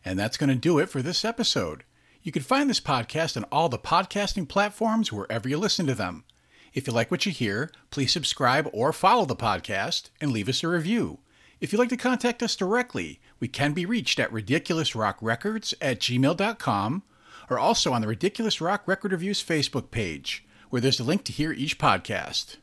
And 0.04 0.18
that's 0.18 0.38
going 0.38 0.50
to 0.50 0.56
do 0.56 0.80
it 0.80 0.90
for 0.90 1.02
this 1.02 1.26
episode. 1.26 1.84
You 2.22 2.32
can 2.32 2.42
find 2.42 2.70
this 2.70 2.80
podcast 2.80 3.38
on 3.38 3.44
all 3.46 3.70
the 3.70 3.78
podcasting 3.78 4.50
platforms 4.50 5.12
wherever 5.14 5.48
you 5.48 5.58
listen 5.58 5.86
to 5.88 5.96
them. 5.96 6.26
If 6.74 6.88
you 6.88 6.94
like 6.94 7.10
what 7.10 7.26
you 7.26 7.32
hear, 7.32 7.72
please 7.92 8.12
subscribe 8.12 8.70
or 8.74 8.94
follow 8.94 9.26
the 9.26 9.36
podcast 9.36 10.10
and 10.22 10.32
leave 10.32 10.50
us 10.50 10.64
a 10.64 10.68
review. 10.68 11.20
If 11.60 11.72
you'd 11.72 11.80
like 11.80 11.90
to 11.90 11.98
contact 11.98 12.44
us 12.44 12.56
directly, 12.56 13.20
we 13.40 13.48
can 13.48 13.74
be 13.74 13.86
reached 13.86 14.20
at 14.20 14.32
ridiculousrockrecords 14.32 15.74
at 15.82 16.00
gmail.com 16.00 17.04
or 17.50 17.60
also 17.60 17.94
on 17.94 18.02
the 18.02 18.08
Ridiculous 18.08 18.62
Rock 18.62 18.84
Record 18.86 19.12
Reviews 19.12 19.44
Facebook 19.44 19.90
page, 19.90 20.46
where 20.70 20.82
there's 20.82 21.00
a 21.00 21.04
link 21.04 21.24
to 21.26 21.32
hear 21.32 21.52
each 21.52 21.80
podcast. 21.80 22.58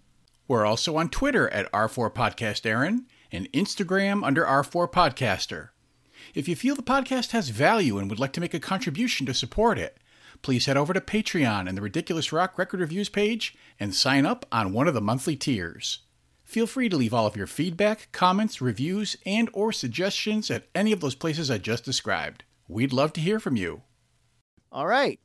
We're 0.46 0.66
also 0.66 0.96
on 0.96 1.08
Twitter 1.08 1.48
at 1.50 1.72
R4 1.72 2.12
Podcast 2.12 2.66
Aaron 2.66 3.06
and 3.32 3.50
Instagram 3.52 4.24
under 4.24 4.44
R4 4.44 4.92
Podcaster. 4.92 5.70
If 6.34 6.48
you 6.48 6.54
feel 6.54 6.76
the 6.76 6.82
podcast 6.82 7.30
has 7.30 7.48
value 7.48 7.98
and 7.98 8.10
would 8.10 8.18
like 8.18 8.32
to 8.34 8.40
make 8.40 8.54
a 8.54 8.60
contribution 8.60 9.26
to 9.26 9.34
support 9.34 9.78
it, 9.78 9.98
please 10.44 10.66
head 10.66 10.76
over 10.76 10.92
to 10.92 11.00
Patreon 11.00 11.66
and 11.66 11.76
the 11.76 11.82
Ridiculous 11.82 12.32
Rock 12.32 12.58
Record 12.58 12.80
Reviews 12.80 13.08
page 13.08 13.56
and 13.80 13.94
sign 13.94 14.26
up 14.26 14.44
on 14.52 14.72
one 14.72 14.86
of 14.86 14.94
the 14.94 15.00
monthly 15.00 15.36
tiers. 15.36 16.00
Feel 16.44 16.66
free 16.66 16.90
to 16.90 16.96
leave 16.96 17.14
all 17.14 17.26
of 17.26 17.36
your 17.36 17.46
feedback, 17.46 18.08
comments, 18.12 18.60
reviews, 18.60 19.16
and 19.24 19.48
or 19.54 19.72
suggestions 19.72 20.50
at 20.50 20.66
any 20.74 20.92
of 20.92 21.00
those 21.00 21.14
places 21.14 21.50
I 21.50 21.58
just 21.58 21.84
described. 21.84 22.44
We'd 22.68 22.92
love 22.92 23.14
to 23.14 23.20
hear 23.22 23.40
from 23.40 23.56
you. 23.56 23.82
All 24.70 24.86
right. 24.86 25.18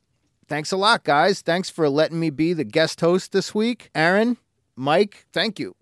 Thanks 0.48 0.72
a 0.72 0.78
lot, 0.78 1.04
guys. 1.04 1.42
Thanks 1.42 1.70
for 1.70 1.90
letting 1.90 2.20
me 2.20 2.30
be 2.30 2.54
the 2.54 2.64
guest 2.64 3.02
host 3.02 3.34
this 3.34 3.54
week. 3.54 3.92
Aaron, 3.94 4.38
Mike, 4.76 5.26
thank 5.34 5.60
you. 5.60 5.76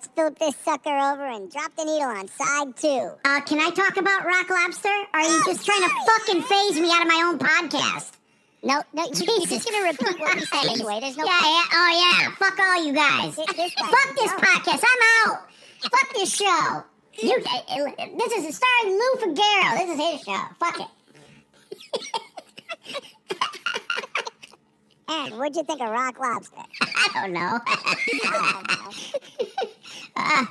Let's 0.00 0.14
flip 0.14 0.38
this 0.38 0.56
sucker 0.64 0.96
over 0.96 1.26
and 1.26 1.50
drop 1.52 1.76
the 1.76 1.84
needle 1.84 2.08
on 2.08 2.26
side 2.28 2.74
two. 2.76 3.10
Uh, 3.24 3.40
can 3.42 3.60
I 3.60 3.68
talk 3.70 3.98
about 3.98 4.24
Rock 4.24 4.48
Lobster? 4.48 4.88
Or 4.88 5.20
are 5.20 5.22
you 5.22 5.44
just 5.44 5.66
trying 5.66 5.82
to 5.82 5.88
fucking 5.88 6.42
phase 6.42 6.80
me 6.80 6.90
out 6.90 7.02
of 7.02 7.08
my 7.08 7.22
own 7.26 7.38
podcast? 7.38 8.12
No, 8.62 8.82
no, 8.94 9.04
you're 9.12 9.46
just 9.46 9.70
gonna 9.70 9.84
repeat 9.84 10.18
what 10.18 10.34
we 10.36 10.40
said 10.40 10.70
anyway. 10.70 11.00
There's 11.00 11.18
no. 11.18 11.24
yeah, 11.26 11.40
yeah, 11.42 11.64
oh 11.74 12.20
yeah. 12.22 12.30
Fuck 12.36 12.58
all 12.58 12.84
you 12.86 12.94
guys. 12.94 13.36
This- 13.36 13.46
this 13.54 13.74
guy- 13.74 13.88
Fuck 13.88 14.16
this 14.16 14.32
podcast. 14.32 14.82
I'm 14.88 15.32
out. 15.32 15.50
Fuck 15.82 16.14
this 16.14 16.34
show. 16.34 16.82
You, 17.18 17.36
uh, 17.36 18.06
this 18.16 18.32
is 18.32 18.56
starring 18.56 18.96
Lou 18.96 19.16
Figueroa. 19.20 19.76
This 19.76 19.90
is 19.90 20.10
his 20.10 20.22
show. 20.22 20.42
Fuck 20.58 20.80
it. 20.80 20.88
And 25.12 25.36
what'd 25.38 25.56
you 25.56 25.64
think 25.64 25.80
of 25.80 25.90
Rock 25.90 26.20
Lobster? 26.20 26.62
I 26.80 27.08
don't 27.14 27.32
know. 27.32 27.58
I 27.66 28.54
don't 28.54 28.68
know. 28.68 29.68
Uh, 30.16 30.46